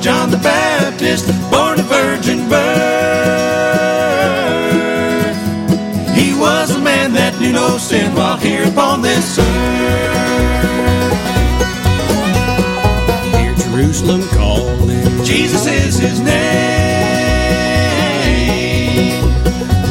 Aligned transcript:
John 0.00 0.30
the 0.30 0.38
Baptist, 0.38 1.26
born 1.50 1.78
a 1.78 1.82
virgin 1.82 2.48
birth. 2.48 2.60
He 6.16 6.32
was 6.40 6.74
a 6.74 6.78
man 6.78 7.12
that 7.12 7.38
knew 7.38 7.52
no 7.52 7.76
sin 7.76 8.14
while 8.14 8.38
here 8.38 8.64
upon 8.66 9.02
this 9.02 9.38
earth. 9.38 9.46
Hear 13.36 13.54
Jerusalem 13.56 14.22
calling. 14.30 15.22
Jesus 15.22 15.66
is 15.66 15.98
his 15.98 16.18
name. 16.20 16.40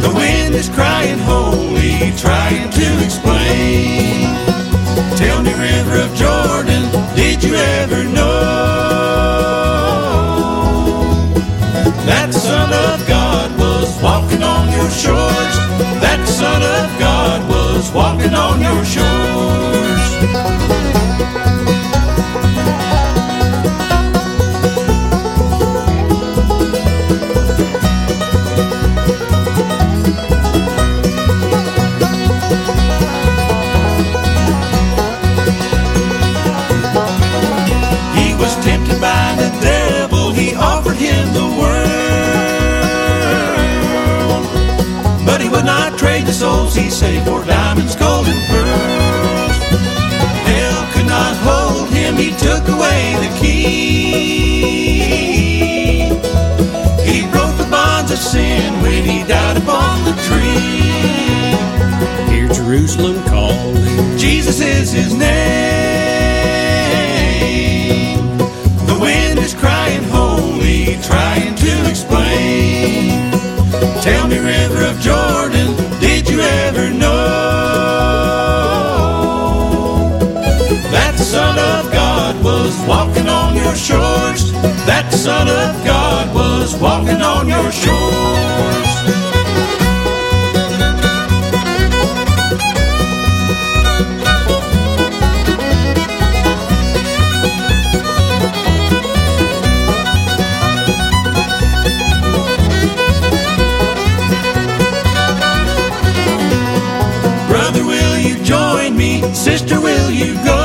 The 0.01 0.11
wind 0.15 0.55
is 0.55 0.69
crying 0.69 1.19
holy, 1.19 2.11
trying 2.17 2.71
to 2.71 3.03
explain. 3.05 4.25
Tell 5.17 5.43
me, 5.43 5.53
River 5.53 5.97
of 6.01 6.15
Jordan, 6.15 6.89
did 7.15 7.43
you 7.43 7.53
ever 7.53 8.05
know 8.05 8.38
walking 14.01 14.43
on 14.43 14.71
your 14.71 14.89
shores? 14.89 15.55
That 16.01 16.25
Son 16.27 16.61
of 16.61 16.99
God 16.99 17.49
was 17.49 17.91
walking 17.91 18.33
on 18.33 18.61
your 18.61 18.85
shores. 18.85 20.03
He 38.15 38.35
was 38.35 38.55
tempted 38.63 38.99
by 39.01 39.35
the 39.35 39.49
devil, 39.61 40.31
he 40.31 40.55
offered 40.55 40.95
him 40.95 41.33
the 41.33 41.57
world. 41.59 41.68
Would 45.59 45.65
not 45.65 45.97
trade 45.99 46.25
the 46.25 46.31
souls 46.31 46.73
he 46.73 46.89
saved 46.89 47.25
for 47.25 47.43
diamonds, 47.43 47.93
gold, 47.93 48.25
and 48.27 48.39
pearls. 48.47 49.57
Hell 50.47 50.87
could 50.93 51.05
not 51.05 51.35
hold 51.47 51.89
him, 51.89 52.15
he 52.15 52.31
took 52.37 52.65
away 52.69 53.17
the 53.19 53.27
key. 53.41 54.69
He 57.03 57.27
broke 57.29 57.57
the 57.57 57.67
bonds 57.69 58.09
of 58.09 58.19
sin 58.19 58.81
when 58.81 59.03
he 59.03 59.25
died 59.27 59.57
upon 59.57 60.05
the 60.05 60.13
tree. 60.27 60.77
Hear 62.33 62.47
Jerusalem 62.47 63.21
calling. 63.25 64.17
Jesus 64.17 64.61
is 64.61 64.93
his 64.93 65.13
name. 65.13 65.27
The 68.87 68.97
wind 68.97 69.39
is 69.39 69.53
crying 69.53 70.03
holy, 70.03 70.97
trying 71.01 71.55
to 71.55 71.89
explain. 71.89 72.58
Tell 74.01 74.27
me, 74.27 74.39
River 74.39 74.85
of 74.85 74.99
Jordan, 75.01 75.75
did 75.99 76.29
you 76.29 76.39
ever 76.39 76.89
know 76.89 77.19
that 80.91 81.15
the 81.17 81.23
Son 81.23 81.59
of 81.59 81.91
God 81.91 82.41
was 82.41 82.79
walking 82.87 83.27
on 83.27 83.55
your 83.55 83.75
shores? 83.75 84.53
That 84.87 85.09
the 85.11 85.17
Son 85.17 85.47
of 85.49 85.85
God 85.85 86.33
was 86.33 86.75
walking 86.79 87.21
on 87.21 87.47
your 87.49 87.71
shores. 87.73 88.48
Sister, 109.49 109.81
will 109.81 110.11
you 110.11 110.35
go? 110.45 110.61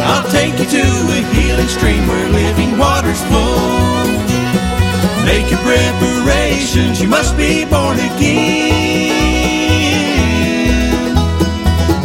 I'll 0.00 0.28
take 0.30 0.58
you 0.58 0.64
to 0.64 0.84
a 1.18 1.20
healing 1.34 1.68
stream 1.68 2.08
where 2.08 2.28
living 2.30 2.78
waters 2.78 3.22
flow. 3.24 4.06
Make 5.26 5.50
your 5.50 5.60
preparations, 5.60 7.02
you 7.02 7.08
must 7.08 7.36
be 7.36 7.66
born 7.66 7.98
again. 7.98 9.12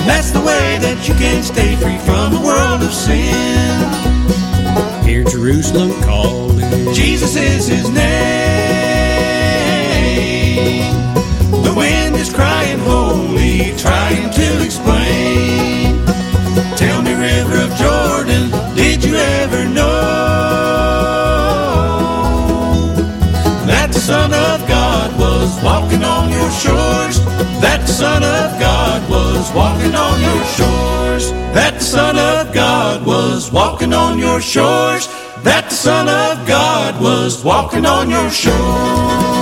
That's 0.06 0.32
the 0.32 0.42
way 0.42 0.78
that 0.82 1.08
you 1.08 1.14
can 1.14 1.42
stay 1.42 1.78
free 1.78 1.98
from 2.00 2.34
the 2.34 2.42
world 2.42 2.84
of 2.84 2.94
sin. 2.94 3.88
Hear 5.08 5.24
Jerusalem 5.24 5.94
calling. 6.04 6.94
Jesus 6.94 7.38
is 7.38 7.68
his 7.68 7.90
name. 7.90 8.50
Trying 13.78 14.30
to 14.32 14.64
explain. 14.64 16.06
Tell 16.78 17.02
me, 17.02 17.14
River 17.14 17.58
of 17.66 17.76
Jordan, 17.76 18.50
did 18.76 19.04
you 19.04 19.16
ever 19.16 19.66
know 19.66 20.00
that 23.68 23.90
the 23.92 24.00
Son 24.00 24.34
of 24.34 24.68
God 24.68 25.18
was 25.20 25.62
walking 25.64 26.04
on 26.04 26.30
your 26.32 26.52
shores? 26.52 27.20
That 27.62 27.82
the 27.82 27.94
Son 27.94 28.24
of 28.24 28.60
God 28.60 29.10
was 29.10 29.52
walking 29.54 29.96
on 29.96 30.22
your 30.22 30.44
shores. 30.46 31.32
That 31.54 31.76
the 31.80 31.84
Son 31.84 32.18
of 32.18 32.54
God 32.54 33.06
was 33.06 33.52
walking 33.52 33.94
on 33.94 34.20
your 34.20 34.40
shores. 34.42 35.08
That 35.44 35.66
the 35.70 35.76
Son 35.76 36.08
of 36.08 36.48
God 36.48 37.02
was 37.02 37.44
walking 37.44 37.86
on 37.86 38.10
your 38.10 38.30
shores. 38.30 39.39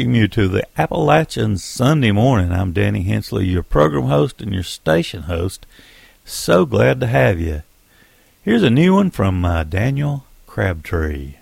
welcome 0.00 0.14
you 0.14 0.28
to 0.28 0.48
the 0.48 0.66
Appalachian 0.78 1.58
Sunday 1.58 2.10
morning. 2.10 2.50
I'm 2.52 2.72
Danny 2.72 3.02
Hensley, 3.02 3.44
your 3.44 3.62
program 3.62 4.04
host 4.04 4.40
and 4.40 4.50
your 4.50 4.62
station 4.62 5.24
host. 5.24 5.66
So 6.24 6.64
glad 6.64 7.00
to 7.00 7.06
have 7.06 7.38
you. 7.38 7.64
Here's 8.42 8.62
a 8.62 8.70
new 8.70 8.94
one 8.94 9.10
from 9.10 9.44
uh, 9.44 9.64
Daniel 9.64 10.24
Crabtree. 10.46 11.34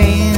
came 0.00 0.29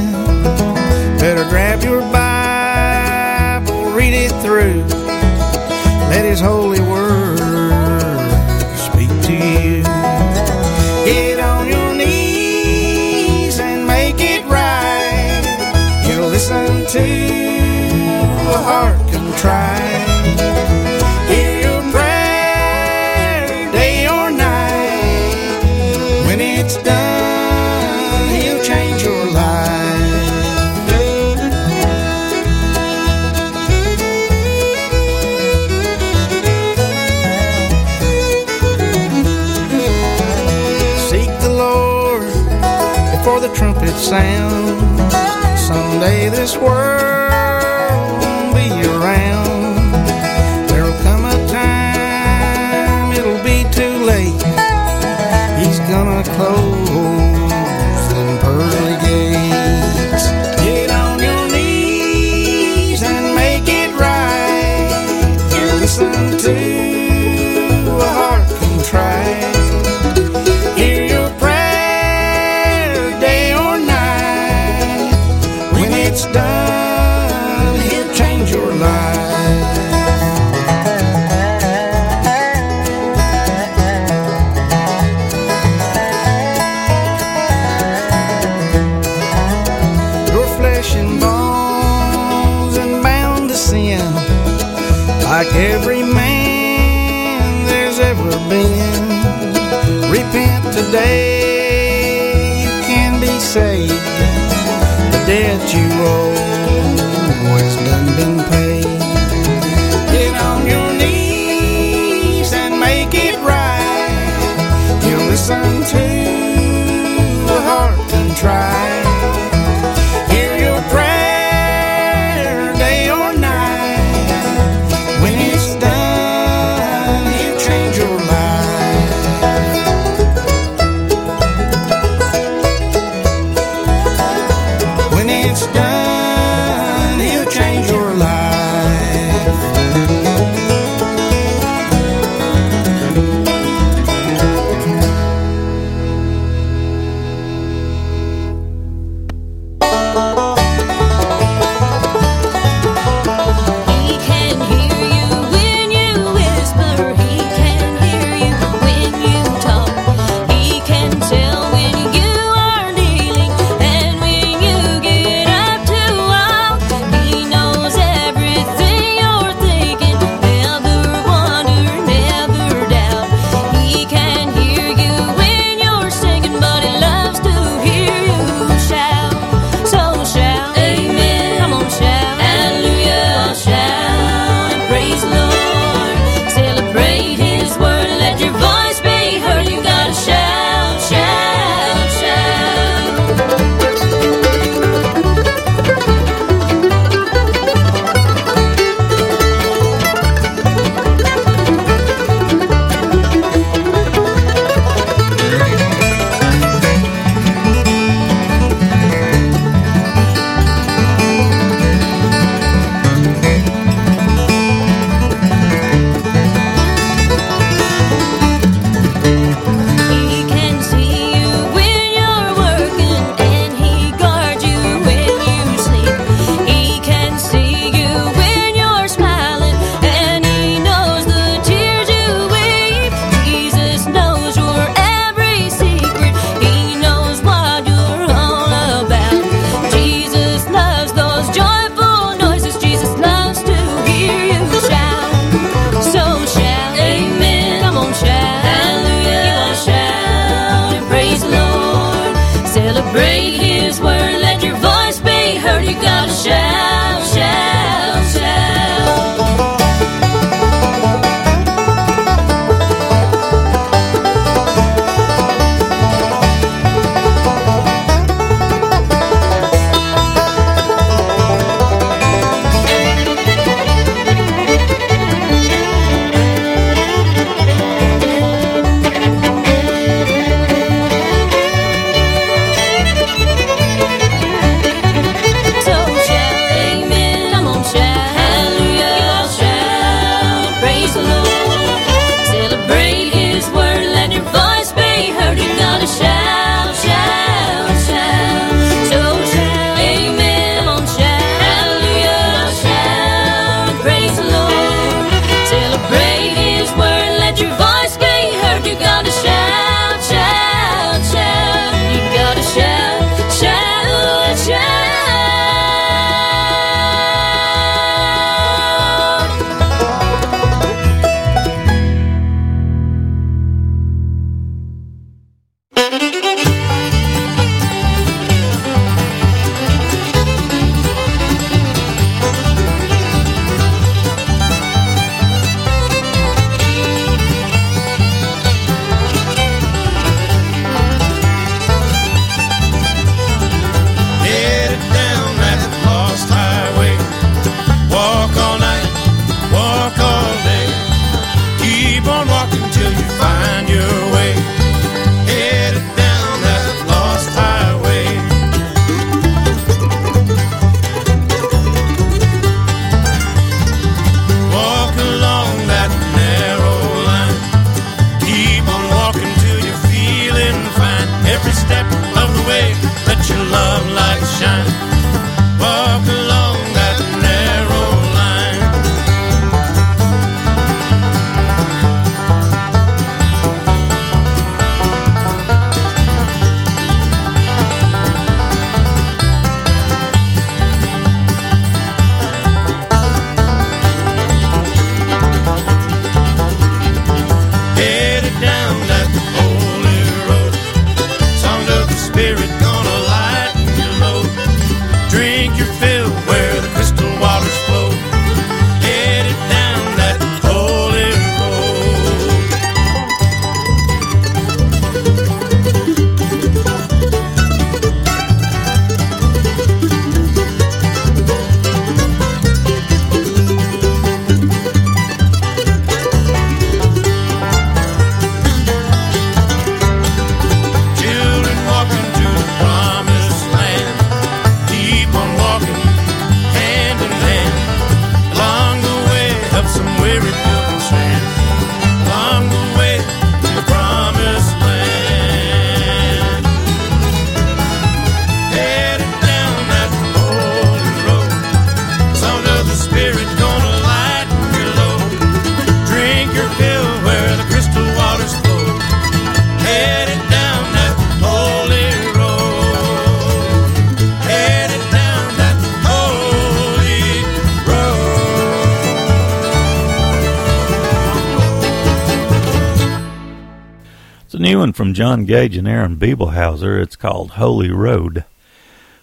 from 474.91 475.13
John 475.13 475.45
Gage 475.45 475.77
and 475.77 475.87
Aaron 475.87 476.17
Bibelhauser. 476.17 477.01
It's 477.01 477.15
called 477.15 477.51
Holy 477.51 477.91
Road. 477.91 478.43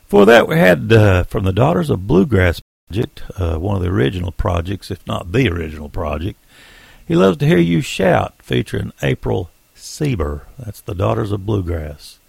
For 0.07 0.25
that, 0.25 0.49
we 0.49 0.57
had 0.57 0.93
uh, 0.93 1.25
from 1.25 1.45
the 1.45 1.53
Daughters 1.53 1.91
of 1.91 2.07
Bluegrass 2.07 2.63
Project, 2.89 3.23
uh, 3.37 3.59
one 3.59 3.77
of 3.77 3.83
the 3.83 3.89
original 3.89 4.33
projects, 4.33 4.91
if 4.91 5.05
not 5.07 5.33
the 5.33 5.49
original 5.49 5.89
project. 5.89 6.39
He 7.07 7.15
loves 7.15 7.37
to 7.39 7.47
hear 7.47 7.59
you 7.59 7.81
shout, 7.81 8.35
featuring 8.39 8.93
April 9.03 9.51
Sieber. 9.77 10.43
That's 10.57 10.81
the 10.81 10.95
Daughters 10.95 11.33
of 11.33 11.45
Bluegrass. 11.45 12.21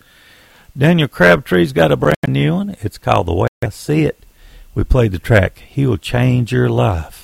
Daniel 0.76 1.08
Crabtree's 1.08 1.74
got 1.74 1.92
a 1.92 1.98
brand 1.98 2.16
new 2.28 2.56
one. 2.56 2.76
It's 2.82 2.98
called 2.98 3.28
The 3.28 3.34
Way 3.34 3.48
I 3.62 3.70
See 3.70 4.02
It. 4.04 4.26
We 4.74 4.84
played 4.84 5.12
the 5.12 5.20
track 5.20 5.60
He'll 5.60 5.98
Change 5.98 6.52
Your 6.52 6.70
Life. 6.70 7.21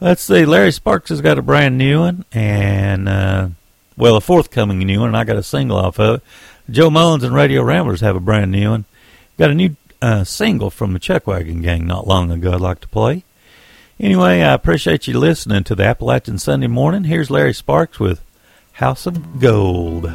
Let's 0.00 0.22
see. 0.22 0.44
Larry 0.44 0.72
Sparks 0.72 1.08
has 1.08 1.20
got 1.20 1.38
a 1.38 1.42
brand 1.42 1.78
new 1.78 2.00
one, 2.00 2.24
and 2.32 3.08
uh, 3.08 3.48
well, 3.96 4.16
a 4.16 4.20
forthcoming 4.20 4.78
new 4.78 5.00
one. 5.00 5.08
And 5.08 5.16
I 5.16 5.24
got 5.24 5.36
a 5.36 5.42
single 5.42 5.78
off 5.78 5.98
of 5.98 6.16
it. 6.16 6.22
Joe 6.70 6.90
Mullins 6.90 7.24
and 7.24 7.34
Radio 7.34 7.62
Ramblers 7.62 8.00
have 8.00 8.16
a 8.16 8.20
brand 8.20 8.50
new 8.52 8.70
one. 8.70 8.84
Got 9.38 9.50
a 9.50 9.54
new 9.54 9.76
uh, 10.02 10.24
single 10.24 10.70
from 10.70 10.92
the 10.92 10.98
Chuckwagon 10.98 11.62
Gang 11.62 11.86
not 11.86 12.06
long 12.06 12.30
ago. 12.30 12.52
I'd 12.52 12.60
like 12.60 12.80
to 12.80 12.88
play. 12.88 13.24
Anyway, 13.98 14.42
I 14.42 14.52
appreciate 14.52 15.06
you 15.06 15.18
listening 15.18 15.64
to 15.64 15.74
the 15.74 15.84
Appalachian 15.84 16.38
Sunday 16.38 16.66
Morning. 16.66 17.04
Here's 17.04 17.30
Larry 17.30 17.54
Sparks 17.54 17.98
with 17.98 18.22
House 18.72 19.06
of 19.06 19.40
Gold. 19.40 20.12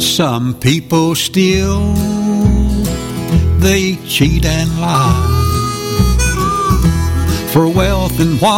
Some 0.00 0.58
people 0.58 1.14
steal, 1.14 1.92
they 3.58 3.96
cheat 4.06 4.46
and 4.46 4.80
lie 4.80 5.25
for 7.56 7.68
wealth 7.68 8.20
and 8.20 8.38
what 8.42 8.52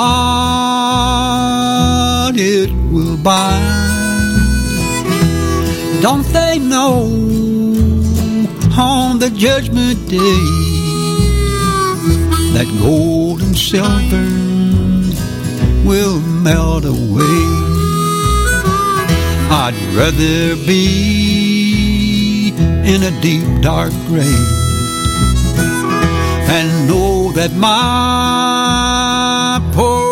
it 2.35 2.71
will 2.91 3.17
buy. 3.17 3.61
Don't 6.03 6.27
they 6.33 6.59
know 6.59 7.05
on 8.77 9.21
the 9.21 9.31
judgment 9.31 10.09
day 10.09 10.41
that 12.57 12.67
gold 12.81 13.41
and 13.41 13.57
silver 13.57 14.31
will 15.89 16.19
melt 16.19 16.85
away? 16.85 17.45
I'd 19.63 19.79
rather 19.95 20.57
be 20.67 22.49
in 22.93 23.05
a 23.05 23.13
deep 23.21 23.63
dark 23.63 23.93
grave 24.09 24.49
and 26.51 26.89
know 26.89 27.31
that 27.31 27.53
my 27.53 28.58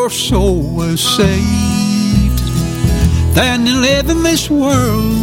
poor 0.07 0.11
soul 0.11 0.63
was 0.63 1.01
saved 1.01 2.39
than 3.35 3.65
to 3.65 3.73
live 3.73 4.09
in 4.09 4.23
this 4.23 4.49
world 4.49 5.17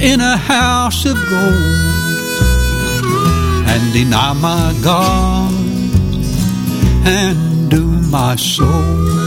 in 0.00 0.20
a 0.20 0.38
house 0.38 1.04
of 1.04 1.16
gold 1.28 1.52
and 3.68 3.92
deny 3.92 4.32
my 4.32 4.74
God 4.82 5.52
and 7.06 7.70
doom 7.70 8.10
my 8.10 8.36
soul. 8.36 9.25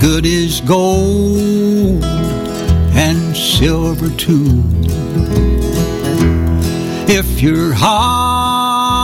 Good 0.00 0.24
is 0.24 0.62
gold 0.62 2.02
and 2.94 3.36
silver 3.36 4.08
too 4.16 4.62
if 7.06 7.42
your 7.42 7.74
heart's 7.74 9.00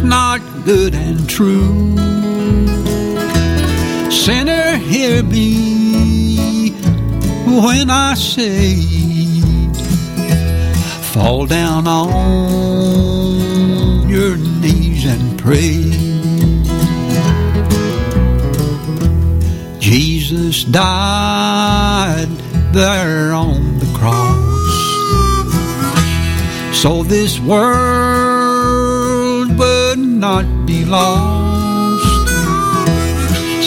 not 0.00 0.40
good 0.64 0.94
and 0.94 1.28
true? 1.28 1.96
Sinner, 4.10 4.76
hear 4.76 5.22
me 5.22 6.72
when 7.46 7.90
I 7.90 8.14
say, 8.14 8.82
fall 11.12 11.46
down 11.46 11.86
on 11.86 12.08
your 14.08 14.36
knees 14.36 15.06
and 15.06 15.38
pray. 15.38 16.11
Jesus 20.32 20.64
died 20.64 22.30
there 22.72 23.32
on 23.32 23.78
the 23.78 23.86
cross. 23.98 24.72
So 26.74 27.02
this 27.02 27.38
world 27.38 28.78
would 29.58 29.98
not 29.98 30.46
be 30.64 30.86
lost. 30.86 32.30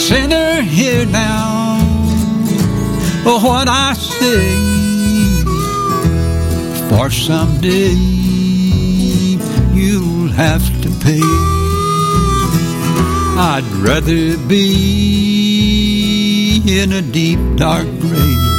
Sinner, 0.07 0.61
hear 0.61 1.05
now 1.05 1.77
what 3.23 3.67
I 3.69 3.93
say. 3.93 4.49
For 6.89 7.11
someday 7.11 7.93
you'll 9.71 10.31
have 10.31 10.65
to 10.81 10.89
pay. 11.05 11.21
I'd 13.37 13.67
rather 13.87 14.35
be 14.47 15.44
in 16.67 16.91
a 16.93 17.01
deep 17.01 17.39
dark 17.57 17.85
grave 17.99 18.55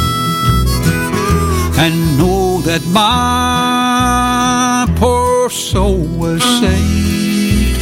and 1.78 2.18
know 2.18 2.60
that 2.60 2.84
my 2.92 4.86
poor 4.96 5.50
soul 5.50 6.06
was 6.16 6.40
saved 6.60 7.80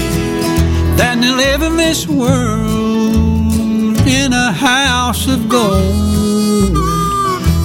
than 0.99 1.21
to 1.21 1.37
live 1.37 1.63
in 1.63 1.77
this 1.77 2.09
world 2.09 3.99
in 4.07 4.33
a 4.33 4.51
house 4.53 5.29
of 5.29 5.47
gold 5.49 6.77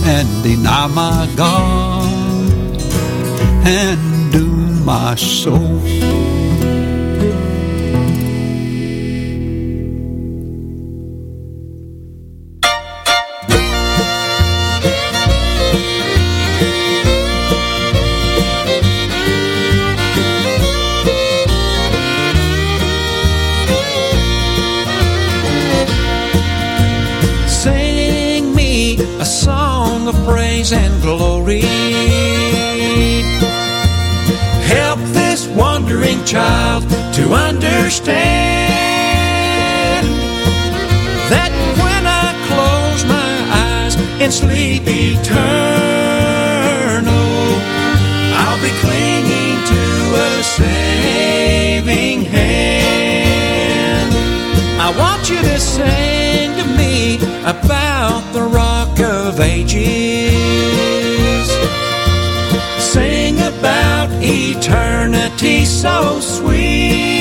and 0.06 0.44
deny 0.44 0.88
my 0.88 1.30
God 1.38 2.78
and 3.66 4.32
doom 4.34 4.84
my 4.84 5.16
soul. 5.16 6.19
Child 36.26 36.84
to 37.14 37.34
understand 37.34 38.40
that 41.30 41.52
when 41.82 42.06
I 42.08 42.34
close 42.48 43.04
my 43.06 43.32
eyes 43.66 43.96
in 44.22 44.32
sleep 44.32 44.84
eternal, 44.86 45.40
I'll 48.42 48.62
be 48.62 48.72
clinging 48.84 49.58
to 49.72 49.82
a 50.16 50.44
saving 50.44 52.20
hand. 52.26 54.12
I 54.80 54.90
want 54.98 55.30
you 55.30 55.40
to 55.42 55.60
sing 55.60 56.56
to 56.58 56.66
me 56.78 57.18
about 57.46 58.22
the 58.34 58.44
rock 58.44 59.00
of 59.00 59.40
ages. 59.40 61.09
About 63.60 64.10
eternity 64.24 65.66
so 65.66 66.22
sweet. 66.22 67.19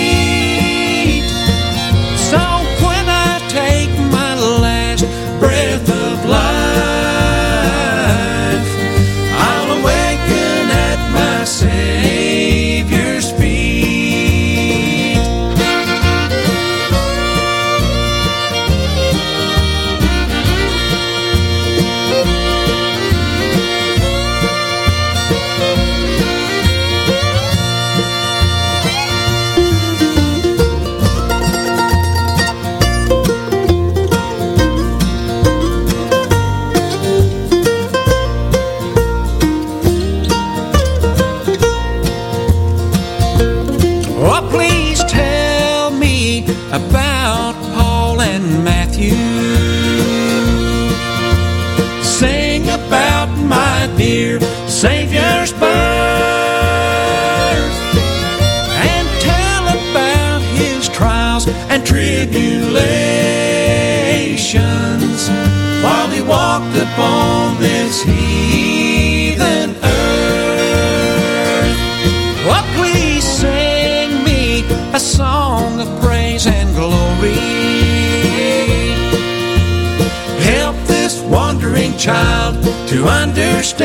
Child 81.98 82.54
to 82.86 83.04
understand 83.08 83.82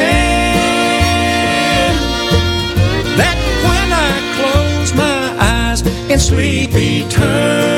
that 3.17 3.38
when 3.65 3.91
I 3.91 4.13
close 4.38 4.93
my 4.93 5.36
eyes 5.39 5.82
in 6.12 6.19
sleep 6.19 6.69
eternal, 6.76 7.72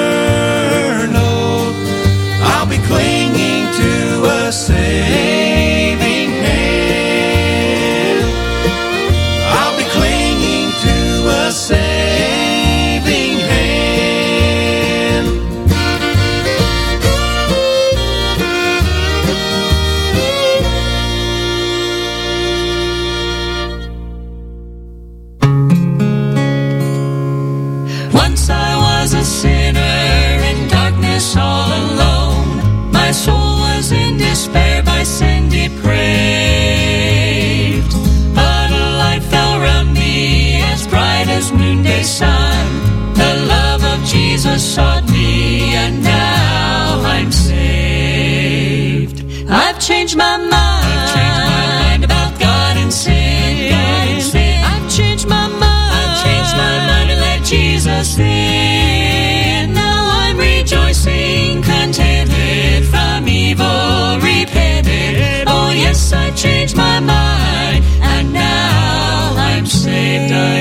Jesus 44.46 44.76
sought 44.76 45.10
me, 45.10 45.74
and 45.74 46.04
now 46.04 47.02
I'm 47.04 47.32
saved. 47.32 49.26
I've 49.50 49.80
changed 49.80 50.16
my 50.16 50.38
mind 50.38 52.04
about 52.04 52.40
God 52.40 52.78
and 52.78 52.94
sin. 52.94 53.74
I've 53.74 54.88
changed 54.96 55.28
my 55.28 55.48
mind. 55.48 55.64
I've 55.64 56.24
changed 56.24 56.56
my 56.56 56.78
mind 56.90 57.10
and 57.10 57.22
let 57.22 57.44
Jesus 57.44 58.20
in. 58.20 59.74
Now 59.74 60.10
I'm 60.22 60.38
rejoicing, 60.38 61.64
contented 61.64 62.86
from 62.86 63.28
evil, 63.28 64.20
repented. 64.20 65.48
Oh 65.48 65.72
yes, 65.74 66.14
I 66.14 66.30
changed 66.36 66.78
my 66.78 67.00
mind, 67.00 67.84
and 68.00 68.32
now. 68.32 69.34
I'm 69.38 69.66
saved. 69.66 70.55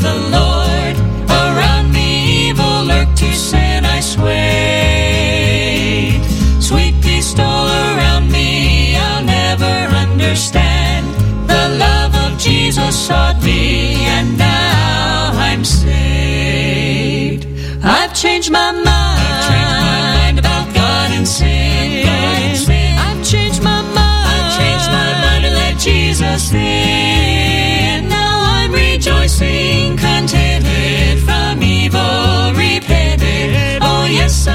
The 0.00 0.14
Lord. 0.30 0.49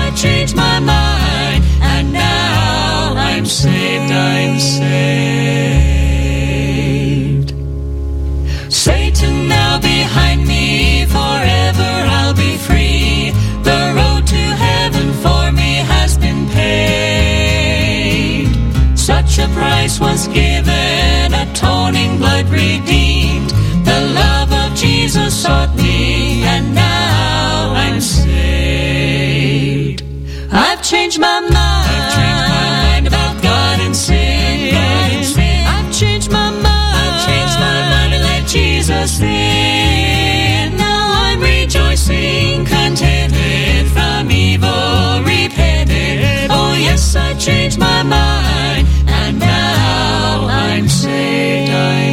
I 0.04 0.06
changed 0.24 0.56
my 0.56 0.78
mind, 0.80 1.64
and 1.94 2.06
now 2.14 3.14
I'm 3.30 3.46
saved. 3.46 4.12
I'm 4.12 4.60
saved. 4.60 5.96
Satan 8.86 9.36
now 9.48 9.74
behind 9.80 10.40
me, 10.54 11.06
forever 11.18 11.92
I'll 12.18 12.38
be 12.46 12.54
free. 12.68 13.34
The 13.70 13.80
road 13.98 14.24
to 14.36 14.44
heaven 14.68 15.08
for 15.24 15.44
me 15.60 15.72
has 15.94 16.12
been 16.18 16.42
paid. 16.60 18.46
Such 18.98 19.32
a 19.46 19.48
price 19.60 19.96
was 20.00 20.28
given, 20.42 21.34
atoning 21.44 22.18
blood 22.22 22.48
redeemed. 22.50 23.52
The 23.92 24.00
love 24.22 24.52
of 24.64 24.70
Jesus 24.76 25.32
sought 25.44 25.74
me, 25.76 25.85
I've 30.86 30.92
changed 30.92 31.20
my 31.20 31.40
mind 31.40 33.08
about 33.08 33.42
God 33.42 33.80
and 33.80 33.96
sin. 33.96 34.76
I've 34.76 35.92
changed 35.92 36.30
my 36.32 36.52
mind. 36.52 36.66
I've 36.68 37.26
changed 37.26 37.60
my 37.60 37.90
mind 37.90 38.14
and 38.14 38.24
let 38.24 38.46
Jesus 38.48 39.20
in. 39.20 40.78
Now 40.78 41.12
I'm 41.26 41.42
rejoicing, 41.42 42.66
contented 42.66 43.88
from 43.88 44.30
evil, 44.30 45.24
repented. 45.24 46.52
Oh 46.52 46.76
yes, 46.80 47.16
I 47.16 47.34
changed 47.34 47.80
my 47.80 48.04
mind, 48.04 48.88
and 49.08 49.40
now 49.40 50.46
I'm 50.48 50.88
saved. 50.88 51.72
I'm 51.72 52.05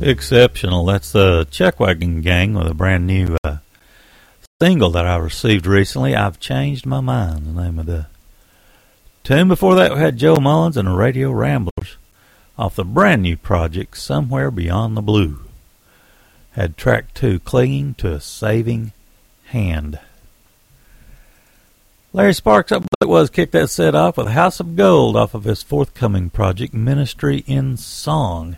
Exceptional. 0.00 0.86
That's 0.86 1.12
the 1.12 1.46
Chuckwagon 1.50 2.22
Gang 2.22 2.54
with 2.54 2.66
a 2.66 2.72
brand 2.72 3.06
new 3.06 3.36
uh, 3.44 3.58
single 4.60 4.90
that 4.90 5.06
I 5.06 5.16
received 5.16 5.66
recently. 5.66 6.16
I've 6.16 6.40
changed 6.40 6.86
my 6.86 7.00
mind. 7.00 7.46
The 7.46 7.62
name 7.62 7.78
of 7.78 7.84
the 7.84 8.06
tune 9.24 9.48
before 9.48 9.74
that 9.74 9.94
had 9.96 10.16
Joe 10.16 10.36
Mullins 10.36 10.78
and 10.78 10.88
the 10.88 10.92
Radio 10.92 11.30
Ramblers 11.30 11.98
off 12.58 12.76
the 12.76 12.84
brand 12.84 13.20
new 13.20 13.36
project 13.36 13.98
Somewhere 13.98 14.50
Beyond 14.50 14.96
the 14.96 15.02
Blue. 15.02 15.40
Had 16.52 16.78
track 16.78 17.12
two, 17.12 17.38
Clinging 17.38 17.92
to 17.94 18.14
a 18.14 18.20
Saving 18.20 18.92
Hand. 19.46 19.98
Larry 22.14 22.32
Sparks 22.32 22.72
up 22.72 22.84
it 23.02 23.08
was 23.08 23.28
kicked 23.28 23.52
that 23.52 23.68
set 23.68 23.94
off 23.94 24.16
with 24.16 24.28
House 24.28 24.60
of 24.60 24.76
Gold 24.76 25.14
off 25.14 25.34
of 25.34 25.44
his 25.44 25.62
forthcoming 25.62 26.30
project 26.30 26.72
Ministry 26.72 27.44
in 27.46 27.76
Song. 27.76 28.56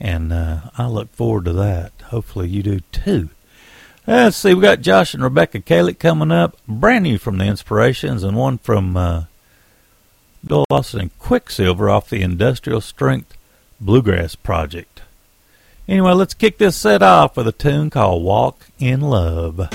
And 0.00 0.32
uh, 0.32 0.60
I 0.78 0.86
look 0.86 1.12
forward 1.14 1.44
to 1.44 1.52
that. 1.52 1.92
Hopefully 2.04 2.48
you 2.48 2.62
do 2.62 2.80
too. 2.90 3.28
Let's 4.06 4.38
see, 4.38 4.54
we 4.54 4.62
got 4.62 4.80
Josh 4.80 5.12
and 5.12 5.22
Rebecca 5.22 5.60
Kalick 5.60 5.98
coming 5.98 6.32
up. 6.32 6.56
Brand 6.66 7.04
new 7.04 7.18
from 7.18 7.38
the 7.38 7.44
Inspirations 7.44 8.24
and 8.24 8.36
one 8.36 8.58
from 8.58 8.96
uh, 8.96 9.24
Bill 10.44 10.64
Lawson 10.70 11.00
and 11.00 11.18
Quicksilver 11.18 11.90
off 11.90 12.08
the 12.08 12.22
Industrial 12.22 12.80
Strength 12.80 13.36
Bluegrass 13.80 14.34
Project. 14.34 15.02
Anyway, 15.86 16.12
let's 16.12 16.34
kick 16.34 16.58
this 16.58 16.76
set 16.76 17.02
off 17.02 17.36
with 17.36 17.46
a 17.46 17.52
tune 17.52 17.90
called 17.90 18.22
Walk 18.22 18.68
in 18.78 19.00
Love. 19.00 19.68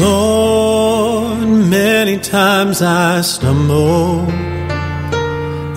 Lord, 0.00 1.48
many 1.48 2.18
times 2.18 2.82
I 2.82 3.20
stumble 3.20 4.20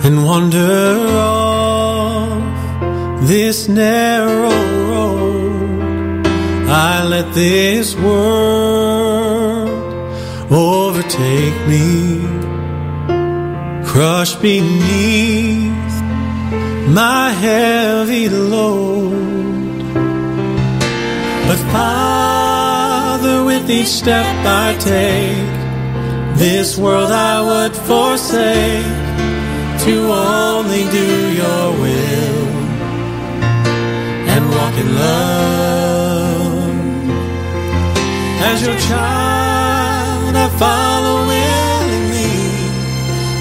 and 0.04 0.24
wander 0.24 0.96
off 1.16 2.42
this 3.28 3.68
narrow 3.68 4.50
road. 4.90 6.26
I 6.68 7.04
let 7.04 7.34
this 7.34 7.94
world 7.96 9.68
overtake 10.50 11.66
me, 11.68 12.20
crush 13.84 14.34
beneath 14.36 15.94
my 16.88 17.30
heavy 17.30 18.28
load. 18.28 19.14
But 21.48 21.58
Father, 21.72 22.15
with 23.66 23.74
each 23.74 23.88
step 23.88 24.26
I 24.44 24.76
take, 24.78 26.38
this 26.38 26.78
world 26.78 27.10
I 27.10 27.42
would 27.42 27.74
forsake 27.74 28.84
to 29.84 29.94
only 30.12 30.84
do 30.98 31.08
your 31.40 31.64
will 31.82 32.46
and 34.32 34.42
walk 34.56 34.74
in 34.82 34.94
love. 34.94 36.46
As 38.50 38.62
your 38.64 38.78
child, 38.78 40.36
I 40.36 40.48
follow 40.64 41.16
willingly, 41.32 42.38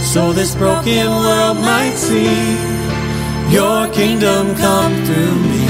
so 0.05 0.33
this 0.33 0.55
broken 0.55 1.07
world 1.07 1.57
might 1.57 1.95
see 1.95 2.57
your 3.53 3.88
kingdom 3.93 4.55
come 4.55 4.93
through 5.05 5.35
me 5.51 5.67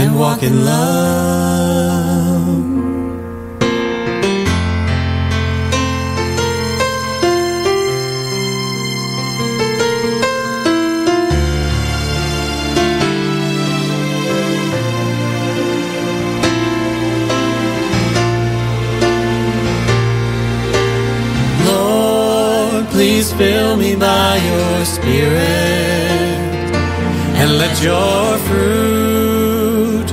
and 0.00 0.18
walk 0.18 0.42
in 0.42 0.64
love. 0.64 1.95
Fill 23.36 23.76
me 23.76 23.94
by 23.94 24.36
your 24.50 24.84
Spirit 24.86 25.36
and 27.40 27.58
let 27.58 27.82
your 27.82 28.38
fruit 28.48 30.06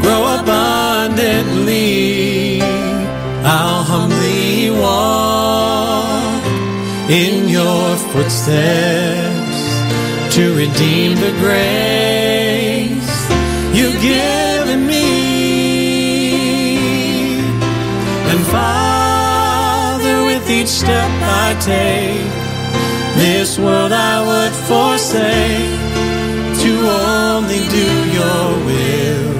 grow 0.00 0.22
abundantly. 0.40 1.90
I'll 3.42 3.82
humbly 3.82 4.70
walk 4.70 6.44
in 7.10 7.48
your 7.48 7.96
footsteps 8.12 9.60
to 10.36 10.54
redeem 10.56 11.16
the 11.16 11.32
grace 11.44 13.28
you've 13.76 14.00
given 14.00 14.86
me. 14.86 15.08
And 18.30 18.40
Father, 18.46 20.24
with 20.24 20.48
each 20.48 20.68
step 20.68 21.10
I 21.22 21.54
take, 21.60 22.39
this 23.20 23.58
world 23.58 23.92
I 23.92 24.16
would 24.28 24.54
forsake 24.68 25.76
to 26.62 26.72
only 26.88 27.62
do 27.78 27.88
your 28.18 28.44
will 28.68 29.32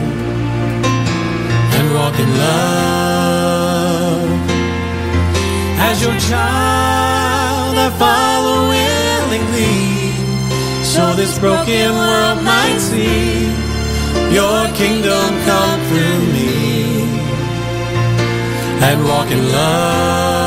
and 1.77 1.87
walk 1.97 2.17
in 2.25 2.31
love. 2.45 4.31
As 5.89 5.97
your 6.05 6.17
child, 6.31 7.75
I 7.87 7.89
follow 8.05 8.59
willingly, 8.75 9.81
so 10.85 11.03
this 11.21 11.39
broken 11.39 11.89
world 12.03 12.39
might 12.53 12.79
see 12.79 13.49
your 14.39 14.61
kingdom 14.81 15.29
come 15.49 15.81
through 15.89 16.21
me 16.37 16.53
and 18.87 19.05
walk 19.05 19.31
in 19.31 19.43
love. 19.53 20.40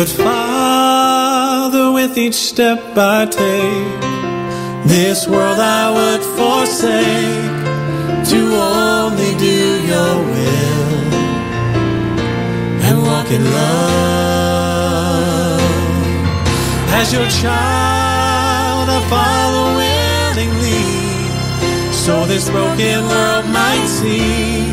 But 0.00 0.08
Father, 0.08 1.92
with 1.92 2.16
each 2.16 2.32
step 2.32 2.80
I 2.96 3.26
take, 3.26 4.00
this 4.88 5.28
world 5.28 5.58
I 5.58 5.90
would 5.92 6.22
forsake 6.38 7.64
to 8.32 8.40
only 8.56 9.34
do 9.36 9.60
your 9.92 10.14
will 10.32 11.12
and 12.88 13.02
walk 13.02 13.30
in 13.30 13.44
love. 13.44 14.00
As 16.96 17.12
your 17.12 17.28
child, 17.42 18.88
I 18.88 19.00
follow 19.12 19.76
willingly, 19.82 20.88
so 21.92 22.24
this 22.24 22.48
broken 22.48 23.04
world 23.04 23.46
might 23.52 23.86
see 23.86 24.64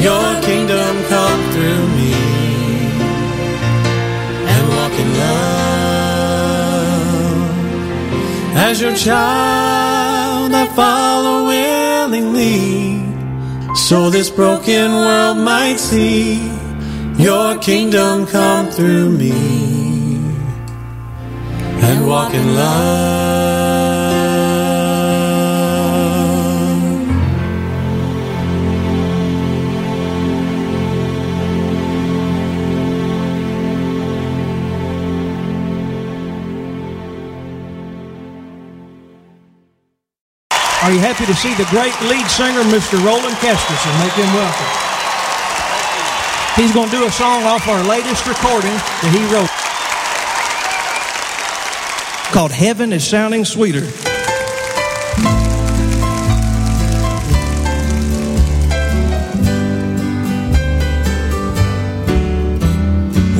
your 0.00 0.40
kingdom 0.42 1.02
come 1.08 1.42
through 1.50 1.88
me 1.96 2.53
As 8.56 8.80
your 8.80 8.94
child, 8.94 10.54
I 10.54 10.66
follow 10.76 11.48
willingly, 11.48 13.02
so 13.74 14.10
this 14.10 14.30
broken 14.30 14.92
world 14.92 15.38
might 15.38 15.76
see 15.76 16.36
your 17.18 17.58
kingdom 17.58 18.26
come 18.26 18.70
through 18.70 19.10
me 19.10 19.32
and 21.82 22.06
walk 22.06 22.32
in 22.32 22.54
love. 22.54 23.23
You 41.28 41.34
to 41.34 41.40
see 41.40 41.54
the 41.54 41.64
great 41.70 41.94
lead 42.02 42.26
singer, 42.28 42.60
Mr. 42.64 43.02
Roland 43.04 43.36
Kesterson? 43.36 43.98
Make 44.00 44.12
him 44.12 44.34
welcome. 44.34 44.66
He's 46.56 46.72
going 46.72 46.90
to 46.90 46.96
do 46.96 47.06
a 47.06 47.10
song 47.10 47.44
off 47.44 47.66
our 47.66 47.82
latest 47.84 48.26
recording 48.26 48.72
that 48.72 49.12
he 49.12 49.24
wrote 49.32 49.48
called 52.32 52.52
Heaven 52.52 52.92
is 52.92 53.06
Sounding 53.06 53.44
Sweeter. 53.44 53.86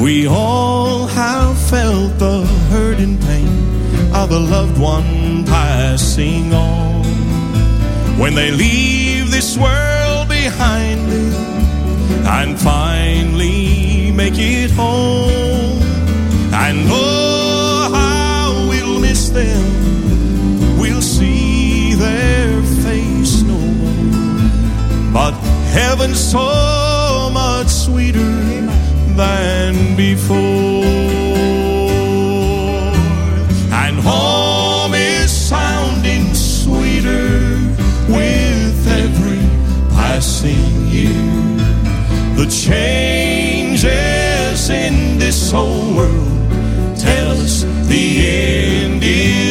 We 0.01 0.27
all 0.29 1.07
have 1.07 1.59
felt 1.69 2.19
the 2.19 2.47
hurt 2.71 2.99
and 2.99 3.21
pain 3.21 4.15
of 4.15 4.31
a 4.31 4.39
loved 4.39 4.79
one 4.79 5.45
passing 5.45 6.55
on. 6.55 6.94
When 8.19 8.35
they 8.35 8.51
leave 8.51 9.31
this 9.31 9.59
world 9.59 10.29
behind 10.29 11.11
them 11.11 11.45
and 12.27 12.59
finally 12.59 14.13
make 14.13 14.35
it 14.37 14.71
home. 14.71 15.83
And 16.53 16.87
oh, 16.89 17.91
how 17.93 18.69
we'll 18.69 19.01
miss 19.01 19.31
them. 19.31 20.79
We'll 20.79 21.03
see 21.03 21.95
their 21.95 22.63
face 22.85 23.43
no 23.43 23.59
more. 23.59 25.13
But 25.13 25.33
heaven's 25.73 26.21
so 26.21 27.31
much 27.33 27.69
sweeter 27.69 28.21
than 29.17 29.97
before. 29.97 31.04
Year. 40.51 41.13
The 42.37 42.47
changes 42.51 43.81
in 44.71 45.19
this 45.19 45.51
whole 45.51 45.95
world 45.95 46.51
tell 46.99 47.31
us 47.31 47.65
the 47.89 48.27
end 48.27 49.03
is 49.03 49.44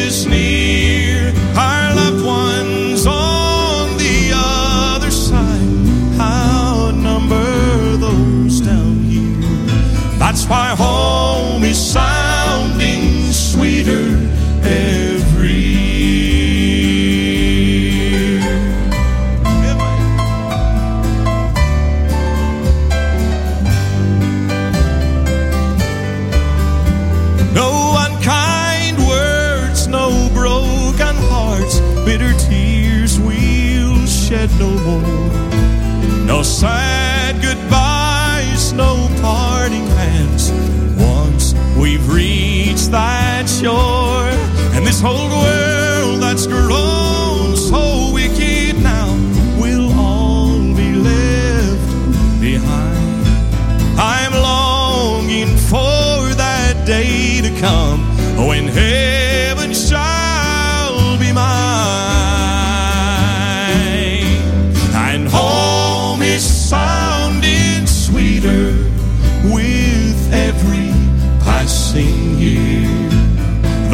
no 34.58 34.70
more. 34.86 36.26
No 36.26 36.42
sad 36.42 37.40
goodbyes, 37.40 38.72
no 38.72 39.08
parting 39.22 39.86
hands. 39.98 40.50
Once 40.98 41.54
we've 41.78 42.06
reached 42.12 42.90
that 42.90 43.48
shore, 43.48 44.28
and 44.74 44.84
this 44.86 45.00
whole 45.00 45.28
world 45.28 46.20
that's 46.20 46.46
grown 46.46 47.03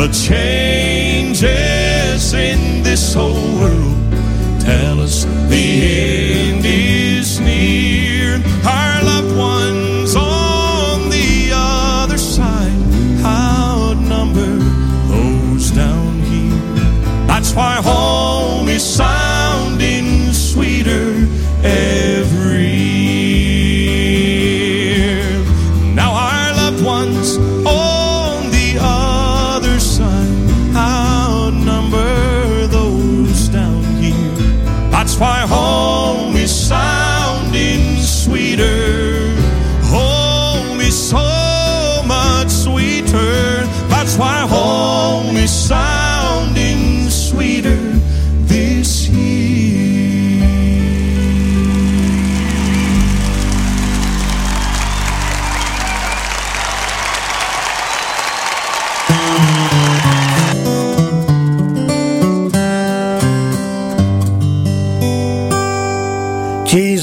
The 0.01 0.09
changes 0.09 1.43
in 2.33 2.83
this 2.83 3.13
whole 3.13 3.35
world. 3.61 3.99
Tell 4.59 4.99
us 4.99 5.27
the 5.51 5.57
end 5.57 6.20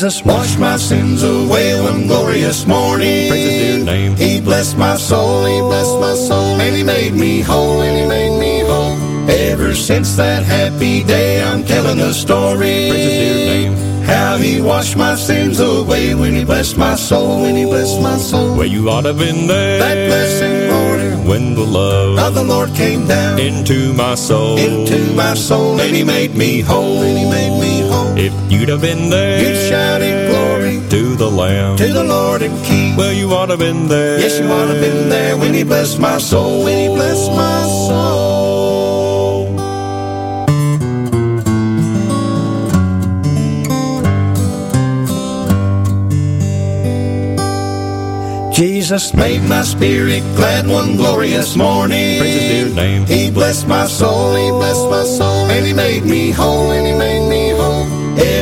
Jesus 0.07 0.23
washed 0.23 0.57
my 0.57 0.77
sins 0.77 1.21
away 1.21 1.77
one 1.81 2.07
glorious 2.07 2.65
morning. 2.65 3.27
Praise 3.29 3.51
his 3.51 3.75
dear 3.75 3.85
name. 3.85 4.15
He 4.15 4.39
blessed 4.39 4.77
my 4.77 4.95
soul, 4.95 5.43
he 5.45 5.59
blessed 5.59 5.99
my 5.99 6.13
soul, 6.13 6.61
and 6.61 6.73
he 6.73 6.81
made 6.81 7.13
me 7.13 7.41
whole, 7.41 7.81
and 7.81 7.97
he 7.99 8.07
made 8.07 8.39
me 8.39 8.61
whole. 8.61 8.95
Ever 9.29 9.75
since 9.75 10.15
that 10.15 10.45
happy 10.45 11.03
day, 11.03 11.43
I'm 11.43 11.65
telling 11.65 11.97
the 11.97 12.13
story. 12.13 12.87
Praise 12.89 12.93
his 12.93 13.17
dear 13.19 13.45
name. 13.51 13.87
How 14.05 14.37
he 14.37 14.61
washed 14.61 14.95
my 14.95 15.15
sins 15.15 15.59
away 15.59 16.15
when 16.15 16.33
he 16.33 16.45
blessed 16.45 16.77
my 16.77 16.95
soul, 16.95 17.41
when 17.41 17.57
he 17.57 17.65
blessed 17.65 18.01
my 18.01 18.17
soul. 18.17 18.55
Well, 18.55 18.65
you 18.65 18.89
ought 18.89 19.01
to 19.01 19.09
have 19.09 19.17
been 19.17 19.47
there 19.47 19.79
That 19.79 20.07
blessed 20.07 20.71
morning, 20.71 21.27
when 21.27 21.53
the 21.55 21.65
love 21.65 22.17
of 22.17 22.33
the 22.33 22.43
Lord 22.43 22.73
came 22.75 23.05
down 23.05 23.37
into 23.39 23.91
my 23.93 24.15
soul. 24.15 24.57
into 24.57 25.13
my 25.15 25.33
soul, 25.33 25.81
and 25.81 25.93
he 25.93 26.05
made 26.05 26.33
me 26.35 26.61
whole, 26.61 27.01
and 27.01 27.17
he 27.17 27.25
made 27.29 27.59
me 27.59 27.81
whole. 27.89 28.17
If 28.17 28.33
you'd 28.49 28.69
have 28.69 28.81
been 28.81 29.09
there 29.09 29.39
You 29.39 29.69
shouted 29.69 29.96
glory 29.96 29.96
to 29.96 29.96
the 29.96 29.96
Lamb. 31.38 31.78
to 31.78 31.93
the 31.93 32.04
Lord 32.04 32.41
and 32.41 32.58
King. 32.65 32.95
Well, 32.97 33.13
you 33.13 33.32
ought 33.32 33.47
to 33.47 33.54
have 33.54 33.60
been 33.60 33.88
there. 33.88 34.19
Yes, 34.19 34.39
you 34.39 34.47
ought 34.47 34.65
to 34.65 34.73
have 34.73 34.82
been 34.82 35.10
there 35.10 35.38
when 35.38 35.54
he 35.54 35.63
blessed 35.63 36.00
my 36.00 36.17
soul, 36.17 36.63
when 36.63 36.78
he 36.78 36.88
blessed 36.95 37.32
my 37.32 37.62
soul. 37.88 38.28
Jesus 48.58 49.13
made 49.13 49.43
my 49.43 49.62
spirit 49.62 50.23
glad 50.36 50.65
one 50.65 50.95
glorious 50.95 51.56
morning. 51.56 52.17
Praise 52.17 52.41
his 52.41 52.73
dear 52.73 52.76
name. 52.76 53.06
He 53.06 53.30
blessed 53.30 53.67
my 53.67 53.86
soul, 53.86 54.34
he 54.34 54.50
blessed 54.50 54.89
my 54.89 55.04
soul, 55.04 55.45
and 55.52 55.63
he 55.63 55.73
made 55.73 56.04
me 56.04 56.32
whole, 56.32 56.71
and 56.71 56.88
he 56.88 56.93
made 56.93 57.30
me 57.30 57.52
whole. 57.52 57.96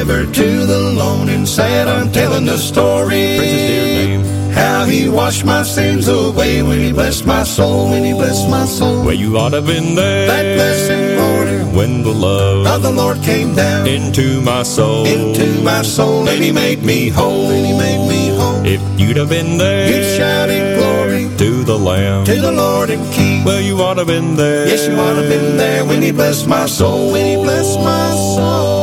Ever 0.08 0.32
to 0.32 0.66
the 0.68 0.80
lone 0.94 1.30
and 1.30 1.48
sad, 1.48 1.88
I'm 1.88 2.12
telling 2.12 2.46
the 2.46 2.60
story. 2.60 3.38
Praise 3.38 3.52
his 3.52 3.62
dear 3.70 4.08
name. 4.20 4.52
How 4.54 4.86
he 4.86 5.10
washed 5.10 5.44
my 5.46 5.64
sins 5.64 6.08
away 6.08 6.62
when 6.62 6.78
he 6.80 6.92
blessed 6.94 7.26
my 7.26 7.42
soul, 7.44 7.90
when 7.90 8.04
he 8.04 8.14
blessed 8.14 8.48
my 8.48 8.66
soul. 8.66 9.04
Well, 9.04 9.16
you 9.16 9.36
ought 9.40 9.50
to 9.50 9.56
have 9.58 9.66
been 9.66 9.96
there 9.96 10.28
That 10.28 10.46
blessed 10.58 11.20
morning 11.20 11.76
when 11.76 12.04
the 12.04 12.12
love 12.14 12.68
of 12.68 12.84
the 12.84 12.92
Lord 12.92 13.18
came 13.24 13.56
down 13.56 13.88
into 13.88 14.42
my 14.42 14.62
soul. 14.62 15.08
into 15.08 15.48
my 15.64 15.82
soul, 15.82 16.30
and 16.30 16.44
he 16.44 16.52
made 16.52 16.84
me 16.84 17.10
whole, 17.10 17.50
and 17.50 17.66
he 17.66 17.74
made 17.76 18.08
me 18.08 18.30
whole. 18.38 18.64
If 18.64 18.82
you'd 19.00 19.18
have 19.18 19.30
been 19.30 19.58
there 19.58 19.90
You 19.90 20.18
shouted 20.18 20.78
glory 20.78 21.36
to 21.38 21.64
the 21.64 21.78
Lamb. 21.80 22.26
to 22.26 22.36
the 22.40 22.52
Lord 22.52 22.92
and 22.92 23.12
King. 23.12 23.44
Well, 23.44 23.60
you 23.60 23.82
ought 23.82 23.96
to 23.96 24.02
have 24.02 24.08
been 24.08 24.36
there. 24.36 24.68
Yes, 24.68 24.88
you 24.88 24.94
ought 24.94 25.16
to 25.16 25.22
have 25.24 25.30
been 25.30 25.58
there 25.58 25.84
when 25.84 26.04
he 26.04 26.12
blessed 26.12 26.48
my 26.48 26.68
soul, 26.68 27.12
when 27.12 27.26
he 27.26 27.36
blessed 27.44 27.80
my 27.80 28.12
soul. 28.12 28.75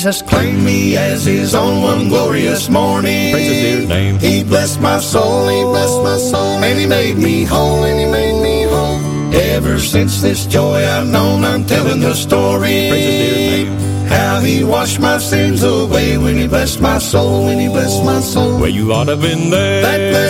Jesus 0.00 0.22
claimed 0.22 0.64
me 0.64 0.96
as 0.96 1.26
his 1.26 1.54
own 1.54 1.82
one 1.82 2.08
glorious 2.08 2.70
morning. 2.70 3.32
Praise 3.34 3.48
his 3.50 3.80
dear 3.80 3.86
name. 3.86 4.18
He 4.18 4.42
blessed 4.42 4.80
my 4.80 4.98
soul, 4.98 5.46
he 5.48 5.62
blessed 5.62 6.02
my 6.02 6.16
soul, 6.16 6.56
and 6.64 6.78
he 6.80 6.86
made 6.86 7.18
me 7.18 7.44
whole, 7.44 7.84
and 7.84 8.00
he 8.00 8.06
made 8.06 8.40
me 8.40 8.62
whole. 8.62 9.34
Ever 9.34 9.78
since 9.78 10.22
this 10.22 10.46
joy 10.46 10.86
I've 10.86 11.06
known, 11.06 11.44
I'm 11.44 11.66
telling 11.66 12.00
the 12.00 12.14
story. 12.14 12.88
Praise 12.88 13.04
his 13.04 13.18
dear 13.20 13.66
name. 13.66 14.08
How 14.08 14.40
he 14.40 14.64
washed 14.64 15.00
my 15.00 15.18
sins 15.18 15.62
away 15.62 16.16
when 16.16 16.38
he 16.38 16.48
blessed 16.48 16.80
my 16.80 16.96
soul, 16.96 17.44
when 17.44 17.58
he 17.58 17.68
blessed 17.68 18.02
my 18.02 18.20
soul. 18.20 18.58
Well, 18.58 18.70
you 18.70 18.94
ought 18.94 19.04
to 19.04 19.10
have 19.10 19.20
been 19.20 19.50
there 19.50 19.82
That 19.82 19.98
blessed 19.98 20.29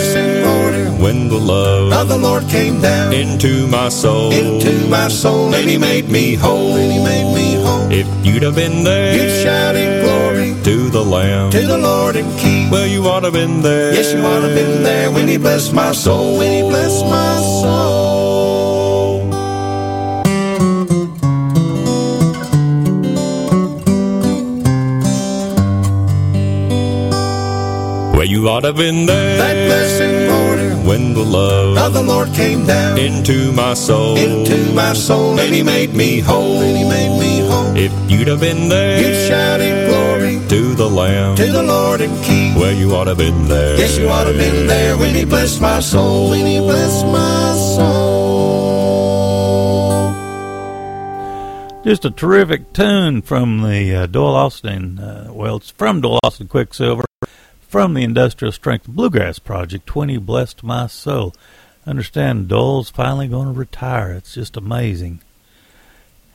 when 1.01 1.29
the 1.29 1.37
love 1.37 1.91
of 1.91 2.07
the 2.07 2.17
Lord 2.17 2.47
came 2.47 2.79
down 2.79 3.11
into 3.11 3.67
my 3.67 3.89
soul. 3.89 4.31
into 4.31 4.87
my 4.87 5.07
soul, 5.07 5.53
and 5.53 5.67
he 5.67 5.77
made 5.77 6.07
me 6.09 6.35
whole, 6.35 6.75
and 6.75 6.91
he 6.91 7.03
made 7.03 7.33
me 7.33 7.55
whole. 7.63 7.91
If 7.91 8.07
you'd 8.23 8.43
have 8.43 8.55
been 8.55 8.83
there 8.83 9.15
you'd 9.15 9.43
shouted 9.43 10.03
glory 10.03 10.53
to 10.63 10.89
the 10.89 11.03
Lamb. 11.03 11.51
to 11.51 11.65
the 11.65 11.77
Lord 11.77 12.15
and 12.15 12.39
King. 12.39 12.69
Well, 12.69 12.85
you 12.85 13.03
ought 13.07 13.21
to 13.21 13.27
have 13.27 13.33
been 13.33 13.61
there. 13.61 13.93
Yes, 13.93 14.13
you 14.13 14.19
ought 14.19 14.41
to 14.41 14.47
have 14.47 14.55
been 14.55 14.83
there 14.83 15.11
when 15.11 15.27
he 15.27 15.37
blessed 15.37 15.73
my 15.73 15.91
soul, 15.91 16.37
when 16.37 16.51
he 16.51 16.69
blessed 16.69 17.05
my 17.05 17.35
soul. 17.61 19.27
Well, 28.13 28.29
you 28.29 28.47
ought 28.47 28.59
to 28.59 28.67
have 28.67 28.75
been 28.75 29.07
there 29.07 29.37
That 29.37 29.67
blessed 29.67 30.01
morning 30.11 30.20
when 30.85 31.13
the 31.13 31.23
love 31.23 31.77
of 31.77 31.93
the 31.93 32.03
Lord 32.03 32.33
came 32.33 32.65
down 32.65 32.97
into 32.97 33.51
my 33.51 33.73
soul. 33.73 34.17
into 34.17 34.73
my 34.73 34.93
soul, 34.93 35.39
and 35.39 35.53
he 35.53 35.63
made 35.63 35.93
me 35.93 36.19
whole, 36.19 36.59
and 36.61 36.77
he 36.77 36.83
made 36.83 37.19
me 37.19 37.47
whole. 37.47 37.75
If 37.75 37.91
you'd 38.09 38.27
have 38.27 38.39
been 38.39 38.69
there 38.69 38.99
you'd 39.01 39.27
shout 39.27 39.59
shouted 39.59 39.89
glory 39.89 40.47
to 40.49 40.75
the 40.75 40.89
Lamb. 40.89 41.35
to 41.37 41.51
the 41.51 41.63
Lord 41.63 42.01
and 42.01 42.23
King. 42.23 42.55
Well, 42.55 42.73
you 42.73 42.95
ought 42.95 43.05
to 43.05 43.11
have 43.11 43.17
been 43.17 43.47
there. 43.47 43.77
Yes, 43.77 43.97
you 43.97 44.09
ought 44.09 44.25
to 44.25 44.33
have 44.33 44.37
been 44.37 44.67
there 44.67 44.97
when 44.97 45.15
he 45.15 45.25
blessed 45.25 45.61
my 45.61 45.79
soul, 45.79 46.29
when 46.29 46.45
he 46.45 46.59
blessed 46.59 47.05
my 47.05 47.55
soul. 47.75 48.31
Just 51.83 52.05
a 52.05 52.11
terrific 52.11 52.73
tune 52.73 53.23
from 53.23 53.63
the 53.63 53.95
uh, 53.95 54.05
Doyle 54.05 54.33
Lawson, 54.33 54.99
uh, 54.99 55.29
well, 55.33 55.57
it's 55.57 55.71
from 55.71 55.99
Doyle 56.01 56.19
Lawson 56.23 56.47
Quicksilver, 56.47 57.05
from 57.71 57.93
the 57.93 58.03
Industrial 58.03 58.51
Strength 58.51 58.85
Bluegrass 58.89 59.39
Project, 59.39 59.87
20 59.87 60.17
Blessed 60.17 60.61
My 60.61 60.87
Soul. 60.87 61.33
Understand 61.87 62.49
Doyle's 62.49 62.89
finally 62.89 63.29
going 63.29 63.47
to 63.47 63.57
retire. 63.57 64.11
It's 64.11 64.33
just 64.33 64.57
amazing. 64.57 65.21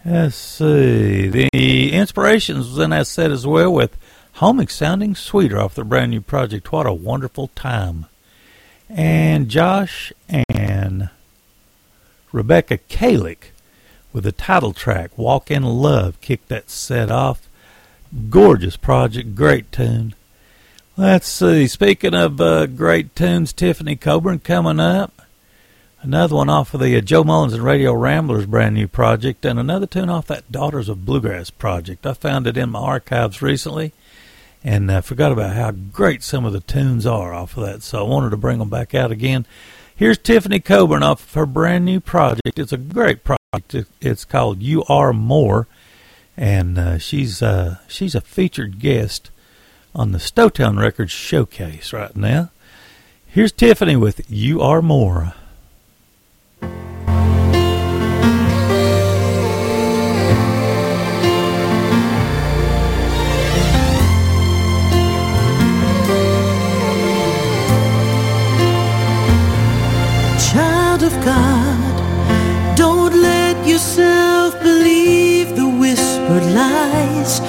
Let's 0.03 0.35
see. 0.35 1.29
The 1.29 1.93
inspirations 1.93 2.71
was 2.71 2.79
in 2.79 2.89
that 2.89 3.07
set 3.07 3.31
as 3.31 3.47
well 3.47 3.71
with 3.71 3.99
Homing 4.37 4.69
Sounding 4.69 5.15
Sweeter 5.15 5.59
off 5.61 5.75
their 5.75 5.85
brand 5.85 6.13
new 6.13 6.23
project. 6.23 6.73
What 6.73 6.87
a 6.87 6.95
wonderful 6.95 7.49
time. 7.49 8.07
and 8.89 9.51
Josh 9.51 10.15
and 10.49 11.11
Rebecca 12.33 12.79
Kalick 12.89 13.51
with 14.15 14.25
the 14.25 14.33
title 14.33 14.73
track 14.73 15.19
Walk 15.19 15.51
in 15.51 15.65
Love 15.65 16.19
kicked 16.23 16.49
that 16.49 16.71
set 16.71 17.11
off. 17.11 17.47
Gorgeous 18.31 18.79
project, 18.79 19.35
great 19.35 19.71
tune. 19.71 20.15
Let's 20.99 21.29
see, 21.29 21.67
speaking 21.67 22.15
of 22.15 22.41
uh, 22.41 22.65
great 22.65 23.15
tunes, 23.15 23.53
Tiffany 23.53 23.97
Coburn 23.97 24.39
coming 24.39 24.81
up. 24.81 25.21
Another 26.01 26.37
one 26.37 26.49
off 26.49 26.73
of 26.73 26.81
the 26.81 26.97
uh, 26.97 27.03
Joe 27.03 27.23
Mullins 27.23 27.53
and 27.53 27.63
Radio 27.63 27.93
Ramblers 27.93 28.47
brand 28.47 28.77
new 28.77 28.89
project, 28.89 29.45
and 29.45 29.59
another 29.59 29.87
tune 29.87 30.09
off 30.09 30.29
that 30.29 30.51
Daughters 30.51 30.89
of 30.89 31.05
Bluegrass 31.05 31.51
project. 31.51 32.07
I 32.07 32.15
found 32.15 32.47
it 32.47 32.57
in 32.57 32.71
my 32.71 32.79
archives 32.79 33.43
recently 33.43 33.93
and 34.65 34.91
uh, 34.91 35.03
forgot 35.03 35.33
about 35.33 35.55
how 35.55 35.71
great 35.71 36.23
some 36.23 36.47
of 36.47 36.55
the 36.55 36.61
tunes 36.61 37.05
are 37.05 37.35
off 37.35 37.59
of 37.59 37.67
that, 37.67 37.83
so 37.83 37.99
I 38.03 38.09
wanted 38.09 38.31
to 38.31 38.39
bring 38.39 38.59
them 38.59 38.71
back 38.71 38.95
out 38.95 39.13
again. 39.13 39.45
Here's 39.95 40.17
Tiffany 40.17 40.61
Coburn 40.61 41.03
off 41.03 41.23
of 41.25 41.35
her 41.35 41.45
brand 41.45 41.85
new 41.85 42.01
project. 42.01 42.59
It's 42.59 42.73
a 42.73 42.79
great 42.79 43.23
project. 43.23 43.91
It's 44.01 44.25
called 44.25 44.63
You 44.63 44.83
Are 44.85 45.13
More, 45.13 45.67
and 46.39 46.79
uh, 46.79 46.97
she's 46.97 47.43
uh, 47.43 47.81
she's 47.87 48.15
a 48.15 48.23
featured 48.23 48.79
guest 48.79 49.31
on 49.97 50.13
the 50.13 50.19
Stowtown 50.19 50.79
Records 50.79 51.11
showcase 51.11 51.91
right 51.91 52.15
now. 52.15 52.51
Here's 53.27 53.51
Tiffany 53.51 53.97
with 53.97 54.31
You 54.31 54.61
Are 54.61 54.83
More. 54.83 55.33
Child 70.53 71.03
of 71.05 71.13
God, 71.25 72.77
don't 72.77 73.15
let 73.15 73.67
yourself 73.67 74.61
believe 74.61 75.57
the 75.57 75.67
whispered 75.67 76.45
lies. 76.55 77.41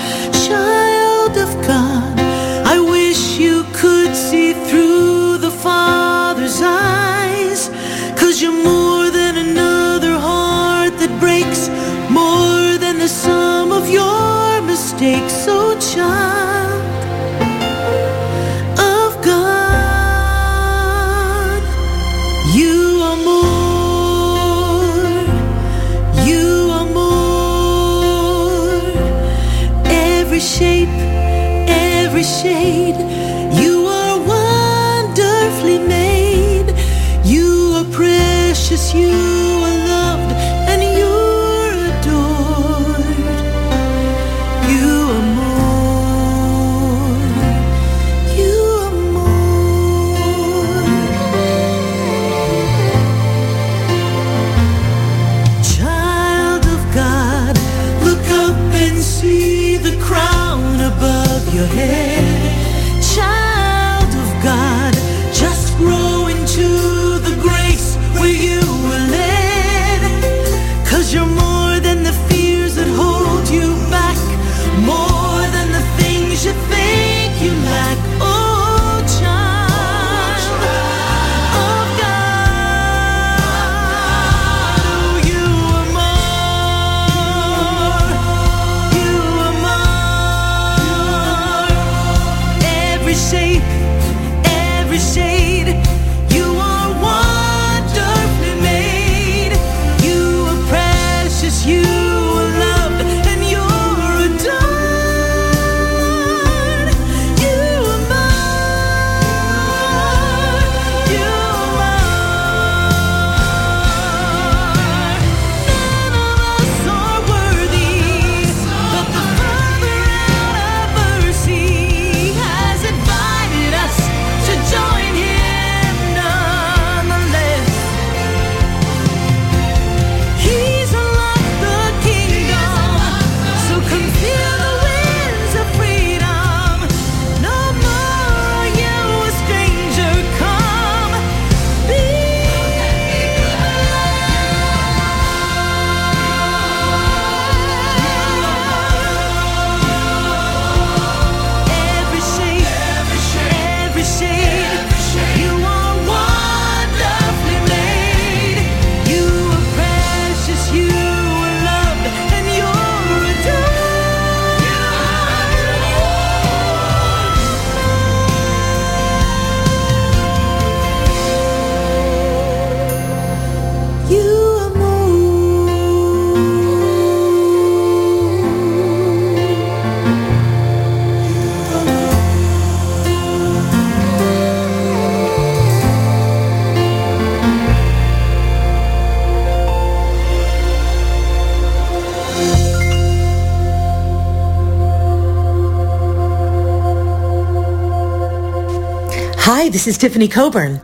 This 199.78 199.86
is 199.86 199.98
Tiffany 200.00 200.28
Coburn. 200.28 200.82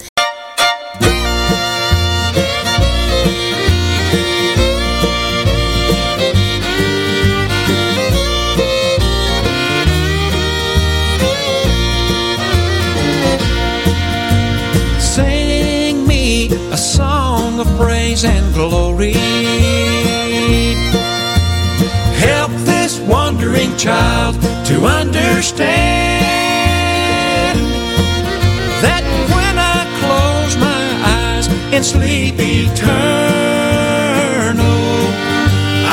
Sing 15.00 16.06
me 16.06 16.50
a 16.72 16.78
song 16.78 17.60
of 17.60 17.66
praise 17.80 18.24
and 18.24 18.54
glory. 18.54 19.14
Help 22.22 22.52
this 22.70 23.00
wandering 23.00 23.76
child 23.76 24.40
to 24.68 24.86
understand 24.86 25.93
in 31.84 31.90
sleep 31.90 32.36
eternal. 32.38 32.94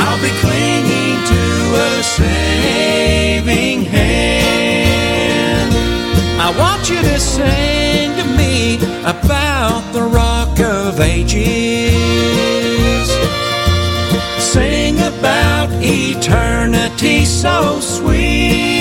I'll 0.01 0.21
be 0.21 0.31
clinging 0.39 1.17
to 1.31 1.43
a 1.75 2.03
saving 2.03 3.83
hand. 3.83 5.71
I 6.39 6.49
want 6.57 6.89
you 6.89 7.01
to 7.01 7.19
sing 7.19 8.15
to 8.15 8.23
me 8.37 8.77
about 9.03 9.81
the 9.91 10.03
rock 10.03 10.59
of 10.59 10.99
ages. 11.01 11.41
Sing 14.39 14.97
about 14.99 15.69
eternity 15.81 17.25
so 17.25 17.79
sweet. 17.81 18.80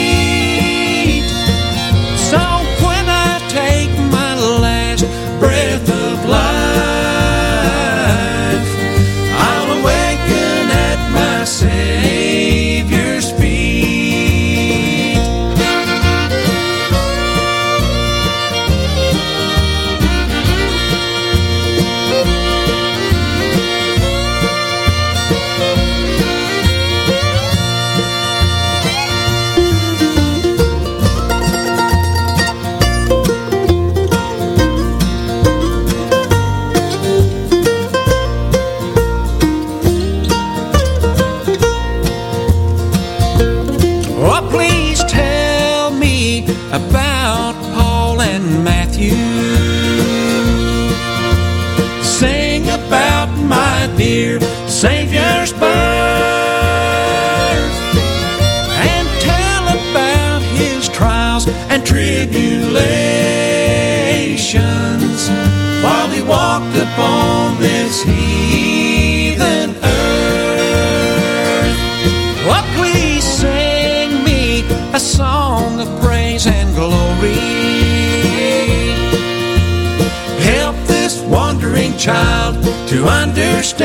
child 82.01 82.55
to 82.88 83.05
understand 83.05 83.84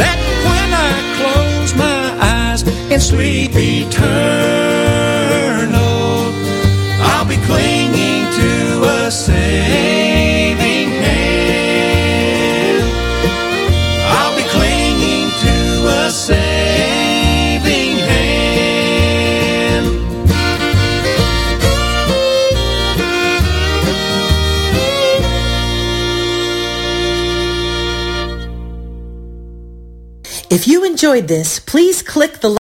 that 0.00 0.18
when 0.46 0.72
I 0.72 0.94
close 1.18 1.74
my 1.74 2.16
eyes 2.18 2.62
in 2.90 2.98
sleep 2.98 3.50
eternal. 3.54 4.75
enjoyed 31.06 31.28
this, 31.28 31.60
please 31.60 32.02
click 32.02 32.40
the 32.40 32.56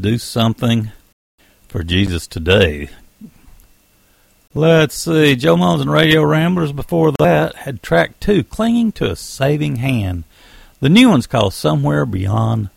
Do 0.00 0.18
Something 0.18 0.92
for 1.66 1.82
Jesus 1.82 2.28
Today. 2.28 2.88
Let's 4.54 4.94
see, 4.94 5.34
Joe 5.34 5.56
Mullins 5.56 5.80
and 5.80 5.90
Radio 5.90 6.22
Ramblers 6.22 6.70
before 6.70 7.12
that 7.18 7.56
had 7.56 7.82
track 7.82 8.20
two, 8.20 8.44
Clinging 8.44 8.92
to 8.92 9.10
a 9.10 9.16
Saving 9.16 9.76
Hand. 9.76 10.22
The 10.80 10.88
new 10.88 11.08
one's 11.08 11.26
called 11.26 11.52
Somewhere 11.52 12.06
Beyond 12.06 12.70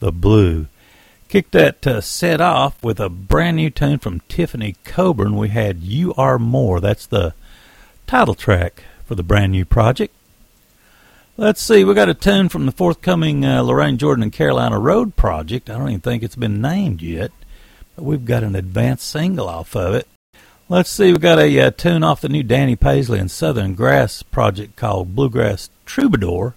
the 0.00 0.10
Blue. 0.10 0.66
Kicked 1.28 1.52
that 1.52 1.86
uh, 1.86 2.00
set 2.00 2.40
off 2.40 2.82
with 2.82 2.98
a 2.98 3.08
brand 3.08 3.58
new 3.58 3.70
tune 3.70 3.98
from 3.98 4.20
Tiffany 4.28 4.74
Coburn. 4.84 5.36
We 5.36 5.50
had 5.50 5.82
You 5.82 6.12
Are 6.14 6.38
More. 6.38 6.80
That's 6.80 7.06
the 7.06 7.34
title 8.08 8.34
track 8.34 8.82
for 9.04 9.14
the 9.14 9.22
brand 9.22 9.52
new 9.52 9.64
project. 9.64 10.14
Let's 11.40 11.62
see, 11.62 11.84
we 11.84 11.94
got 11.94 12.08
a 12.08 12.14
tune 12.14 12.48
from 12.48 12.66
the 12.66 12.72
forthcoming 12.72 13.44
uh, 13.44 13.62
Lorraine 13.62 13.96
Jordan 13.96 14.24
and 14.24 14.32
Carolina 14.32 14.76
Road 14.76 15.14
project. 15.14 15.70
I 15.70 15.78
don't 15.78 15.90
even 15.90 16.00
think 16.00 16.24
it's 16.24 16.34
been 16.34 16.60
named 16.60 17.00
yet, 17.00 17.30
but 17.94 18.02
we've 18.02 18.24
got 18.24 18.42
an 18.42 18.56
advanced 18.56 19.08
single 19.08 19.48
off 19.48 19.76
of 19.76 19.94
it. 19.94 20.08
Let's 20.68 20.90
see, 20.90 21.12
we 21.12 21.20
got 21.20 21.38
a 21.38 21.60
uh, 21.60 21.70
tune 21.70 22.02
off 22.02 22.22
the 22.22 22.28
new 22.28 22.42
Danny 22.42 22.74
Paisley 22.74 23.20
and 23.20 23.30
Southern 23.30 23.76
Grass 23.76 24.24
project 24.24 24.74
called 24.74 25.14
Bluegrass 25.14 25.70
Troubadour. 25.86 26.56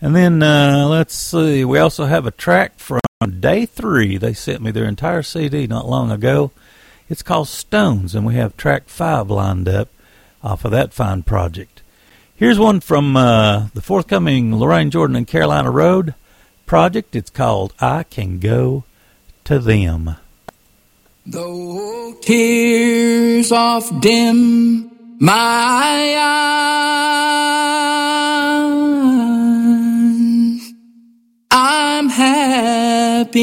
And 0.00 0.14
then 0.14 0.44
uh, 0.44 0.86
let's 0.88 1.16
see, 1.16 1.64
we 1.64 1.80
also 1.80 2.04
have 2.04 2.24
a 2.24 2.30
track 2.30 2.78
from 2.78 3.00
day 3.40 3.66
three. 3.66 4.16
They 4.16 4.32
sent 4.32 4.62
me 4.62 4.70
their 4.70 4.86
entire 4.86 5.24
CD 5.24 5.66
not 5.66 5.88
long 5.88 6.12
ago. 6.12 6.52
It's 7.08 7.24
called 7.24 7.48
Stones, 7.48 8.14
and 8.14 8.24
we 8.24 8.36
have 8.36 8.56
track 8.56 8.88
five 8.88 9.28
lined 9.28 9.68
up 9.68 9.88
off 10.40 10.64
of 10.64 10.70
that 10.70 10.94
fine 10.94 11.24
project. 11.24 11.77
Here's 12.38 12.56
one 12.56 12.78
from 12.78 13.16
uh, 13.16 13.66
the 13.74 13.82
forthcoming 13.82 14.54
Lorraine 14.54 14.92
Jordan 14.92 15.16
and 15.16 15.26
Carolina 15.26 15.72
Road 15.72 16.14
project. 16.66 17.16
It's 17.16 17.30
called 17.30 17.74
I 17.80 18.04
Can 18.04 18.38
Go 18.38 18.84
to 19.42 19.58
Them. 19.58 20.14
Though 21.26 22.14
tears 22.22 23.50
oft 23.50 24.00
dim 24.00 25.18
my 25.18 26.14
eyes, 30.62 30.72
I'm 31.50 32.08
happy 32.08 33.34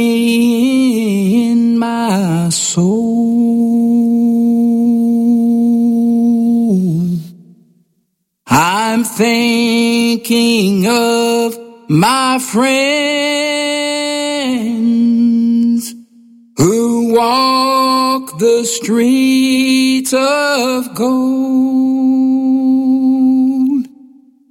in 1.52 1.78
my 1.78 2.48
soul. 2.48 3.24
I'm 8.96 9.04
thinking 9.04 10.88
of 10.88 11.60
my 11.89 12.39
friends 12.39 12.74
who 16.56 17.14
walk 17.14 18.39
the 18.39 18.64
streets 18.64 20.14
of 20.14 20.96
gold. 20.96 21.26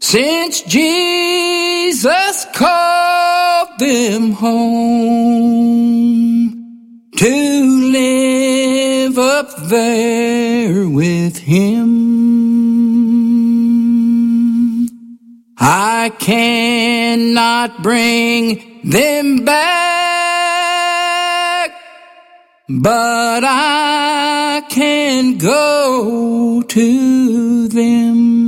Since 0.02 0.60
Jesus 0.64 2.44
called 2.52 3.78
them 3.78 4.32
home 4.32 5.54
to 7.16 7.64
live 7.92 9.18
up 9.18 9.56
there 9.70 10.86
with 10.86 11.38
Him. 11.38 12.13
I 15.56 16.10
cannot 16.18 17.82
bring 17.82 18.80
them 18.82 19.44
back, 19.44 19.70
but 22.68 23.44
I 23.44 24.62
can 24.68 25.38
go 25.38 26.62
to 26.62 27.68
them. 27.68 28.44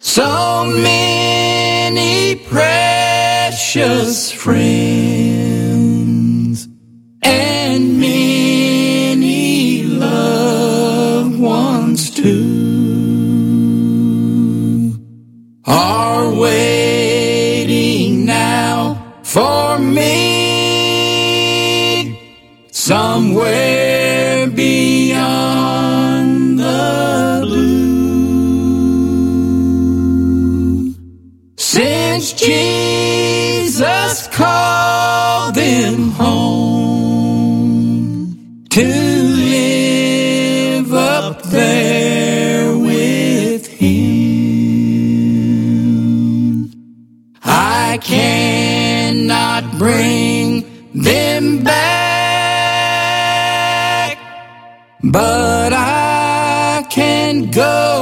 So 0.00 0.64
many 0.66 2.36
precious 2.36 4.32
friends 4.32 4.74
and 7.22 7.63
are 15.66 16.13
go 57.54 57.93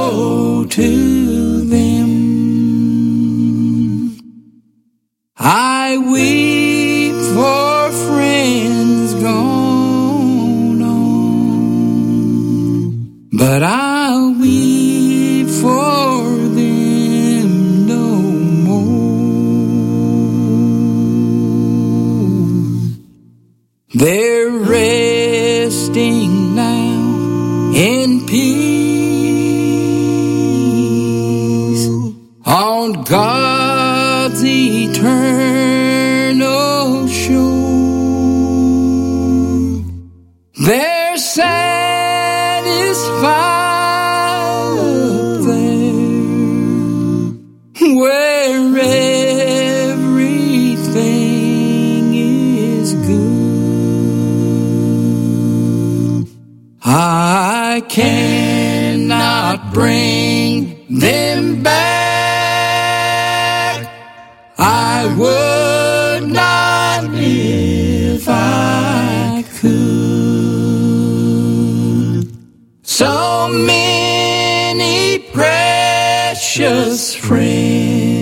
precious 76.55 77.15
friends 77.15 78.12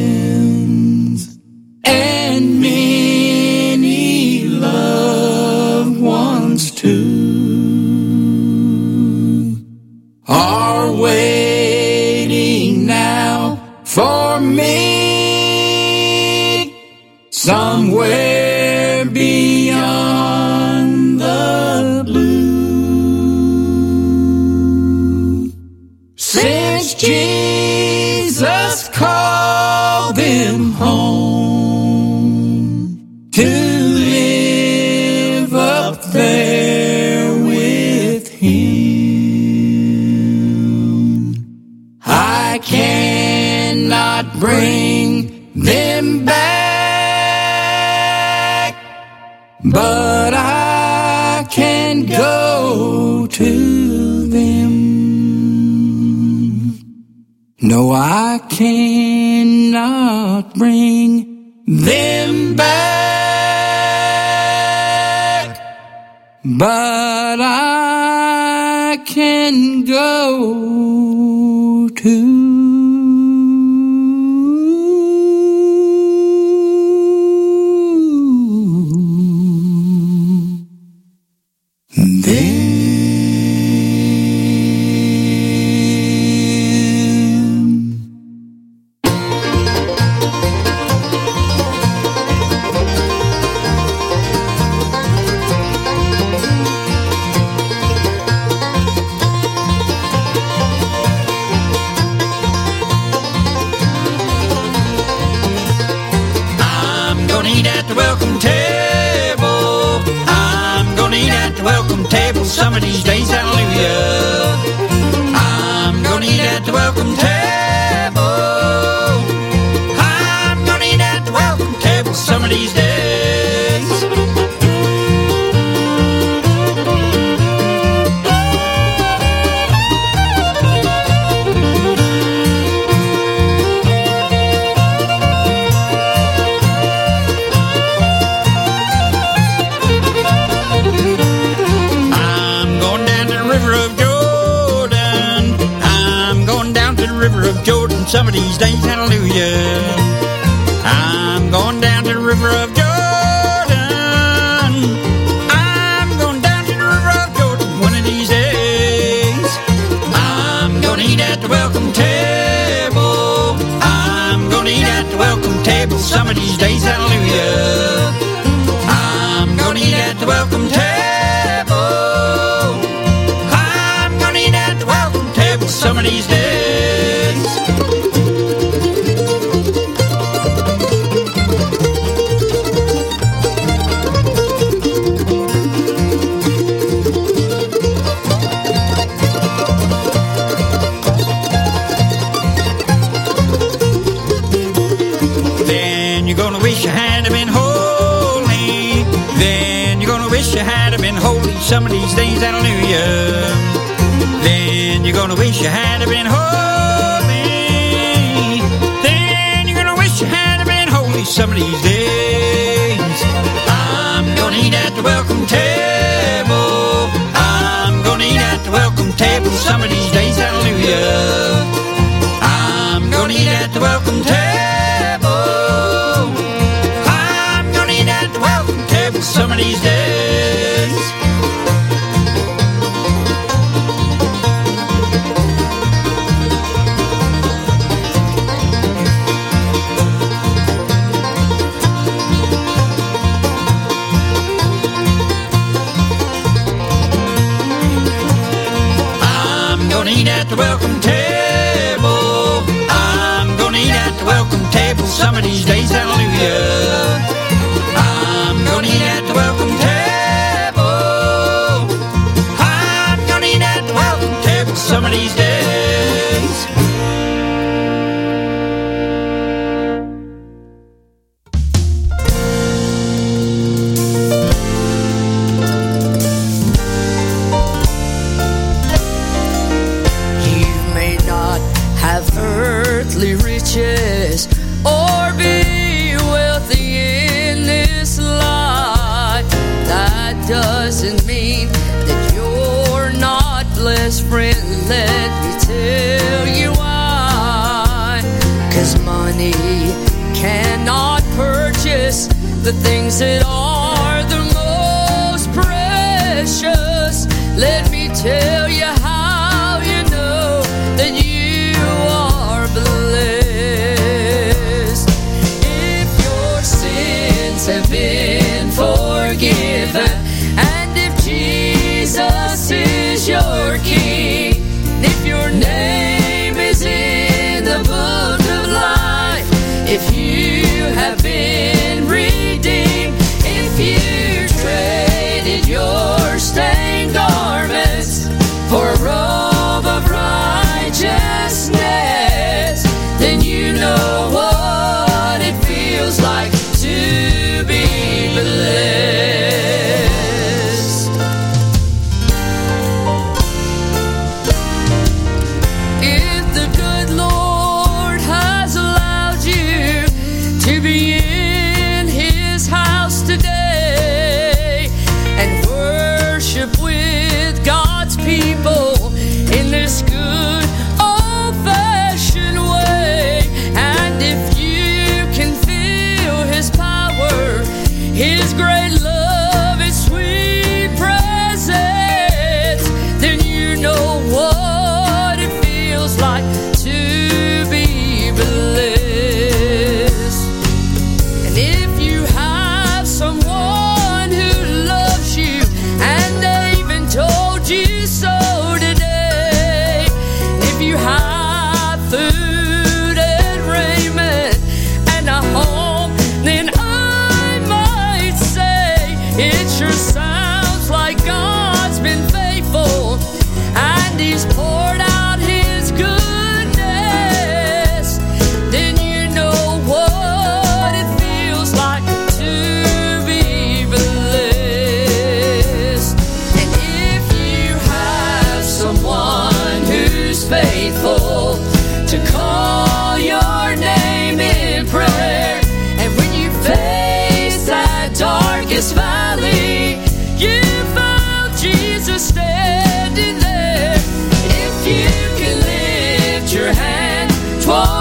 toi 447.61 448.00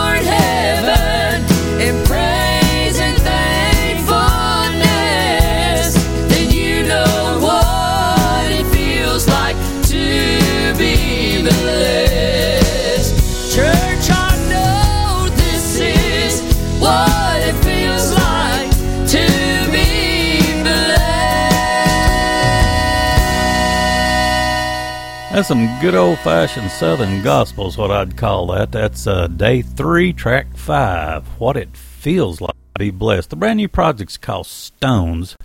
That's 25.40 25.48
some 25.48 25.80
good 25.80 25.94
old 25.94 26.18
fashioned 26.18 26.70
Southern 26.70 27.22
gospel, 27.22 27.66
is 27.66 27.78
what 27.78 27.90
I'd 27.90 28.14
call 28.14 28.48
that. 28.48 28.72
That's 28.72 29.06
uh, 29.06 29.26
day 29.26 29.62
three, 29.62 30.12
track 30.12 30.54
five. 30.54 31.26
What 31.40 31.56
it 31.56 31.74
feels 31.74 32.42
like 32.42 32.52
to 32.74 32.78
be 32.78 32.90
blessed. 32.90 33.30
The 33.30 33.36
brand 33.36 33.56
new 33.56 33.66
project's 33.66 34.18
called 34.18 34.48
Stones, 34.48 35.38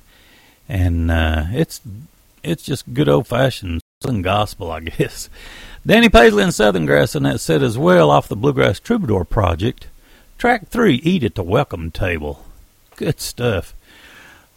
and 0.68 1.10
uh, 1.10 1.46
it's 1.54 1.80
it's 2.44 2.64
just 2.64 2.94
good 2.94 3.08
old 3.08 3.28
fashioned 3.28 3.80
Southern 4.02 4.22
gospel, 4.22 4.70
I 4.70 4.80
guess. 4.98 5.30
Danny 5.88 6.10
Paisley 6.10 6.44
and 6.44 6.54
Southern 6.54 6.86
Grass 6.86 7.16
and 7.16 7.26
that 7.26 7.40
set 7.40 7.64
as 7.64 7.78
well 7.78 8.12
off 8.12 8.28
the 8.28 8.36
Bluegrass 8.36 8.82
Troubadour 8.82 9.24
project. 9.24 9.88
Track 10.38 10.68
three, 10.68 10.96
Eat 11.06 11.24
at 11.24 11.36
the 11.36 11.44
Welcome 11.44 11.90
Table. 11.90 12.44
Good 12.98 13.22
stuff. 13.22 13.74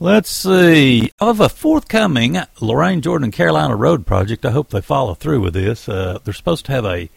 Let's 0.01 0.31
see. 0.31 1.11
Of 1.19 1.41
a 1.41 1.49
forthcoming 1.49 2.39
Lorraine 2.61 3.01
Jordan 3.01 3.33
Carolina 3.33 3.75
Road 3.75 4.07
project, 4.07 4.47
I 4.47 4.53
hope 4.53 4.71
they 4.71 4.81
follow 4.81 5.15
through 5.15 5.41
with 5.41 5.55
this. 5.55 5.89
Uh, 5.89 6.21
they're 6.23 6.33
supposed 6.35 6.67
to 6.67 6.73
have 6.73 6.85
a 6.85 7.11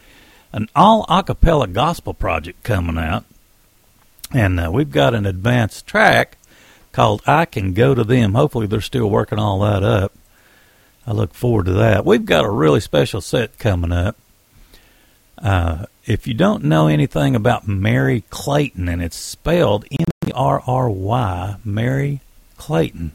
an 0.52 0.68
all 0.76 1.06
acapella 1.06 1.72
gospel 1.72 2.16
project 2.16 2.64
coming 2.64 2.98
out, 2.98 3.24
and 4.34 4.60
uh, 4.60 4.72
we've 4.74 4.90
got 4.90 5.14
an 5.14 5.28
advanced 5.28 5.86
track 5.86 6.40
called 6.92 7.22
"I 7.28 7.46
Can 7.46 7.74
Go 7.74 7.94
to 7.94 8.04
Them." 8.04 8.34
Hopefully, 8.34 8.66
they're 8.66 8.82
still 8.82 9.12
working 9.12 9.38
all 9.38 9.60
that 9.60 9.84
up. 9.84 10.14
I 11.06 11.12
look 11.12 11.36
forward 11.36 11.68
to 11.68 11.74
that. 11.74 12.04
We've 12.04 12.26
got 12.26 12.46
a 12.46 12.50
really 12.50 12.80
special 12.80 13.22
set 13.22 13.60
coming 13.60 13.92
up. 13.92 14.18
Uh, 15.38 15.86
if 16.08 16.26
you 16.26 16.34
don't 16.34 16.64
know 16.64 16.88
anything 16.88 17.36
about 17.36 17.68
Merry 17.68 18.24
Clayton, 18.32 18.90
and 18.90 19.04
it's 19.04 19.18
spelled 19.18 19.86
M 19.92 20.08
E 20.26 20.32
R 20.34 20.64
R 20.66 20.90
Y, 20.90 21.58
Merry 21.64 22.22
Clayton. 22.62 23.14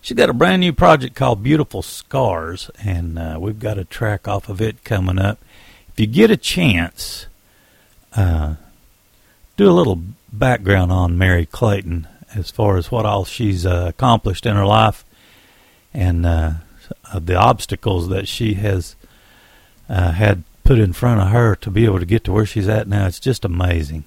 She's 0.00 0.16
got 0.16 0.28
a 0.28 0.32
brand 0.34 0.58
new 0.58 0.72
project 0.72 1.14
called 1.14 1.40
Beautiful 1.40 1.82
Scars, 1.82 2.68
and 2.82 3.16
uh, 3.16 3.38
we've 3.40 3.60
got 3.60 3.78
a 3.78 3.84
track 3.84 4.26
off 4.26 4.48
of 4.48 4.60
it 4.60 4.82
coming 4.82 5.20
up. 5.20 5.38
If 5.90 6.00
you 6.00 6.08
get 6.08 6.32
a 6.32 6.36
chance, 6.36 7.26
uh, 8.16 8.56
do 9.56 9.70
a 9.70 9.70
little 9.70 10.00
background 10.32 10.90
on 10.90 11.16
Merry 11.16 11.46
Clayton 11.46 12.08
as 12.34 12.50
far 12.50 12.76
as 12.76 12.90
what 12.90 13.06
all 13.06 13.24
she's 13.24 13.64
uh, 13.64 13.86
accomplished 13.90 14.46
in 14.46 14.56
her 14.56 14.66
life 14.66 15.04
and 15.94 16.26
uh, 16.26 16.54
the 17.14 17.36
obstacles 17.36 18.08
that 18.08 18.26
she 18.26 18.54
has 18.54 18.96
uh, 19.88 20.10
had 20.10 20.42
put 20.64 20.80
in 20.80 20.92
front 20.92 21.20
of 21.20 21.28
her 21.28 21.54
to 21.54 21.70
be 21.70 21.84
able 21.84 22.00
to 22.00 22.04
get 22.04 22.24
to 22.24 22.32
where 22.32 22.44
she's 22.44 22.68
at 22.68 22.88
now. 22.88 23.06
It's 23.06 23.20
just 23.20 23.44
amazing. 23.44 24.02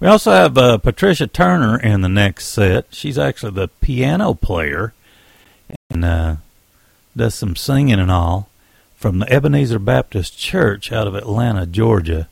We 0.00 0.06
also 0.06 0.30
have 0.30 0.56
uh, 0.56 0.78
Patricia 0.78 1.26
Turner 1.26 1.78
in 1.78 2.02
the 2.02 2.08
next 2.08 2.46
set. 2.46 2.86
She's 2.90 3.18
actually 3.18 3.52
the 3.52 3.68
piano 3.80 4.32
player 4.32 4.94
and 5.90 6.04
uh, 6.04 6.36
does 7.16 7.34
some 7.34 7.56
singing 7.56 7.98
and 7.98 8.10
all 8.10 8.48
from 8.94 9.18
the 9.18 9.32
Ebenezer 9.32 9.80
Baptist 9.80 10.38
Church 10.38 10.92
out 10.92 11.08
of 11.08 11.16
Atlanta, 11.16 11.66
Georgia, 11.66 12.28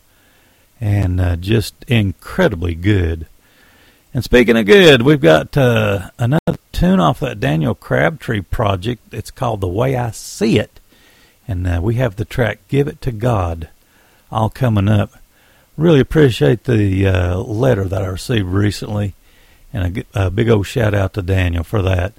and 0.81 1.21
uh, 1.21 1.35
just 1.35 1.75
incredibly 1.89 2.77
good. 2.77 3.27
And 4.15 4.23
speaking 4.23 4.57
of 4.57 4.67
good, 4.67 5.03
we've 5.03 5.21
got 5.21 5.57
uh, 5.57 6.11
another 6.19 6.59
tune 6.71 7.01
off 7.01 7.21
that 7.21 7.41
Daniel 7.41 7.75
Crabtree 7.75 8.43
project. 8.43 9.13
It's 9.13 9.33
called 9.33 9.61
The 9.61 9.69
Way 9.69 9.97
I 9.97 10.13
See 10.13 10.59
It. 10.59 10.79
And 11.49 11.67
uh, 11.67 11.81
we 11.83 11.97
have 11.97 12.15
the 12.15 12.25
track 12.25 12.61
Give 12.69 12.87
It 12.87 13.01
to 13.03 13.13
God 13.13 13.71
all 14.31 14.51
coming 14.51 14.89
up 14.89 15.15
really 15.77 16.01
appreciate 16.01 16.65
the 16.65 17.07
uh, 17.07 17.39
letter 17.39 17.85
that 17.85 18.03
I 18.03 18.07
received 18.07 18.47
recently, 18.47 19.15
and 19.73 19.99
a, 20.15 20.27
a, 20.27 20.31
big 20.31 20.49
old 20.49 20.67
shout 20.67 20.95
out 20.95 21.15
to 21.15 21.23
Daniel 21.23 21.65
for 21.65 21.83
that. 21.83 22.15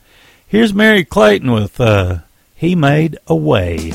Here's 0.48 0.74
Merry 0.74 1.04
Clayton 1.04 1.52
with 1.52 1.80
uh, 1.82 2.20
He 2.56 2.76
Made 2.76 3.18
a 3.28 3.36
Way. 3.36 3.94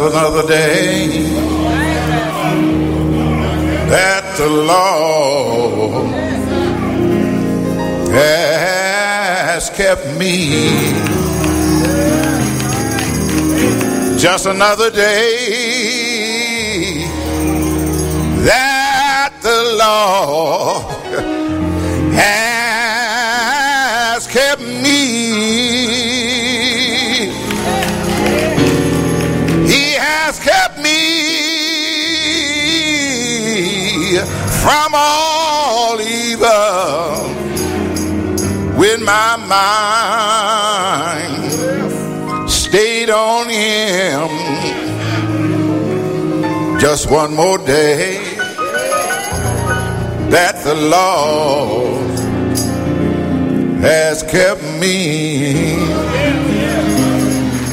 Another 0.00 0.46
day 0.46 1.08
that 3.90 4.36
the 4.38 4.48
Lord 4.48 6.14
has 8.14 9.68
kept 9.70 10.06
me. 10.16 10.94
Just 14.18 14.46
another 14.46 14.90
day 14.92 15.27
just 46.90 47.10
one 47.10 47.34
more 47.34 47.58
day 47.58 48.16
that 50.30 50.54
the 50.64 50.74
Lord 50.74 52.18
has 53.82 54.22
kept 54.22 54.62
me. 54.80 55.74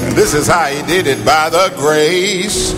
And 0.04 0.18
this 0.18 0.34
is 0.34 0.48
how 0.48 0.66
he 0.66 0.86
did 0.86 1.08
it 1.08 1.26
by 1.26 1.50
the 1.50 1.72
grace 1.78 2.74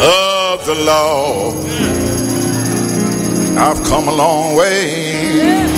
of 0.00 0.66
the 0.66 0.74
Lord. 0.74 1.54
I've 3.58 3.80
come 3.84 4.08
a 4.08 4.12
long 4.12 4.56
way 4.56 5.71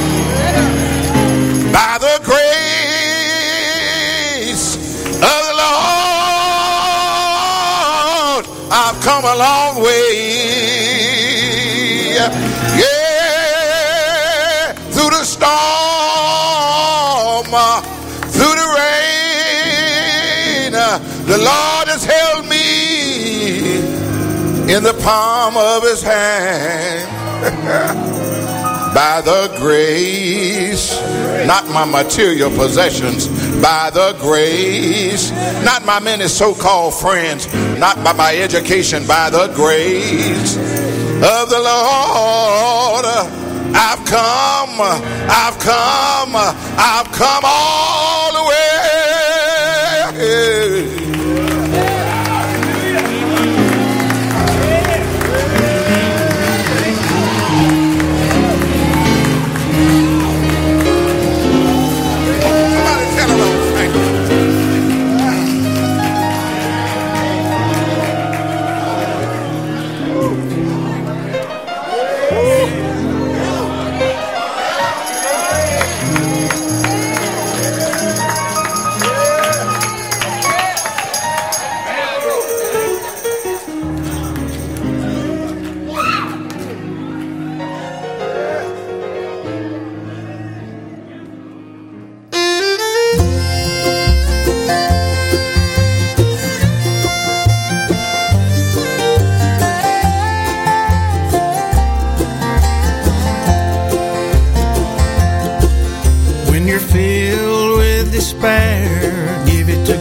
come 9.05 9.25
a 9.25 9.37
long 9.37 9.83
way. 9.83 10.15
Yeah, 12.17 12.31
through 14.95 15.11
the 15.11 15.25
storm, 15.25 15.45
through 18.33 18.57
the 18.63 18.69
rain, 18.81 20.73
the 21.27 21.37
Lord 21.37 21.89
has 21.89 22.05
held 22.05 22.47
me 22.49 23.77
in 24.75 24.83
the 24.83 24.95
palm 25.03 25.57
of 25.59 25.83
his 25.83 26.03
hand. 26.03 27.11
by 28.95 29.21
the 29.21 29.53
grace, 29.59 30.95
not 31.47 31.69
my 31.69 31.85
material 31.85 32.49
possessions, 32.51 33.29
by 33.65 33.89
the 33.89 34.15
grace, 34.21 35.31
not 35.65 35.87
my 35.87 35.99
many 35.99 36.29
so 36.29 36.55
called 36.55 36.93
friends, 36.93 37.47
not 37.79 37.97
by 38.05 38.13
my 38.13 38.37
education, 38.37 39.07
by 39.07 39.31
the 39.31 39.51
grace 39.55 40.59
of 40.59 41.49
the 41.49 41.61
Lord. 41.65 43.07
I've 43.75 44.05
come, 44.05 44.83
I've 44.83 45.59
come, 45.59 46.37
I've 46.37 47.11
come 47.11 47.43
all 47.43 48.35
the 48.35 48.49
way. 48.51 49.04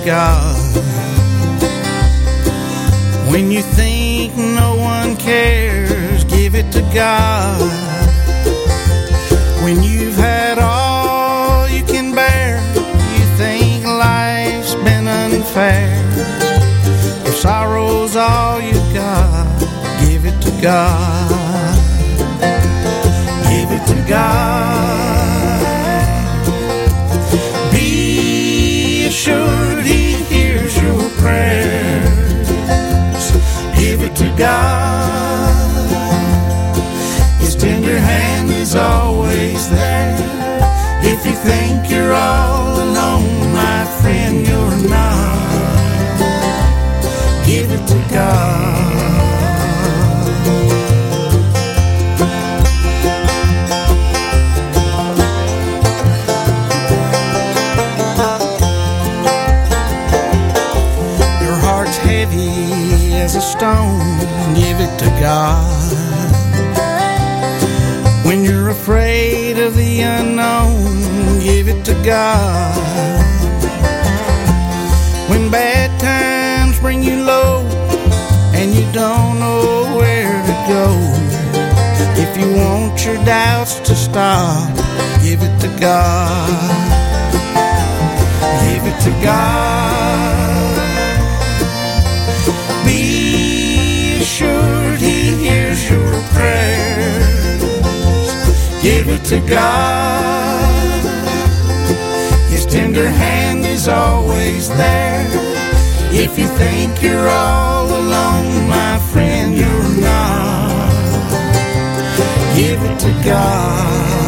God. 0.06 0.76
When 3.32 3.52
you 3.52 3.61
think 3.61 4.36
no 4.36 4.76
one 4.76 5.15
cares, 5.15 6.26
give 6.26 6.56
it 6.56 6.72
to 6.73 6.82
God. 6.94 7.61
When 9.64 9.82
you've 9.82 10.15
had 10.15 10.60
all 10.60 11.69
you 11.69 11.84
can 11.86 12.14
bear, 12.14 12.57
you 12.76 13.26
think 13.38 13.86
life's 13.86 14.76
been 14.76 15.07
unfair. 15.07 15.98
If 17.26 17.36
sorrow's 17.36 18.18
all 18.18 18.60
you've 18.60 18.94
got, 18.94 19.60
give 20.02 20.26
it 20.26 20.41
to 20.41 20.61
God. 20.61 21.03
God. 34.38 34.73
To 65.04 65.10
God. 65.20 65.92
When 68.26 68.44
you're 68.46 68.70
afraid 68.70 69.60
of 69.60 69.76
the 69.76 70.02
unknown, 70.02 71.40
give 71.42 71.68
it 71.68 71.84
to 71.86 71.94
God. 72.06 72.78
When 75.30 75.52
bad 75.52 75.90
times 76.00 76.80
bring 76.80 77.04
you 77.04 77.24
low 77.24 77.66
and 78.54 78.74
you 78.74 78.86
don't 78.94 79.40
know 79.40 79.98
where 79.98 80.42
to 80.50 80.56
go, 80.76 80.88
if 82.24 82.32
you 82.40 82.56
want 82.56 83.06
your 83.06 83.18
doubts 83.26 83.80
to 83.88 83.96
stop, 83.96 84.70
give 85.22 85.42
it 85.42 85.56
to 85.60 85.70
God. 85.80 86.50
Give 88.66 88.84
it 88.92 89.00
to 89.02 89.12
God. 89.24 90.53
Your 95.94 96.22
prayers. 96.36 97.61
Give 98.82 99.07
it 99.15 99.24
to 99.26 99.40
God. 99.48 101.02
His 102.49 102.65
tender 102.65 103.10
hand 103.10 103.65
is 103.65 103.88
always 103.88 104.70
there. 104.70 105.28
If 106.11 106.38
you 106.40 106.48
think 106.61 107.02
you're 107.02 107.30
all 107.30 107.88
alone, 107.88 108.68
my 108.68 108.98
friend, 109.11 109.56
you're 109.61 109.94
not. 110.10 110.94
Give 112.56 112.82
it 112.90 112.99
to 113.06 113.11
God. 113.24 114.23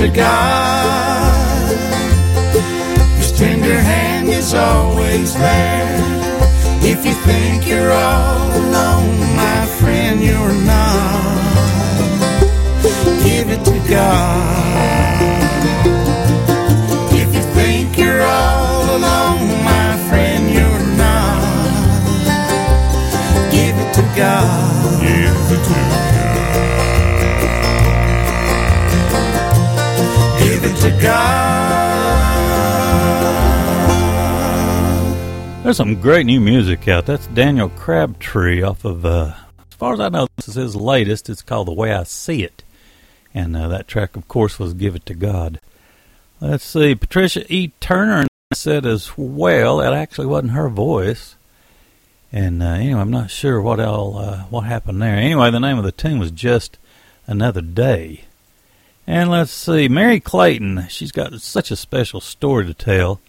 To 0.00 0.08
God. 0.08 1.76
His 3.18 3.32
tender 3.32 3.78
hand 3.78 4.30
is 4.30 4.54
always 4.54 5.34
there. 5.34 6.00
If 6.82 7.04
you 7.04 7.12
think 7.12 7.68
you're 7.68 7.92
all 7.92 8.48
alone, 8.48 9.18
my 9.36 9.66
friend, 9.78 10.22
you're 10.22 10.54
not. 10.64 11.42
Give 13.24 13.50
it 13.50 13.62
to 13.66 13.90
God. 13.90 15.09
There's 35.70 35.76
some 35.76 36.00
great 36.00 36.26
new 36.26 36.40
music 36.40 36.88
out. 36.88 37.06
That's 37.06 37.28
Daniel 37.28 37.68
Crabtree 37.68 38.60
off 38.60 38.84
of, 38.84 39.06
uh, 39.06 39.34
as 39.70 39.76
far 39.76 39.92
as 39.92 40.00
I 40.00 40.08
know, 40.08 40.26
this 40.34 40.48
is 40.48 40.56
his 40.56 40.74
latest. 40.74 41.30
It's 41.30 41.42
called 41.42 41.68
The 41.68 41.72
Way 41.72 41.92
I 41.92 42.02
See 42.02 42.42
It. 42.42 42.64
And 43.32 43.56
uh, 43.56 43.68
that 43.68 43.86
track, 43.86 44.16
of 44.16 44.26
course, 44.26 44.58
was 44.58 44.74
Give 44.74 44.96
It 44.96 45.06
to 45.06 45.14
God. 45.14 45.60
Let's 46.40 46.64
see. 46.64 46.96
Patricia 46.96 47.44
E. 47.48 47.70
Turner 47.78 48.26
said 48.52 48.84
as 48.84 49.12
well, 49.16 49.80
it 49.80 49.94
actually 49.94 50.26
wasn't 50.26 50.54
her 50.54 50.68
voice. 50.68 51.36
And 52.32 52.64
uh, 52.64 52.70
anyway, 52.70 53.00
I'm 53.00 53.12
not 53.12 53.30
sure 53.30 53.62
what 53.62 53.78
all 53.78 54.18
uh, 54.18 54.38
what 54.50 54.62
happened 54.62 55.00
there. 55.00 55.14
Anyway, 55.14 55.52
the 55.52 55.60
name 55.60 55.78
of 55.78 55.84
the 55.84 55.92
tune 55.92 56.18
was 56.18 56.32
Just 56.32 56.78
Another 57.28 57.60
Day. 57.60 58.24
And 59.06 59.30
let's 59.30 59.52
see, 59.52 59.86
Merry 59.86 60.18
Clayton. 60.18 60.88
She's 60.88 61.12
got 61.12 61.32
such 61.40 61.70
a 61.70 61.76
special 61.76 62.20
story 62.20 62.66
to 62.66 62.74
tell. 62.74 63.20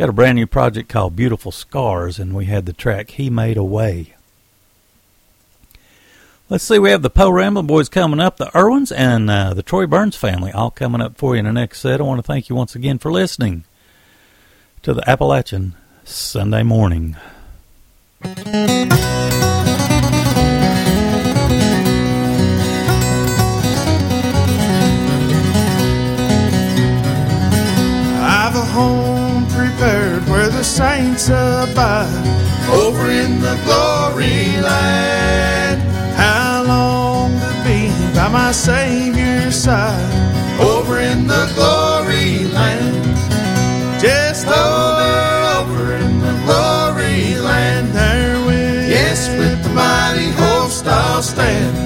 Got 0.00 0.08
a 0.08 0.12
brand 0.14 0.36
new 0.36 0.46
project 0.46 0.88
called 0.88 1.14
Beautiful 1.14 1.52
Scars, 1.52 2.18
and 2.18 2.34
we 2.34 2.46
had 2.46 2.64
the 2.64 2.72
track 2.72 3.10
He 3.10 3.28
Made 3.28 3.58
a 3.58 3.62
Way. 3.62 4.14
Let's 6.48 6.64
see, 6.64 6.78
we 6.78 6.88
have 6.88 7.02
the 7.02 7.10
Po' 7.10 7.28
Ramblin' 7.28 7.66
Boys 7.66 7.90
coming 7.90 8.18
up, 8.18 8.38
the 8.38 8.46
Erwins, 8.54 8.96
and 8.96 9.30
uh, 9.30 9.52
the 9.52 9.62
Troy 9.62 9.86
Burns 9.86 10.16
family 10.16 10.52
all 10.52 10.70
coming 10.70 11.02
up 11.02 11.18
for 11.18 11.34
you 11.34 11.40
in 11.40 11.44
the 11.44 11.52
next 11.52 11.80
set. 11.80 12.00
I 12.00 12.04
want 12.04 12.18
to 12.18 12.22
thank 12.22 12.48
you 12.48 12.56
once 12.56 12.74
again 12.74 12.96
for 12.96 13.12
listening 13.12 13.64
to 14.84 14.94
the 14.94 15.06
Appalachian 15.06 15.74
Sunday 16.02 16.62
Morning. 16.62 17.16
I've 28.22 28.54
a 28.54 28.64
home 28.64 29.09
the 30.60 30.64
saints 30.64 31.30
abide 31.30 32.26
over 32.68 33.08
in 33.10 33.40
the 33.40 33.56
glory 33.64 34.60
land. 34.60 35.80
How 36.14 36.62
long 36.66 37.30
to 37.32 37.52
be 37.64 37.88
by 38.14 38.28
my 38.28 38.52
Savior's 38.52 39.56
side 39.56 40.60
over 40.60 40.98
in 40.98 41.26
the 41.26 41.50
glory 41.54 42.44
land. 42.52 42.92
Just 44.02 44.48
over, 44.48 45.12
over 45.60 45.94
in 45.94 46.20
the 46.20 46.36
glory 46.44 47.40
land 47.40 47.94
there 47.94 48.36
yes, 48.86 49.30
with 49.38 49.62
the 49.62 49.70
mighty 49.70 50.28
host 50.42 50.86
I'll 50.86 51.22
stand 51.22 51.79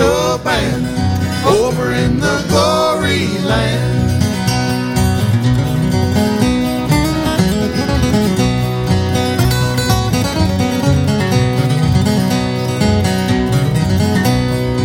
angel 0.00 0.38
band 0.38 0.86
over 1.46 1.92
in 1.92 2.20
the 2.20 2.44
glory 2.48 3.26
land. 3.44 4.22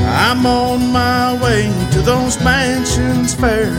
I'm 0.07 0.45
on 0.45 0.91
my 0.91 1.41
way 1.41 1.63
to 1.91 2.01
those 2.01 2.41
mansions 2.43 3.33
fair 3.33 3.71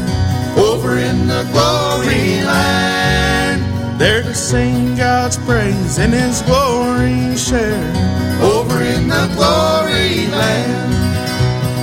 over 0.57 0.99
in 0.99 1.27
the 1.27 1.43
glory 1.53 2.43
land. 2.45 4.01
There 4.01 4.23
to 4.23 4.35
sing 4.35 4.97
God's 4.97 5.37
praise 5.39 5.99
and 5.99 6.13
His 6.13 6.43
glory 6.43 7.37
share 7.37 7.93
over 8.43 8.83
in 8.83 9.09
the 9.09 9.27
glory 9.37 10.27
land. 10.29 11.06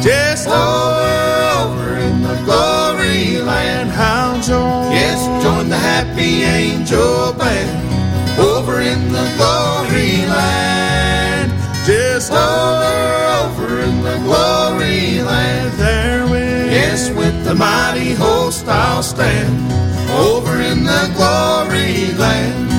Just 0.04 0.50
over, 0.50 1.64
over 1.64 1.98
in 1.98 2.22
the 2.24 2.36
glory 2.44 3.38
land. 3.42 3.90
How 3.90 4.34
joy, 4.42 4.92
yes, 4.92 5.24
join 5.42 5.70
the 5.70 5.78
happy 5.78 6.44
angel 6.44 7.32
band 7.32 8.38
over 8.38 8.82
in 8.82 9.14
the 9.14 9.24
glory 9.38 10.28
land. 10.28 11.54
Just 11.88 12.34
over, 12.34 13.48
over 13.48 13.80
in 13.80 14.04
the 14.04 14.18
glory 14.26 15.22
land. 15.22 15.72
There 15.80 16.24
with, 16.26 16.72
yes, 16.74 17.10
with 17.12 17.46
the 17.46 17.56
mighty 17.56 18.14
host 18.14 18.68
I'll 18.68 19.04
stand 19.04 19.72
over 20.12 20.60
in 20.60 20.84
the 20.84 21.14
glory 21.16 22.12
land. 22.18 22.73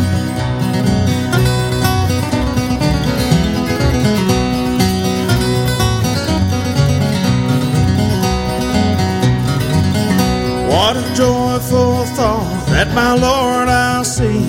My 12.95 13.12
Lord 13.12 13.69
I'll 13.69 14.05
see 14.05 14.47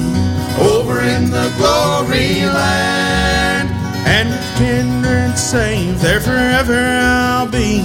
over 0.60 1.02
in 1.02 1.32
the 1.32 1.52
glory 1.58 2.46
land. 2.46 3.70
And 4.06 4.30
with 4.30 4.58
kindred 4.58 5.38
saved, 5.38 6.00
there 6.00 6.22
forever 6.22 6.78
I'll 6.78 7.48
be 7.50 7.82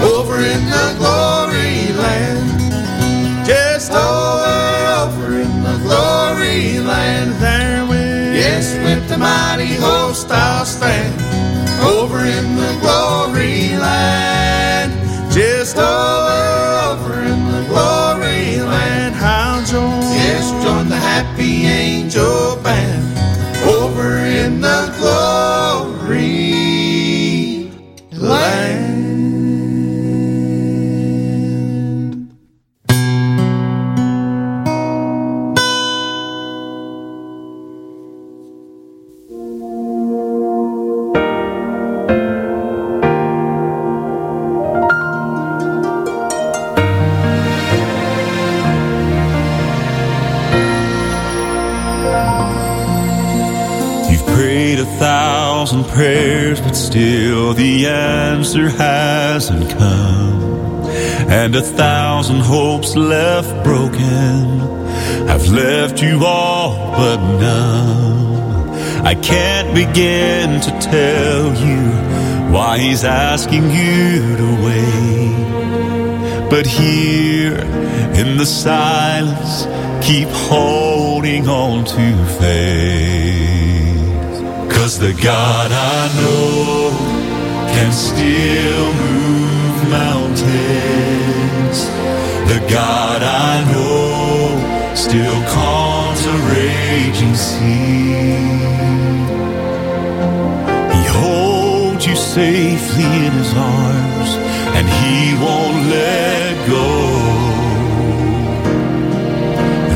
over 0.00 0.36
in 0.36 0.64
the 0.66 0.94
glory 0.98 1.92
land. 1.98 3.46
Just 3.46 3.90
over, 3.90 5.18
over 5.18 5.40
in 5.40 5.62
the 5.62 5.78
glory 5.82 6.78
land. 6.78 7.32
There 7.42 7.84
with, 7.86 8.34
yes, 8.36 8.74
with 8.84 9.08
the 9.08 9.18
mighty 9.18 9.74
host 9.74 10.30
I'll 10.30 10.47
And 61.48 61.56
a 61.56 61.62
thousand 61.62 62.40
hopes 62.40 62.94
left 62.94 63.64
broken 63.64 64.60
I've 65.30 65.48
left 65.48 66.02
you 66.02 66.22
all 66.22 66.92
but 66.92 67.16
none. 67.40 68.68
I 69.06 69.14
can't 69.14 69.74
begin 69.74 70.60
to 70.60 70.70
tell 70.78 71.54
you 71.66 72.52
why 72.52 72.76
he's 72.76 73.02
asking 73.02 73.62
you 73.70 74.36
to 74.36 74.48
wait. 74.66 76.50
But 76.50 76.66
here 76.66 77.56
in 78.20 78.36
the 78.36 78.44
silence, 78.44 79.64
keep 80.06 80.28
holding 80.28 81.48
on 81.48 81.86
to 81.86 82.26
faith. 82.42 84.02
Cause 84.70 84.98
the 84.98 85.14
God 85.14 85.72
I 85.72 86.08
know 86.20 86.90
can 87.72 87.90
still 87.90 88.92
move 88.92 89.88
mountains. 89.88 90.97
The 92.52 92.60
God 92.70 93.22
I 93.22 93.54
know 93.72 94.94
still 94.94 95.40
calms 95.54 96.22
a 96.26 96.36
raging 96.54 97.34
sea. 97.34 98.08
He 100.96 101.02
holds 101.20 102.06
you 102.06 102.16
safely 102.16 103.04
in 103.26 103.32
his 103.40 103.52
arms, 103.54 104.30
and 104.76 104.86
he 105.00 105.34
won't 105.44 105.80
let 105.96 106.54
go. 106.68 106.86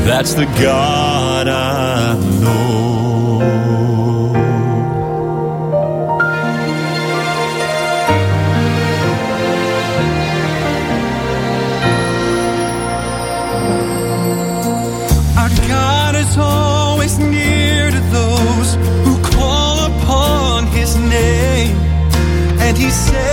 That's 0.05 0.33
the 0.33 0.45
God 0.61 1.47
I 1.47 2.15
know. 2.41 3.12
say 22.93 23.32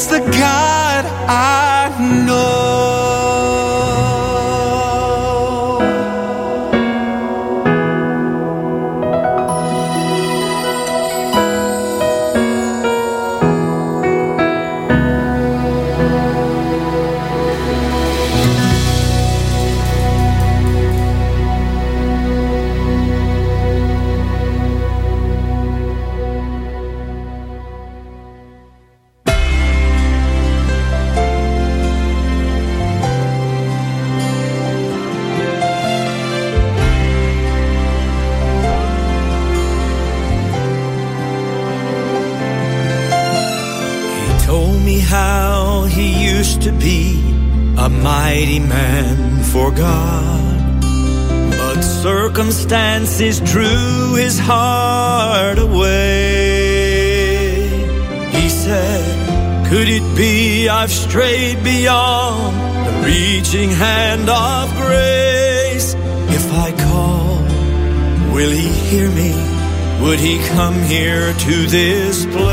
that's 0.00 0.06
the 0.06 0.38
God 0.38 1.04
I 1.28 1.69
circumstances 52.70 53.40
drew 53.40 54.14
his 54.14 54.38
heart 54.38 55.58
away. 55.58 55.88
He 58.30 58.48
said, 58.48 59.66
Could 59.68 59.88
it 59.88 60.16
be 60.16 60.68
I've 60.68 60.92
strayed 60.92 61.64
beyond 61.64 62.54
the 62.86 62.92
reaching 63.06 63.70
hand 63.70 64.30
of 64.30 64.70
grace? 64.76 65.94
If 66.28 66.52
I 66.52 66.70
call, 66.86 67.38
will 68.34 68.52
he 68.52 68.68
hear 68.88 69.10
me? 69.10 69.34
Would 70.02 70.20
he 70.20 70.38
come 70.54 70.80
here 70.84 71.32
to 71.32 71.66
this 71.66 72.24
place? 72.26 72.49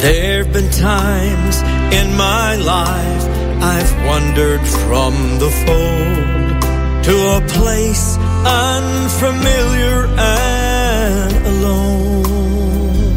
There've 0.00 0.50
been 0.50 0.70
times 0.70 1.60
in 1.92 2.16
my 2.16 2.56
life 2.56 3.24
I've 3.60 4.06
wandered 4.06 4.66
from 4.66 5.12
the 5.38 5.50
fold 5.66 7.04
to 7.04 7.14
a 7.36 7.40
place 7.48 8.16
unfamiliar 8.16 10.06
and 10.16 11.46
alone. 11.46 13.14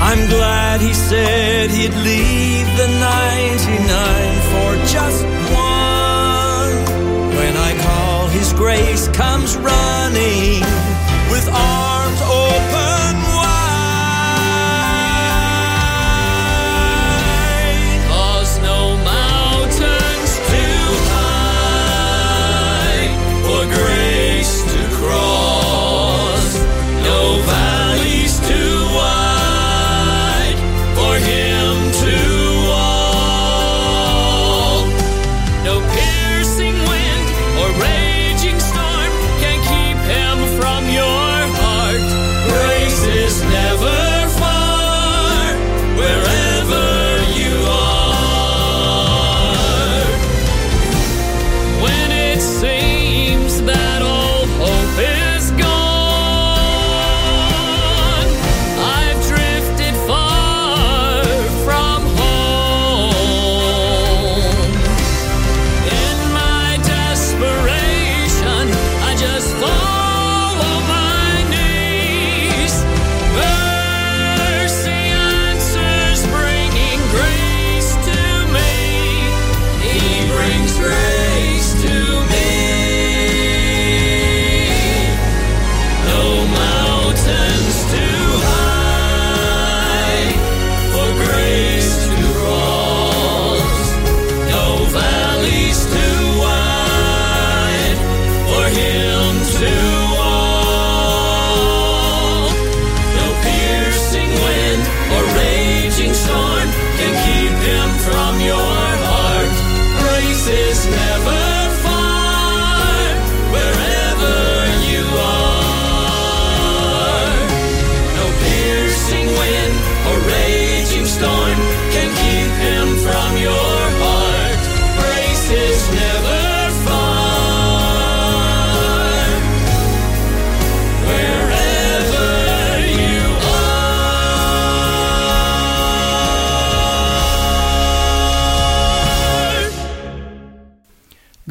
I'm 0.00 0.28
glad 0.28 0.80
he 0.80 0.94
said 0.94 1.70
he'd 1.70 1.94
leave 2.06 2.68
the 2.76 2.86
99 2.86 4.36
for 4.52 4.76
just 4.86 5.24
one. 5.58 6.76
When 7.34 7.56
I 7.56 7.76
call, 7.82 8.28
his 8.28 8.52
grace 8.52 9.08
comes 9.08 9.56
running 9.56 10.75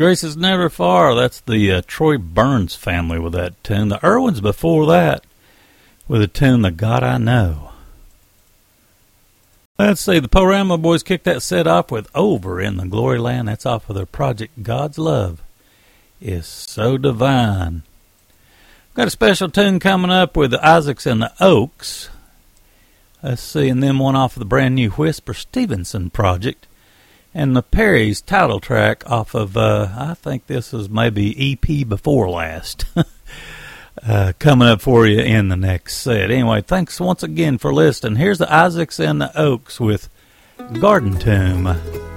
Grace 0.05 0.23
is 0.23 0.37
never 0.37 0.69
far. 0.69 1.15
That's 1.15 1.39
the 1.39 1.71
uh, 1.71 1.81
Troy 1.87 2.19
Burns 2.19 2.75
family 2.75 3.17
with 3.17 3.33
that 3.33 3.55
tune. 3.63 3.89
The 3.89 3.97
Erwins 4.03 4.39
before 4.39 4.85
that 4.85 5.25
with 6.07 6.21
a 6.21 6.27
tune, 6.27 6.61
The 6.61 6.69
God 6.69 7.01
I 7.01 7.17
Know. 7.17 7.71
Let's 9.79 10.01
see, 10.01 10.19
the 10.19 10.27
Po' 10.27 10.45
Ramblin' 10.45 10.83
Boys 10.83 11.01
kicked 11.01 11.23
that 11.23 11.41
set 11.41 11.65
off 11.65 11.89
with 11.89 12.07
Over 12.13 12.61
in 12.61 12.77
the 12.77 12.85
Glory 12.85 13.17
Land. 13.17 13.47
That's 13.47 13.65
off 13.65 13.89
of 13.89 13.95
their 13.95 14.05
project 14.05 14.61
God's 14.61 14.99
Love 14.99 15.41
is 16.21 16.45
So 16.45 16.99
Divine. 16.99 17.81
Got 18.93 19.07
a 19.07 19.09
special 19.09 19.49
tune 19.49 19.79
coming 19.79 20.11
up 20.11 20.37
with 20.37 20.51
the 20.51 20.63
Isaacs 20.63 21.07
and 21.07 21.23
the 21.23 21.33
Oaks. 21.39 22.09
Let's 23.23 23.41
see, 23.41 23.69
and 23.69 23.81
then 23.81 23.97
one 23.97 24.15
off 24.15 24.35
of 24.35 24.39
the 24.39 24.45
brand 24.45 24.75
new 24.75 24.91
Whisper 24.91 25.33
Stevenson 25.33 26.11
project. 26.11 26.67
And 27.37 27.53
the 27.53 27.61
Perry's 27.61 28.21
title 28.21 28.61
track 28.61 29.03
off 29.11 29.35
of, 29.35 29.57
uh, 29.57 29.89
I 29.93 30.13
think 30.13 30.47
this 30.47 30.73
is 30.73 30.89
maybe 30.89 31.51
EP 31.51 31.85
before 31.85 32.29
last. 32.29 32.85
uh, 34.07 34.31
coming 34.39 34.69
up 34.69 34.79
for 34.79 35.05
you 35.05 35.19
in 35.19 35.49
the 35.49 35.57
next 35.57 35.97
set. 35.97 36.31
Anyway, 36.31 36.61
thanks 36.61 36.97
once 36.97 37.23
again 37.23 37.57
for 37.57 37.73
listening. 37.73 38.15
Here's 38.15 38.37
the 38.37 38.51
Isaacs 38.51 39.01
and 39.01 39.19
the 39.19 39.37
Oaks 39.37 39.81
with 39.81 40.07
Garden 40.79 41.19
Tomb. 41.19 42.14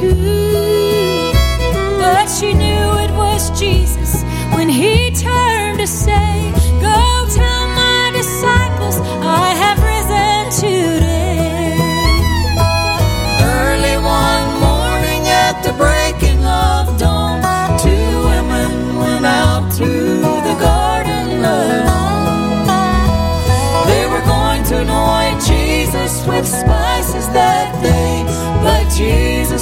Tomb. 0.00 1.32
But 1.98 2.26
she 2.26 2.54
knew 2.54 2.98
it 3.04 3.10
was 3.12 3.50
Jesus 3.58 4.22
when 4.54 4.68
he 4.68 5.10
turned 5.10 5.78
to 5.78 5.86
say, 5.86 6.59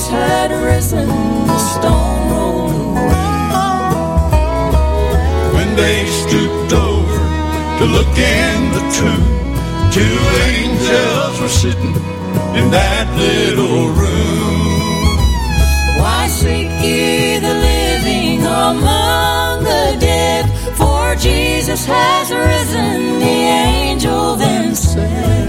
had 0.09 0.51
risen, 0.51 1.07
the 1.07 1.59
stone 1.59 2.31
rolled 2.31 2.75
away. 2.91 3.29
When 5.57 5.77
they 5.77 6.07
stooped 6.07 6.73
over 6.73 7.19
to 7.79 7.85
look 7.85 8.15
in 8.17 8.57
the 8.77 8.85
tomb, 8.97 9.25
two 9.93 10.19
angels 10.55 11.41
were 11.41 11.49
sitting 11.49 11.95
in 12.59 12.71
that 12.71 13.07
little 13.17 13.89
room. 14.01 14.59
Why 16.01 16.29
seek 16.29 16.71
ye 16.83 17.39
the 17.39 17.55
living 17.71 18.41
among 18.43 19.65
the 19.65 19.97
dead? 20.01 20.45
For 20.77 21.15
Jesus 21.17 21.85
has 21.85 22.31
risen, 22.31 23.19
the 23.19 23.39
angel 23.75 24.37
then 24.37 24.75
said. 24.75 25.48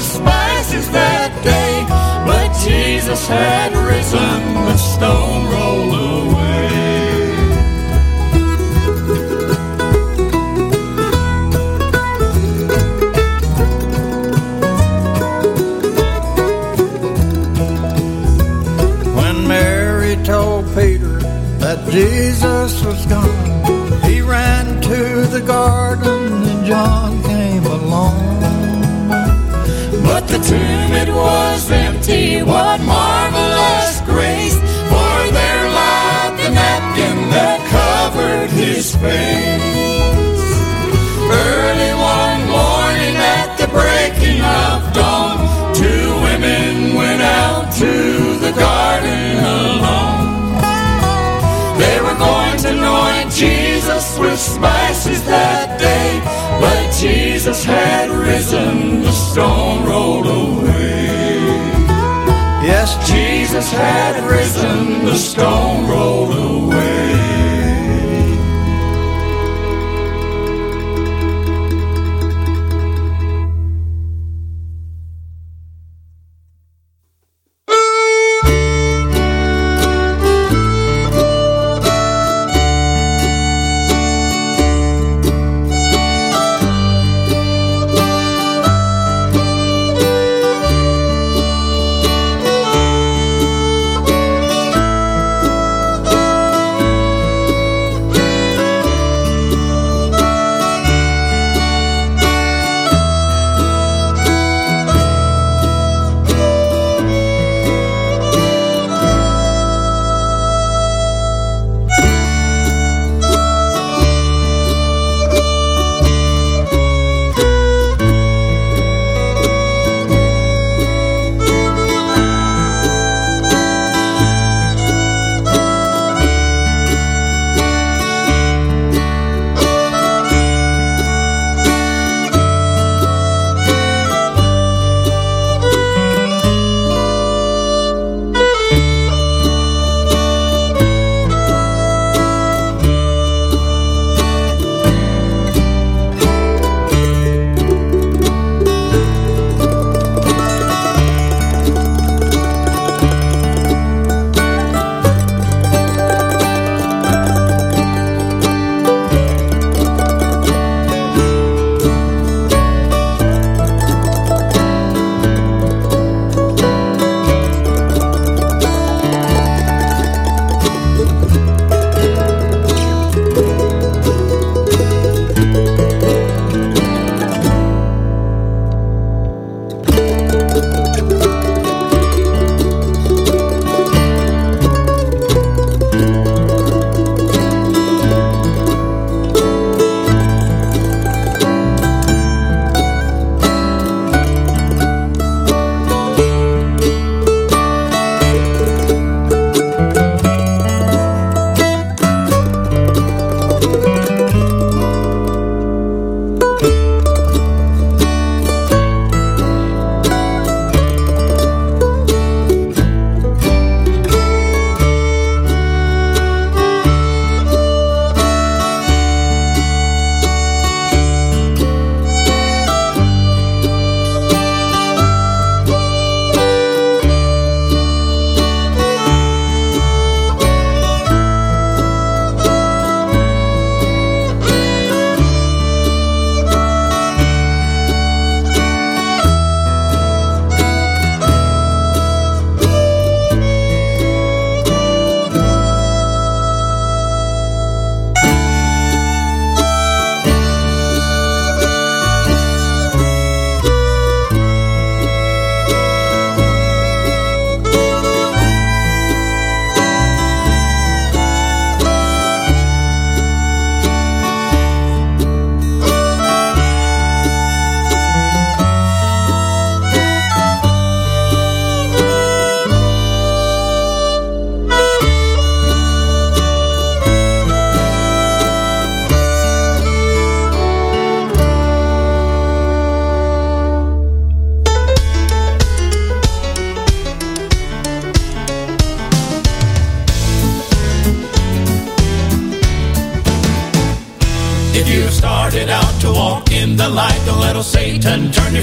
Spices 0.00 0.90
that 0.92 1.30
day, 1.44 1.84
but 2.26 2.48
Jesus 2.64 3.28
had 3.28 3.72
risen, 3.76 4.54
the 4.54 4.76
stone 4.76 5.44
rolled 5.52 5.94
away. 6.24 6.70
When 19.14 19.46
Mary 19.46 20.16
told 20.24 20.64
Peter 20.74 21.18
that 21.58 21.86
Jesus 21.90 22.82
was 22.84 23.04
gone, 23.06 24.02
he 24.04 24.22
ran 24.22 24.80
to 24.80 25.26
the 25.26 25.42
garden 25.46 26.32
and 26.48 26.66
John 26.66 27.22
came 27.22 27.49
tomb 30.48 30.92
it 31.02 31.08
was 31.08 31.70
empty, 31.70 32.42
what 32.42 32.80
marvelous 32.82 34.00
grace! 34.02 34.58
For 34.90 35.16
there 35.36 35.66
lied 35.78 36.34
the 36.40 36.50
napkin 36.50 37.18
that 37.30 37.60
covered 37.70 38.50
his 38.50 38.94
face. 38.96 39.80
Early 41.30 41.92
one 41.94 42.42
morning 42.50 43.14
at 43.16 43.56
the 43.60 43.68
breaking 43.68 44.42
of 44.42 44.92
dawn, 44.92 45.38
two 45.74 46.10
women 46.26 46.94
went 46.96 47.22
out 47.22 47.72
to 47.82 47.92
the 48.44 48.52
garden 48.52 49.38
alone. 49.38 50.28
They 51.78 52.00
were 52.00 52.18
going 52.18 52.56
to 52.64 52.68
anoint 52.76 53.32
Jesus 53.32 54.18
with 54.18 54.38
spices 54.38 55.24
that 55.24 55.78
day, 55.78 56.20
but 56.60 56.92
Jesus 56.98 57.64
had 57.64 58.10
risen, 58.10 59.02
the 59.02 59.12
stone 59.12 59.86
rolled 59.86 60.09
Jesus 63.60 63.76
had 63.76 64.24
risen, 64.24 65.04
the 65.04 65.14
stone 65.14 65.86
rolled 65.86 66.19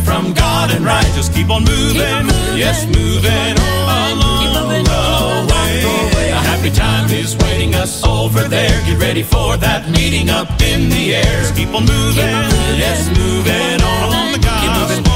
from 0.08 0.34
God 0.34 0.72
and 0.72 0.86
right. 0.86 1.12
Just 1.20 1.34
keep 1.34 1.50
on 1.50 1.64
moving, 1.66 2.24
yes, 2.56 2.86
moving, 2.86 3.56
on, 3.60 4.18
along 4.56 5.48
the 5.48 5.96
way. 6.16 6.30
A 6.32 6.42
happy 6.52 6.72
time 6.72 7.12
is 7.12 7.36
waiting 7.44 7.76
us 7.76 8.06
over 8.06 8.44
there. 8.44 8.76
Get 8.86 9.00
ready 9.02 9.24
for 9.24 9.58
that 9.58 9.90
meeting 9.90 10.30
up 10.30 10.50
in 10.62 10.90
the 10.90 11.16
air. 11.16 11.42
Just 11.42 11.56
keep 11.58 11.74
on 11.76 11.86
moving, 11.86 12.38
yes, 12.84 13.00
moving 13.20 13.80
on, 13.84 14.32
the 14.32 14.40
gospel. 14.40 15.07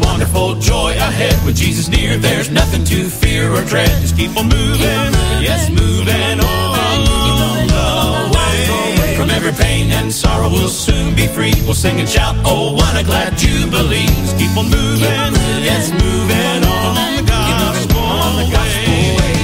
Wonderful 0.00 0.56
joy 0.56 0.92
ahead 0.92 1.34
with 1.44 1.56
Jesus 1.56 1.88
near. 1.88 2.16
There's 2.16 2.50
nothing 2.50 2.84
to 2.84 3.08
fear 3.08 3.50
or 3.50 3.62
dread. 3.64 3.90
Just 4.00 4.16
keep 4.16 4.36
on 4.36 4.48
moving, 4.48 5.12
yes, 5.42 5.70
moving 5.70 6.40
on, 6.40 7.04
the 7.04 7.32
on 7.44 8.30
away. 8.30 9.16
From 9.16 9.30
every 9.30 9.52
pain 9.52 9.90
and 9.90 10.12
sorrow, 10.12 10.48
we'll 10.48 10.68
soon 10.68 11.14
be 11.14 11.26
free. 11.26 11.54
We'll 11.64 11.74
sing 11.74 11.98
and 12.00 12.08
shout, 12.08 12.36
oh, 12.44 12.74
what 12.74 13.00
a 13.00 13.04
glad 13.04 13.36
jubilee! 13.36 14.06
Just 14.06 14.38
keep 14.38 14.56
on 14.56 14.70
moving, 14.70 15.34
yes, 15.62 15.90
moving 15.90 16.64
on, 16.68 17.16
the 17.16 17.30
gospel 17.30 18.52
way. 18.52 19.37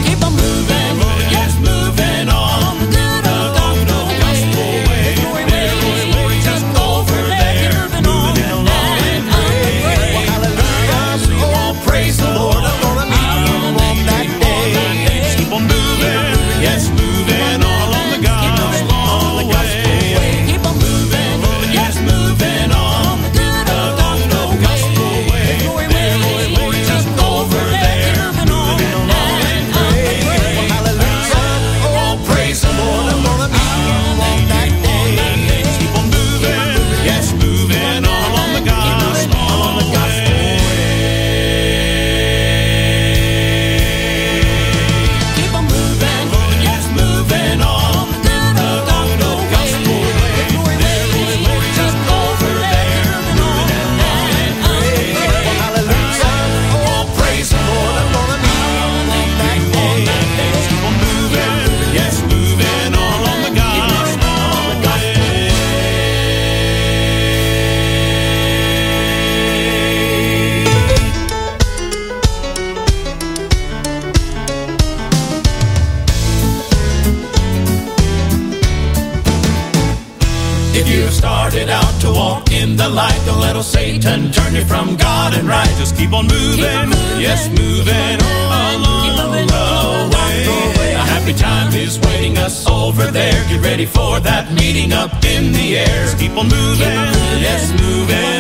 ready 93.85 93.93
for 93.93 94.21
that 94.21 94.53
meeting 94.53 94.93
up 94.93 95.13
in 95.25 95.53
the 95.53 95.79
air. 95.79 96.17
People 96.19 96.45
moving, 96.45 96.97
yes, 97.41 97.71
moving. 97.81 98.34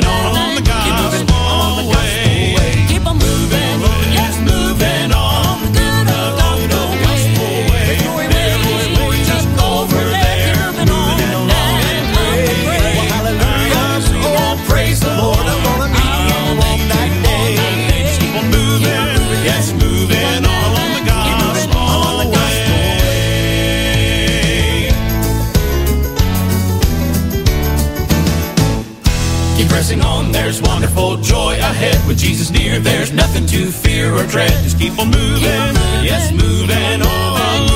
Keep 29.56 29.68
pressing 29.68 30.01
on, 30.02 30.32
there's 30.32 30.60
wonderful 30.60 31.16
joy 31.18 31.55
ahead. 31.55 31.97
With 32.09 32.18
Jesus 32.18 32.51
near, 32.51 32.81
there's 32.81 33.12
nothing 33.12 33.47
to 33.47 33.70
fear 33.70 34.12
or 34.12 34.26
dread. 34.26 34.51
Just 34.64 34.78
keep 34.78 34.98
on 34.98 35.10
moving, 35.10 35.62
yes, 36.02 36.32
moving 36.32 37.02
on 37.02 37.66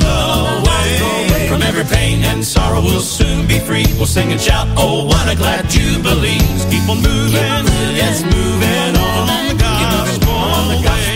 the 0.00 0.68
way. 0.68 1.48
From 1.48 1.62
every 1.62 1.84
pain 1.84 2.22
and 2.24 2.44
sorrow, 2.44 2.82
we'll 2.82 3.00
soon 3.00 3.46
be 3.46 3.58
free. 3.58 3.86
We'll 3.96 4.06
sing 4.06 4.32
and 4.32 4.40
shout, 4.40 4.68
oh, 4.76 5.06
what 5.06 5.26
a 5.32 5.36
glad 5.36 5.68
jubilee. 5.70 6.38
Just 6.38 6.70
keep 6.70 6.86
on 6.88 6.98
moving, 6.98 7.64
yes, 7.96 8.22
moving 8.22 8.94
on 9.00 9.48
the 9.48 9.64
gospel 9.64 10.82
way. 10.84 11.13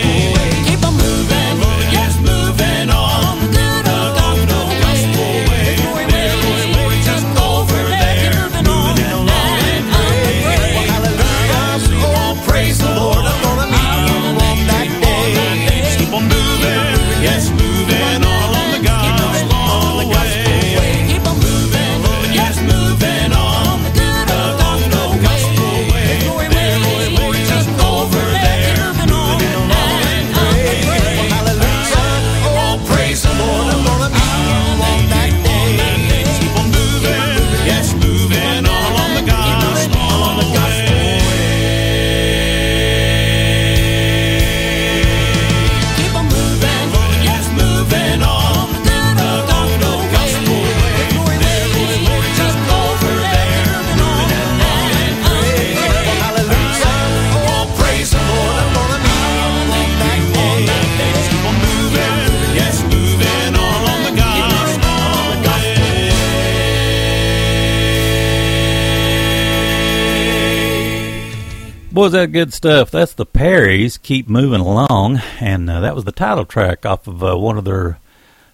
Boys, 71.99 72.13
that 72.13 72.31
good 72.31 72.53
stuff. 72.53 72.91
That's 72.91 73.11
the 73.11 73.25
Perrys. 73.25 74.01
Keep 74.01 74.29
moving 74.29 74.61
along, 74.61 75.21
and 75.41 75.69
uh, 75.69 75.81
that 75.81 75.95
was 75.95 76.05
the 76.05 76.13
title 76.13 76.45
track 76.45 76.85
off 76.85 77.07
of 77.07 77.21
uh, 77.21 77.37
one 77.37 77.57
of 77.57 77.65
their 77.65 77.99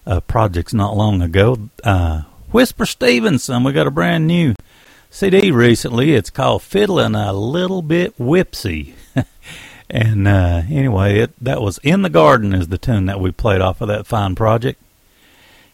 uh, 0.08 0.20
projects 0.22 0.74
not 0.74 0.98
long 0.98 1.22
ago. 1.22 1.70
Uh, 1.84 2.24
Whisper 2.52 2.88
Stevenson. 2.88 3.64
We 3.64 3.72
got 3.72 3.86
a 3.86 3.92
brand 3.92 4.26
new 4.26 4.56
CD 5.12 5.52
recently. 5.52 6.16
It's 6.16 6.32
called 6.32 6.64
"Fiddling 6.64 7.14
a 7.14 7.34
Little 7.34 7.84
Bit 7.84 8.18
Whipsy." 8.18 8.96
and 9.92 10.28
uh, 10.28 10.64
anyway, 10.68 11.20
it, 11.20 11.34
that 11.40 11.62
was 11.62 11.78
"In 11.84 12.02
the 12.02 12.10
Garden" 12.10 12.52
is 12.52 12.70
the 12.70 12.80
tune 12.80 13.06
that 13.06 13.20
we 13.20 13.32
played 13.32 13.62
off 13.62 13.80
of 13.80 13.90
that 13.90 14.08
fine 14.08 14.34
project. 14.34 14.82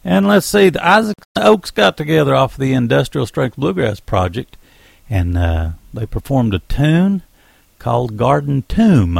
And 0.04 0.28
let's 0.28 0.46
see, 0.46 0.68
the 0.68 0.86
Isaac 0.86 1.16
Oaks 1.38 1.72
got 1.72 1.96
together 1.96 2.36
off 2.36 2.58
the 2.58 2.74
Industrial 2.74 3.26
Strength 3.26 3.56
Bluegrass 3.56 4.02
Project, 4.02 4.58
and 5.10 5.38
uh, 5.38 5.70
they 5.94 6.06
performed 6.06 6.54
a 6.54 6.60
tune 6.60 7.24
called 7.82 8.16
Garden 8.16 8.64
Tomb. 8.68 9.20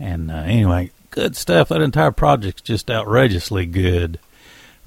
And 0.00 0.28
uh, 0.28 0.34
anyway, 0.34 0.90
good 1.10 1.36
stuff. 1.36 1.68
That 1.68 1.80
entire 1.80 2.10
project's 2.10 2.62
just 2.62 2.90
outrageously 2.90 3.64
good. 3.64 4.18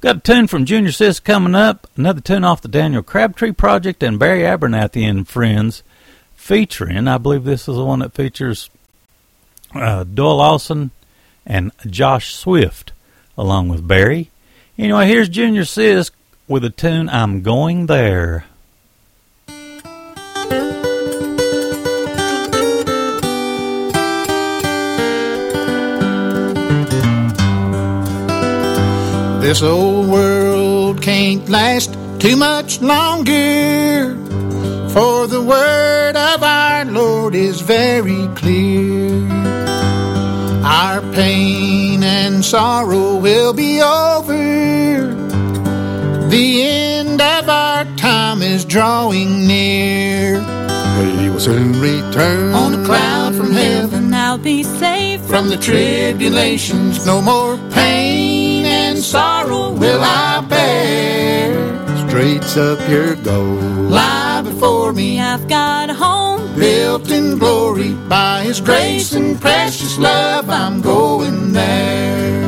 Got 0.01 0.17
a 0.17 0.19
tune 0.19 0.47
from 0.47 0.65
Junior 0.65 0.91
Sisk 0.91 1.23
coming 1.23 1.55
up. 1.55 1.87
Another 1.95 2.19
tune 2.19 2.43
off 2.43 2.61
the 2.61 2.67
Daniel 2.67 3.01
Crabtree 3.01 3.53
Project 3.53 4.03
and 4.03 4.19
Barry 4.19 4.41
Abernathy 4.41 5.09
and 5.09 5.25
Friends 5.25 5.81
featuring, 6.35 7.07
I 7.07 7.17
believe 7.17 7.45
this 7.45 7.69
is 7.69 7.77
the 7.77 7.85
one 7.85 7.99
that 7.99 8.13
features 8.13 8.69
uh, 9.73 10.03
Doyle 10.03 10.35
Lawson 10.35 10.91
and 11.45 11.71
Josh 11.89 12.35
Swift 12.35 12.91
along 13.37 13.69
with 13.69 13.87
Barry. 13.87 14.29
Anyway, 14.77 15.07
here's 15.07 15.29
Junior 15.29 15.63
Sisk 15.63 16.11
with 16.49 16.65
a 16.65 16.69
tune 16.69 17.07
I'm 17.07 17.43
Going 17.43 17.85
There. 17.85 18.45
This 29.47 29.61
old 29.61 30.09
world 30.09 31.01
can't 31.01 31.47
last 31.47 31.93
too 32.19 32.35
much 32.35 32.81
longer, 32.81 34.13
for 34.89 35.25
the 35.25 35.41
word 35.41 36.17
of 36.17 36.43
our 36.43 36.83
Lord 36.83 37.33
is 37.33 37.61
very 37.61 38.27
clear. 38.35 39.25
Our 40.65 40.99
pain 41.13 42.03
and 42.03 42.43
sorrow 42.43 43.15
will 43.15 43.53
be 43.53 43.81
over. 43.81 45.15
The 46.27 46.63
end 46.63 47.21
of 47.21 47.47
our 47.47 47.85
time 47.95 48.41
is 48.41 48.65
drawing 48.65 49.47
near. 49.47 50.41
He 51.21 51.29
will 51.29 51.39
soon 51.39 51.71
return 51.79 52.53
on 52.53 52.81
a 52.81 52.85
cloud 52.85 53.33
from 53.33 53.53
heaven. 53.53 54.13
I'll 54.13 54.37
be 54.37 54.63
safe 54.63 55.21
From 55.21 55.47
the 55.47 55.55
tribulations, 55.55 57.05
no 57.05 57.21
more 57.21 57.57
pain 57.71 58.36
and 58.97 59.05
sorrow 59.05 59.73
will 59.73 60.01
I 60.01 60.41
bear. 60.49 61.53
Streets 62.07 62.57
of 62.57 62.79
pure 62.87 63.15
gold 63.17 63.61
Lie 63.91 64.41
before 64.43 64.91
me, 64.91 65.19
I've 65.19 65.47
got 65.47 65.91
a 65.91 65.93
home 65.93 66.55
built 66.55 67.11
in 67.11 67.37
glory 67.37 67.93
by 67.93 68.41
His 68.41 68.59
grace 68.59 69.13
and 69.13 69.39
precious 69.39 69.99
love. 69.99 70.49
I'm 70.49 70.81
going 70.81 71.53
there. 71.53 72.41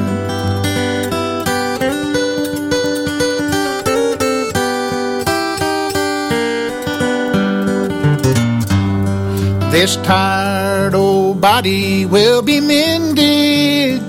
This 9.71 9.97
tired 9.97 10.95
old 10.95 11.39
body 11.41 12.07
will 12.07 12.41
be 12.41 12.59
mended. 12.59 14.08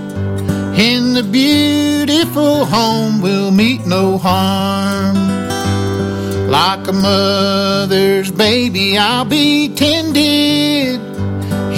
In 0.81 1.13
the 1.13 1.23
beautiful 1.23 2.65
home 2.65 3.21
will 3.21 3.51
meet 3.51 3.85
no 3.87 4.17
harm. 4.17 5.15
Like 6.49 6.89
a 6.89 6.93
mother's 6.95 8.31
baby, 8.31 8.97
I'll 8.97 9.27
be 9.27 9.69
tended 9.75 10.99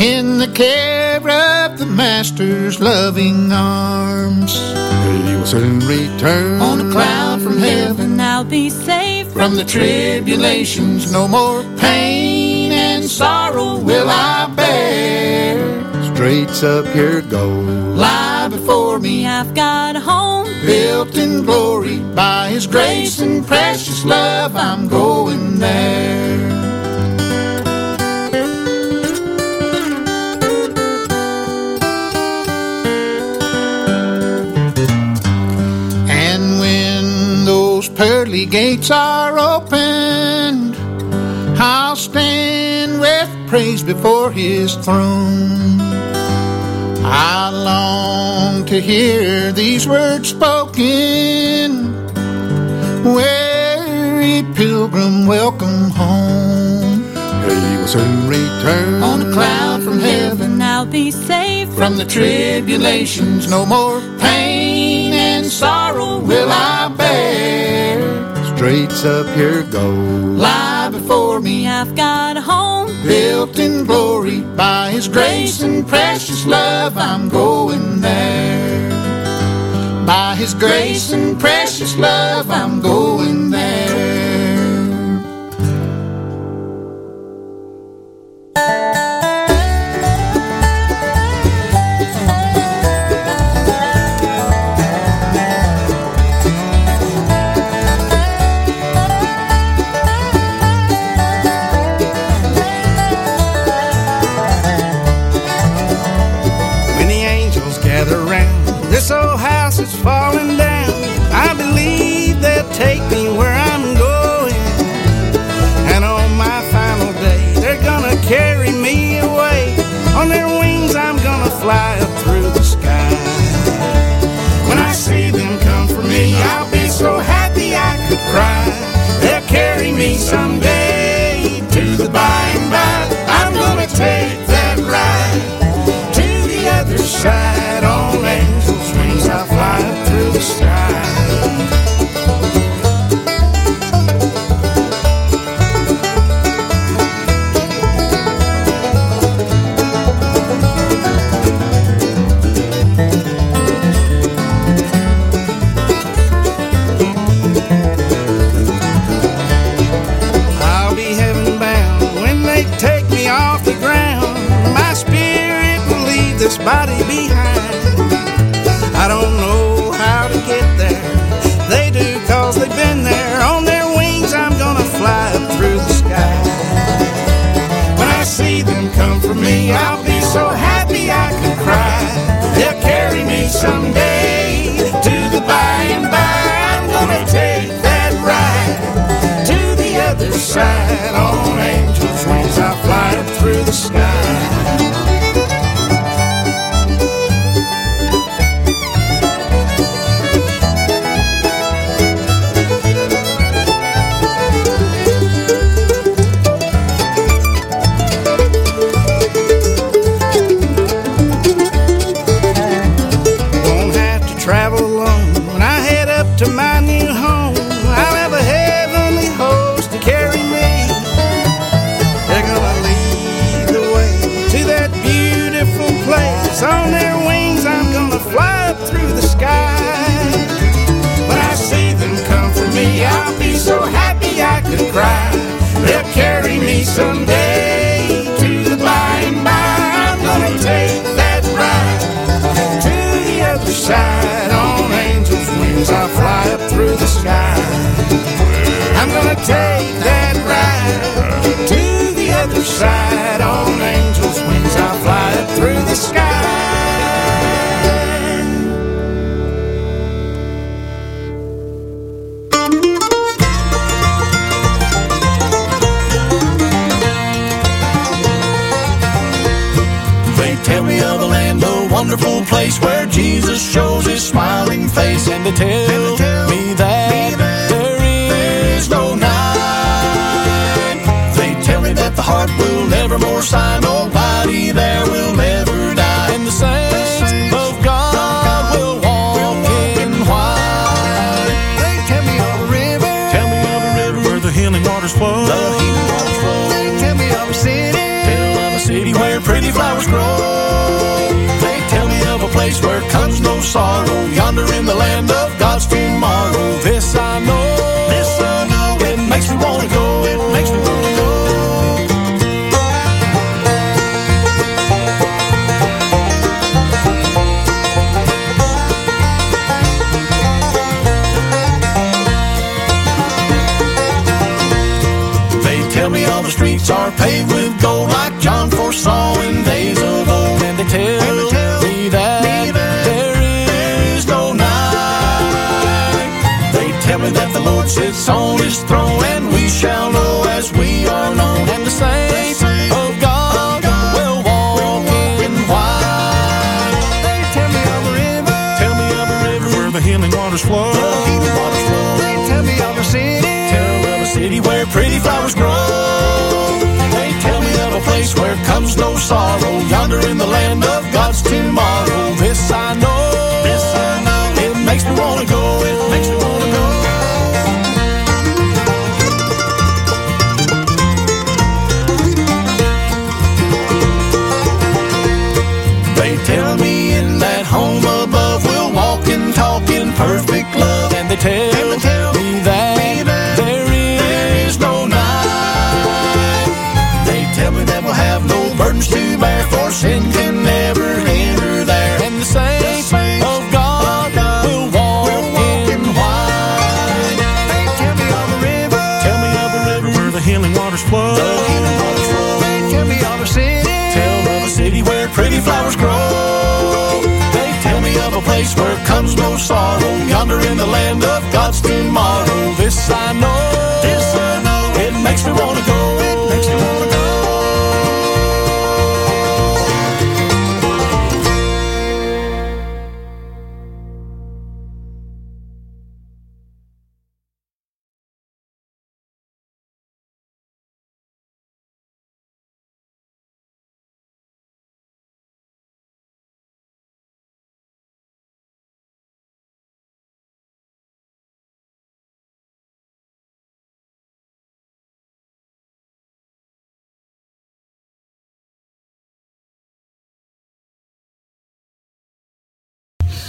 in 0.00 0.38
the 0.38 0.46
care 0.54 1.16
of 1.16 1.78
the 1.80 1.86
Master's 1.86 2.78
loving 2.80 3.50
arms. 3.50 4.56
He 4.56 5.34
will 5.34 5.46
soon 5.46 5.80
return 5.80 6.60
on 6.60 6.86
a 6.86 6.92
cloud 6.92 7.42
from 7.42 7.58
heaven. 7.58 8.20
I'll 8.20 8.44
be 8.44 8.70
safe 8.70 9.32
From 9.32 9.56
the 9.56 9.64
tribulations, 9.64 11.10
no 11.10 11.26
more 11.26 11.64
pain 11.76 12.70
and 12.70 13.02
sorrow 13.02 13.80
will 13.80 14.08
I 14.08 14.46
bear. 14.54 16.14
Straight's 16.14 16.62
up 16.62 16.94
your 16.94 17.20
goal. 17.22 17.82
Lie 18.42 18.48
before 18.48 18.98
me, 18.98 19.24
I've 19.24 19.54
got 19.54 19.94
a 19.94 20.00
home 20.00 20.48
built 20.66 21.16
in 21.16 21.44
glory 21.44 22.00
by 22.00 22.48
His 22.48 22.66
grace 22.66 23.20
and 23.20 23.46
precious 23.46 24.04
love. 24.04 24.56
I'm 24.56 24.88
going 24.88 25.60
there. 25.60 26.40
And 36.10 36.58
when 36.58 37.44
those 37.44 37.88
pearly 37.90 38.46
gates 38.46 38.90
are 38.90 39.38
opened, 39.38 40.74
I'll 41.60 41.94
stand 41.94 43.00
with 43.00 43.48
praise 43.48 43.84
before 43.84 44.32
His 44.32 44.74
throne. 44.74 46.11
I 47.04 47.50
long 47.50 48.64
to 48.66 48.80
hear 48.80 49.52
these 49.52 49.86
words 49.88 50.28
spoken. 50.28 51.92
Weary 53.04 54.44
pilgrim, 54.54 55.26
welcome 55.26 55.90
home. 55.90 57.02
He 57.44 57.76
will 57.76 57.88
soon 57.88 58.28
return 58.28 59.02
on 59.02 59.22
a 59.22 59.32
cloud 59.32 59.82
from 59.82 59.98
heaven. 59.98 60.62
I'll 60.62 60.86
be 60.86 61.10
safe 61.10 61.68
From 61.74 61.96
the 61.96 62.04
tribulations, 62.04 63.48
no 63.48 63.66
more 63.66 64.00
pain 64.18 65.12
and 65.12 65.44
sorrow 65.46 66.20
will 66.20 66.48
I 66.50 66.88
bear. 66.96 68.56
Straight's 68.56 69.04
up 69.04 69.26
your 69.36 69.64
goal. 69.64 69.92
Lie 70.46 70.81
before 71.02 71.40
me, 71.40 71.66
I've 71.66 71.94
got 71.96 72.36
a 72.36 72.40
home 72.40 72.86
built 73.02 73.58
in 73.58 73.84
glory 73.84 74.40
by 74.56 74.90
His 74.90 75.08
grace 75.08 75.60
and 75.62 75.86
precious 75.86 76.46
love. 76.46 76.96
I'm 76.96 77.28
going 77.28 78.00
there. 78.00 78.88
By 80.06 80.36
His 80.36 80.54
grace 80.54 81.12
and 81.12 81.38
precious 81.40 81.96
love, 81.96 82.50
I'm 82.50 82.80
going 82.80 83.50
there. 83.50 83.71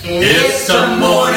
It's 0.05 0.67
the 0.67 0.85
morning 0.99 1.32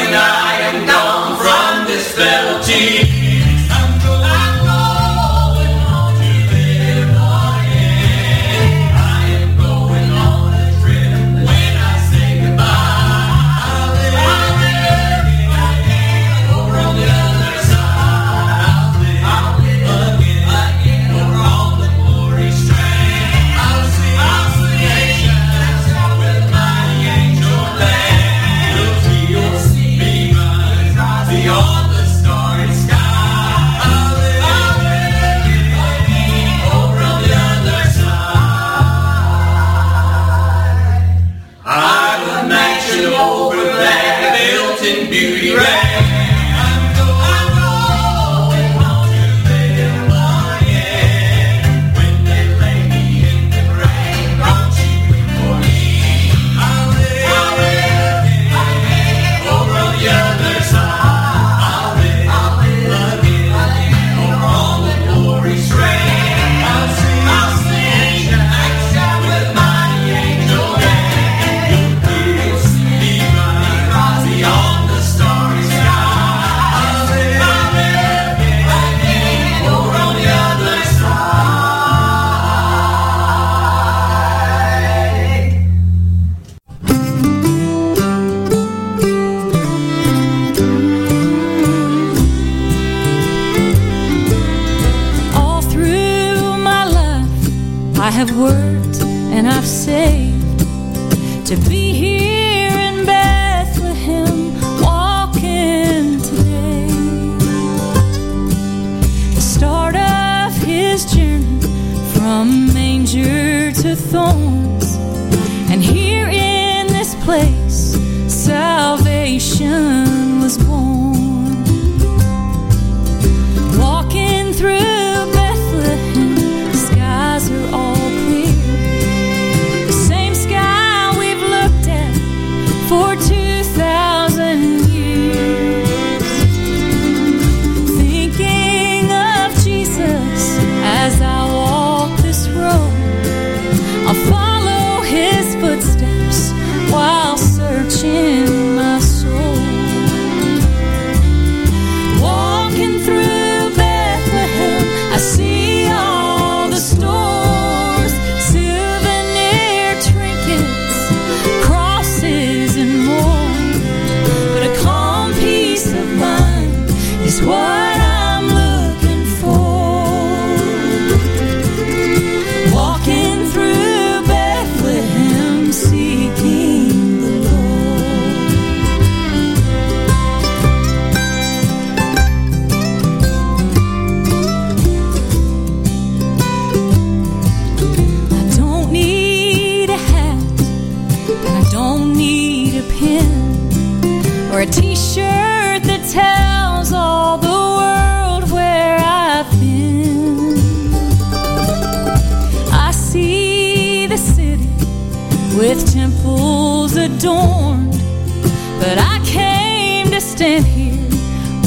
stand 210.37 210.67
here 210.67 210.93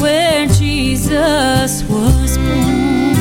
where 0.00 0.46
Jesus 0.46 1.82
was 1.90 2.38
born. 2.38 3.16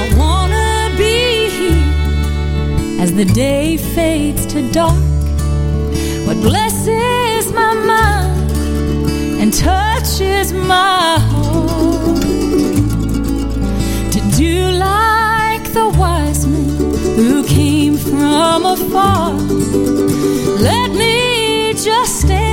I 0.00 0.14
wanna 0.16 0.94
be 0.96 1.50
here 1.58 3.02
as 3.02 3.12
the 3.14 3.24
day 3.24 3.76
fades 3.76 4.46
to 4.52 4.70
dark. 4.70 5.02
What 6.26 6.36
blesses 6.40 7.52
my 7.52 7.74
mind 7.74 8.52
and 9.40 9.52
touches 9.52 10.52
my 10.52 11.18
heart 11.30 12.22
to 14.14 14.20
do 14.36 14.70
like 14.70 15.64
the 15.72 15.88
wise 15.98 16.46
men 16.46 16.94
who 17.16 17.44
came 17.44 17.96
from 17.96 18.64
afar. 18.66 19.32
Let 20.70 20.92
me 20.92 21.74
just 21.74 22.20
here 22.20 22.47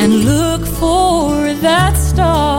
and 0.00 0.24
look 0.24 0.66
for 0.66 1.52
that 1.54 1.94
star. 1.96 2.57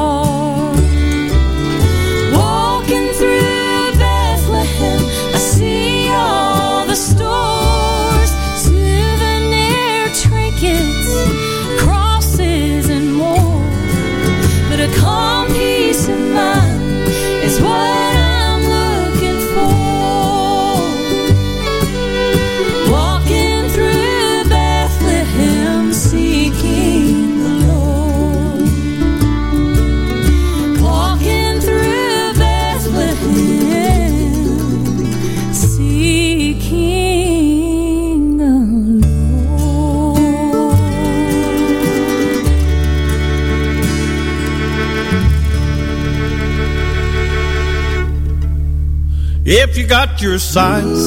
Your 50.22 50.38
sights 50.38 51.06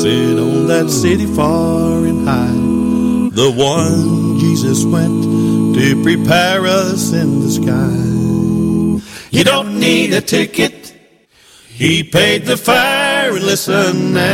set 0.00 0.38
on 0.38 0.66
that 0.68 0.88
city 0.88 1.26
far 1.26 2.06
and 2.06 2.26
high, 2.26 2.56
the 3.36 3.50
one 3.52 4.38
Jesus 4.40 4.82
went 4.82 5.22
to 5.74 6.02
prepare 6.02 6.66
us 6.66 7.12
in 7.12 7.40
the 7.40 7.50
sky. 7.50 7.92
You 9.30 9.44
don't 9.44 9.78
need 9.78 10.14
a 10.14 10.22
ticket. 10.22 10.94
He 11.68 12.02
paid 12.02 12.46
the 12.46 12.56
fare. 12.56 13.34
And 13.34 13.44
listen 13.44 14.14
now. 14.14 14.32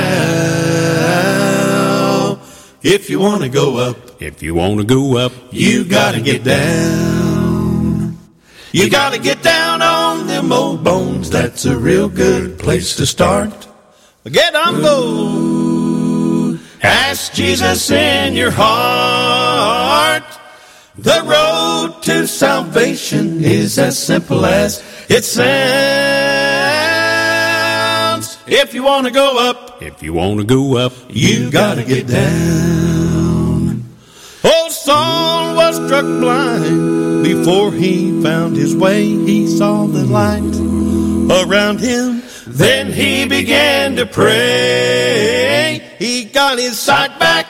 If 2.83 3.11
you 3.11 3.19
want 3.19 3.43
to 3.43 3.49
go 3.49 3.77
up, 3.77 3.97
If 4.21 4.43
you 4.43 4.55
want 4.55 4.79
to 4.79 4.85
go 4.85 5.17
up, 5.17 5.33
you 5.53 5.85
gotta 5.85 6.21
get 6.21 6.43
down. 6.43 8.19
You 8.73 8.91
gotta 8.91 9.19
get 9.19 9.43
down 9.43 9.58
old 10.53 10.85
bones. 10.85 11.31
That's 11.31 11.65
a 11.65 11.77
real 11.77 12.09
good 12.09 12.59
place 12.59 12.97
to 12.97 13.07
start. 13.07 13.69
Get 14.25 14.55
on 14.55 14.83
board. 14.83 16.61
Ask 16.83 17.33
Jesus 17.33 17.91
in 17.91 18.35
your 18.35 18.51
heart. 18.51 20.25
The 20.97 21.23
road 21.25 22.03
to 22.03 22.27
salvation 22.27 23.45
is 23.45 23.79
as 23.79 23.99
simple 23.99 24.45
as 24.45 24.83
it 25.09 25.25
sounds. 25.25 25.49
If 28.47 28.75
you 28.75 28.83
want 28.83 29.07
to 29.07 29.13
go 29.13 29.39
up, 29.39 29.83
if 29.83 30.03
you 30.03 30.13
want 30.13 30.41
to 30.41 30.45
go 30.45 30.77
up, 30.77 30.93
you 31.09 31.51
gotta 31.51 31.85
get 31.85 32.07
down. 32.07 32.79
Saul 34.89 35.38
was 35.38 35.38
struck 35.89 36.05
blind 36.05 37.25
before 37.25 37.73
he 37.73 38.23
found 38.23 38.55
his 38.55 38.77
way. 38.77 39.07
He 39.07 39.47
saw 39.47 39.87
the 39.87 40.05
light 40.05 40.43
around 41.43 41.81
him. 41.81 42.23
Then 42.47 42.93
he 42.93 43.27
began 43.27 43.97
to 43.97 44.05
pray. 44.05 45.81
He 45.99 46.27
got 46.27 46.59
his 46.59 46.79
sight 46.79 47.19
back, 47.19 47.47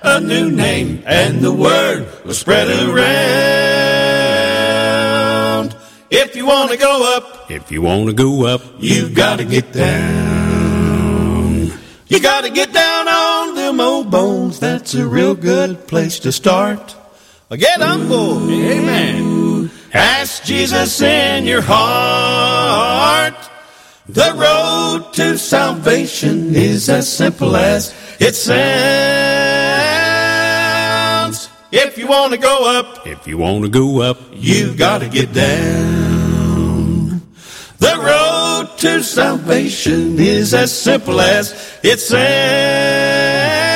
a 0.00 0.20
new 0.20 0.50
name, 0.50 1.02
and 1.04 1.42
the 1.42 1.52
word 1.52 2.08
was 2.24 2.38
spread 2.38 2.68
around. 2.68 2.96
If 6.08 6.34
you 6.34 6.46
want 6.46 6.70
to 6.70 6.78
go 6.78 7.14
up, 7.14 7.50
if 7.50 7.70
you 7.70 7.82
want 7.82 8.06
to 8.06 8.14
go 8.14 8.46
up, 8.46 8.62
you've 8.78 9.14
got 9.14 9.36
to 9.36 9.44
get 9.44 9.70
down. 9.70 11.70
You 12.06 12.20
got 12.20 12.44
to 12.44 12.50
get 12.50 12.72
down 12.72 13.06
on 13.06 13.54
them 13.54 13.80
old 13.80 14.10
bones. 14.10 14.60
That's 14.60 14.94
a 14.94 15.06
real 15.06 15.34
good 15.34 15.86
place 15.88 16.18
to 16.20 16.32
start. 16.32 16.96
Get 17.56 17.82
on 17.82 18.08
board. 18.08 18.50
Amen. 18.50 19.70
Ask 19.92 20.44
Jesus 20.44 21.02
in 21.02 21.44
your 21.44 21.60
heart. 21.60 23.34
The 24.08 24.32
road 24.34 25.12
to 25.14 25.36
salvation 25.36 26.54
is 26.54 26.88
as 26.88 27.14
simple 27.14 27.54
as 27.54 27.94
it 28.18 28.34
sounds. 28.34 28.62
If 31.70 31.98
you 31.98 32.06
want 32.06 32.32
to 32.32 32.38
go 32.38 32.78
up, 32.78 33.06
if 33.06 33.26
you 33.26 33.36
want 33.36 33.64
to 33.64 33.70
go 33.70 34.00
up, 34.00 34.18
you 34.32 34.74
got 34.74 35.02
to 35.02 35.08
get 35.08 35.34
down. 35.34 37.20
The 37.78 37.98
road 37.98 38.78
to 38.78 39.02
salvation 39.02 40.18
is 40.18 40.54
as 40.54 40.72
simple 40.74 41.20
as 41.20 41.52
it 41.82 42.00
sounds. 42.00 43.71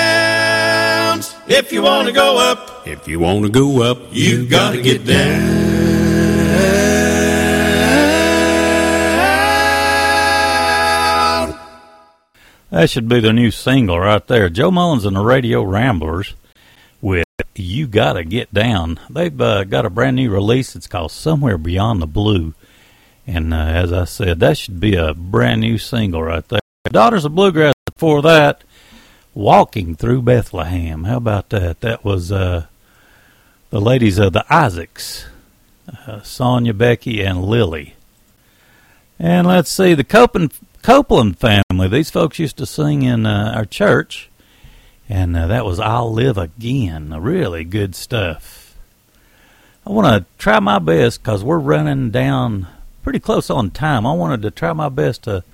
If 1.48 1.72
you 1.72 1.82
want 1.82 2.08
to 2.08 2.12
go 2.12 2.38
up, 2.38 2.86
If 2.86 3.06
you 3.06 3.20
want 3.20 3.44
to 3.44 3.50
go 3.50 3.82
up, 3.82 3.98
you 4.10 4.48
got 4.48 4.72
to 4.72 4.82
get 4.82 5.04
down. 5.04 5.66
That 12.70 12.90
should 12.90 13.08
be 13.08 13.20
the 13.20 13.32
new 13.32 13.50
single 13.52 13.98
right 13.98 14.26
there. 14.26 14.48
Joe 14.48 14.70
Mullins 14.72 15.04
and 15.04 15.16
the 15.16 15.24
Radio 15.24 15.62
Ramblers 15.62 16.34
with 17.00 17.24
You 17.54 17.86
Gotta 17.86 18.24
Get 18.24 18.52
Down. 18.52 18.98
They've 19.08 19.40
uh, 19.40 19.64
got 19.64 19.86
a 19.86 19.90
brand 19.90 20.16
new 20.16 20.30
release. 20.30 20.74
It's 20.74 20.88
called 20.88 21.12
Somewhere 21.12 21.58
Beyond 21.58 22.02
the 22.02 22.06
Blue. 22.06 22.54
And 23.26 23.54
uh, 23.54 23.56
as 23.56 23.92
I 23.92 24.04
said, 24.04 24.40
that 24.40 24.58
should 24.58 24.80
be 24.80 24.96
a 24.96 25.14
brand 25.14 25.60
new 25.60 25.78
single 25.78 26.22
right 26.22 26.46
there. 26.48 26.60
Daughters 26.90 27.24
of 27.24 27.34
Bluegrass 27.34 27.74
before 27.94 28.22
that, 28.22 28.62
Walking 29.36 29.94
Through 29.94 30.22
Bethlehem. 30.22 31.04
How 31.04 31.18
about 31.18 31.50
that? 31.50 31.82
That 31.82 32.02
was 32.02 32.32
uh, 32.32 32.68
the 33.68 33.82
ladies 33.82 34.16
of 34.16 34.32
the 34.32 34.46
Isaacs, 34.50 35.26
uh, 36.06 36.22
Sonya, 36.22 36.72
Becky, 36.72 37.22
and 37.22 37.44
Lily. 37.44 37.96
And 39.18 39.46
let's 39.46 39.70
see, 39.70 39.92
the 39.92 40.04
Copeland, 40.04 40.54
Copeland 40.80 41.38
family. 41.38 41.86
These 41.86 42.08
folks 42.08 42.38
used 42.38 42.56
to 42.56 42.64
sing 42.64 43.02
in 43.02 43.26
uh, 43.26 43.52
our 43.54 43.66
church, 43.66 44.30
and 45.06 45.36
uh, 45.36 45.46
that 45.48 45.66
was 45.66 45.78
I'll 45.80 46.10
Live 46.10 46.38
Again. 46.38 47.12
Really 47.20 47.62
good 47.62 47.94
stuff. 47.94 48.74
I 49.86 49.90
want 49.90 50.06
to 50.06 50.24
try 50.38 50.60
my 50.60 50.78
best 50.78 51.22
because 51.22 51.44
we're 51.44 51.58
running 51.58 52.10
down 52.10 52.68
pretty 53.02 53.20
close 53.20 53.50
on 53.50 53.70
time. 53.70 54.06
I 54.06 54.14
wanted 54.14 54.40
to 54.42 54.50
try 54.50 54.72
my 54.72 54.88
best 54.88 55.24
to 55.24 55.44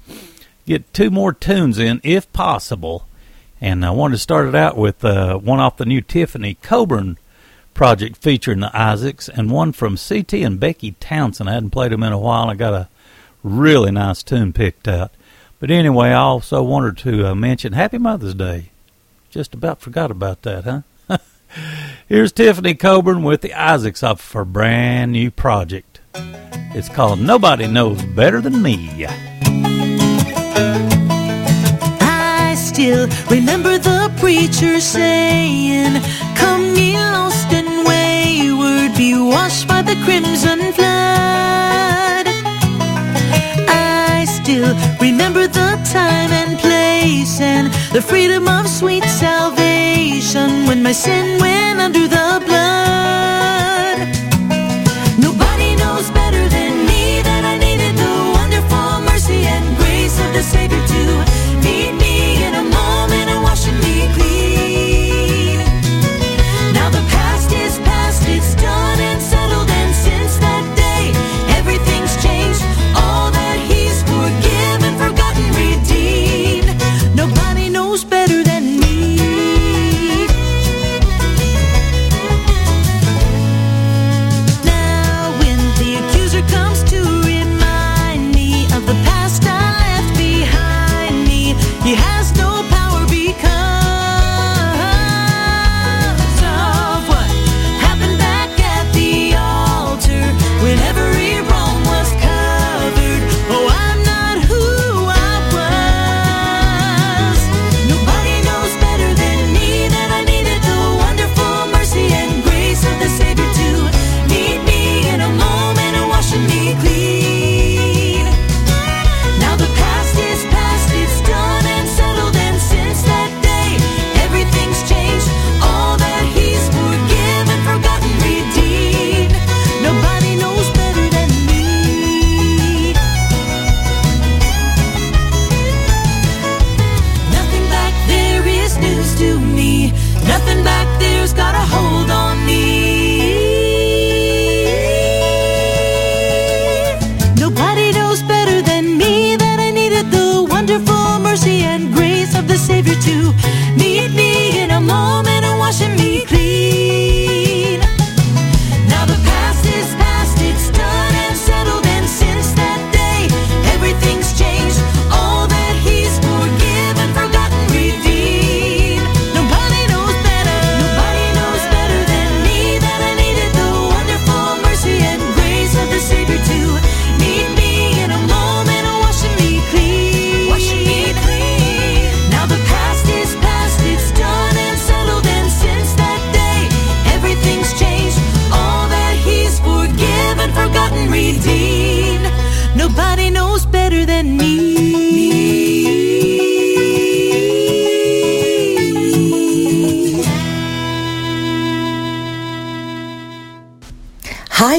get 0.69 0.95
two 0.95 1.11
more 1.11 1.33
tunes 1.33 1.81
in, 1.81 2.01
if 2.05 2.33
possible. 2.33 3.09
And 3.63 3.87
I 3.87 3.91
wanted 3.93 4.15
to 4.15 4.19
start 4.19 4.49
it 4.49 4.57
out 4.57 4.77
with 4.77 5.05
uh, 5.05 5.39
one 5.39 5.61
off 5.61 5.77
the 5.77 5.87
new 5.87 6.01
Tiffany 6.01 6.55
Coburn 6.63 7.17
project 7.75 8.17
featuring 8.17 8.59
the 8.59 8.77
Isaacs, 8.77 9.29
and 9.29 9.53
one 9.53 9.71
from 9.71 9.97
CT 9.97 10.35
and 10.35 10.59
Becky 10.59 10.97
Townsend. 10.99 11.49
I 11.49 11.55
hadn't 11.55 11.71
played 11.71 11.93
them 11.93 12.03
in 12.03 12.13
a 12.13 12.19
while. 12.19 12.51
I 12.51 12.55
got 12.55 12.75
a 12.75 12.89
really 13.45 13.93
nice 13.93 14.25
tune 14.25 14.53
picked 14.53 14.89
out. 14.89 15.13
But 15.61 15.71
anyway, 15.71 16.09
I 16.09 16.15
also 16.15 16.61
wanted 16.61 16.99
to 16.99 17.29
uh, 17.29 17.35
mention 17.37 17.73
Happy 17.73 17.99
Mother's 17.99 18.35
Day. 18.35 18.73
Just 19.31 19.55
about 19.55 19.81
forgot 19.81 20.11
about 20.11 20.43
that, 20.43 20.65
huh? 20.65 21.19
Here's 22.09 22.33
Tiffany 22.33 22.75
Coburn 22.75 23.23
with 23.23 23.43
the 23.43 23.55
Isaacs 23.55 24.03
off 24.03 24.33
her 24.33 24.45
brand 24.45 25.13
new 25.13 25.31
project. 25.31 26.01
It's 26.75 26.89
called 26.89 27.21
Nobody 27.21 27.69
Knows 27.69 28.03
Better 28.03 28.41
Than 28.41 28.61
Me. 28.61 29.07
Still 32.83 33.07
remember 33.31 33.79
the 33.79 34.11
preacher 34.19 34.81
saying, 34.81 36.03
Come 36.35 36.75
ye 36.75 36.95
lost 36.95 37.47
and 37.53 37.87
wayward, 37.87 38.97
be 38.97 39.15
washed 39.15 39.69
by 39.69 39.83
the 39.83 39.95
crimson 40.05 40.73
flood. 40.73 42.27
I 43.69 44.27
still 44.27 44.75
remember 45.01 45.47
the 45.47 45.71
time 45.93 46.33
and 46.33 46.59
place 46.59 47.41
and 47.41 47.73
the 47.93 48.03
freedom 48.03 48.49
of 48.49 48.67
sweet 48.67 49.05
salvation 49.05 50.67
when 50.67 50.83
my 50.83 50.93
sin 50.93 51.41
went 51.41 51.79
under 51.79 52.09
the 52.09 52.43
blood. 52.47 53.12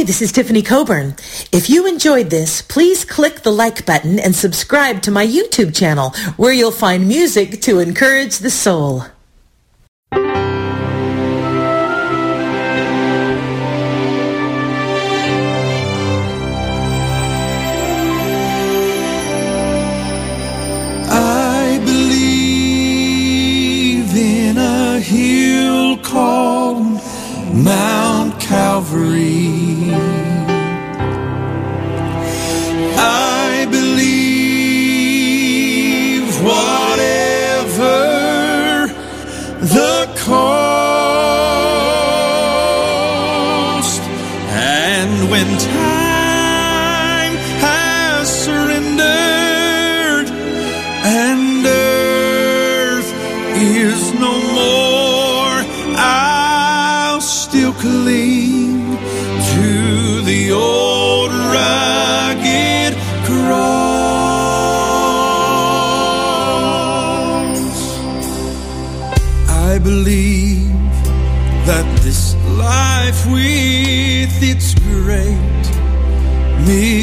Hi, 0.04 0.06
this 0.06 0.22
is 0.22 0.34
Tiffany 0.34 0.62
Coburn. 0.62 1.16
If 1.54 1.70
you 1.70 1.88
enjoyed 1.88 2.30
this, 2.30 2.62
please 2.62 3.06
click 3.06 3.44
the 3.44 3.54
like 3.54 3.86
button 3.86 4.20
and 4.20 4.36
subscribe 4.36 5.02
to 5.04 5.12
my 5.12 5.26
YouTube 5.26 5.74
channel 5.74 6.10
where 6.36 6.52
you'll 6.52 6.72
find 6.72 7.08
music 7.08 7.62
to 7.62 7.80
encourage 7.80 8.40
the 8.40 8.50
soul. 8.50 9.06
I 21.10 21.80
believe 21.86 23.24
in 24.18 24.58
a 24.58 25.00
hill 25.00 25.98
called 26.00 27.00
Mount 27.54 28.38
Calvary. 28.42 29.73
with 73.26 74.44
its 74.44 74.74
great 74.76 75.64
need. 76.66 77.03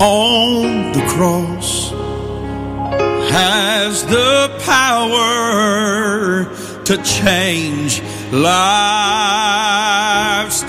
on 0.00 0.92
the 0.92 1.04
cross 1.08 1.90
has 3.30 4.04
the 4.06 4.48
power 4.64 6.44
to 6.84 6.96
change 7.02 8.02
lives 8.32 8.62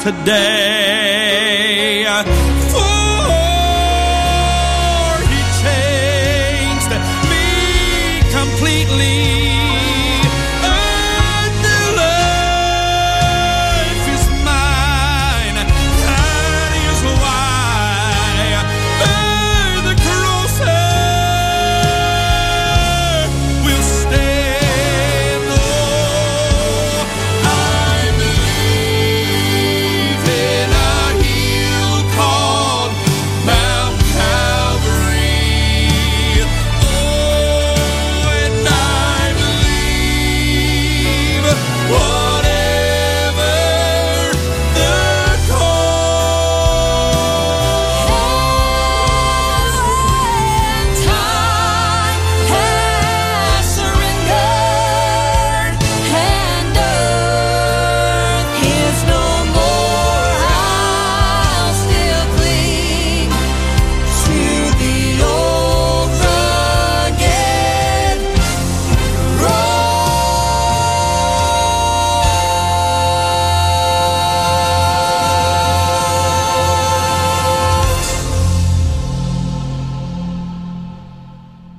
today. 0.04 1.26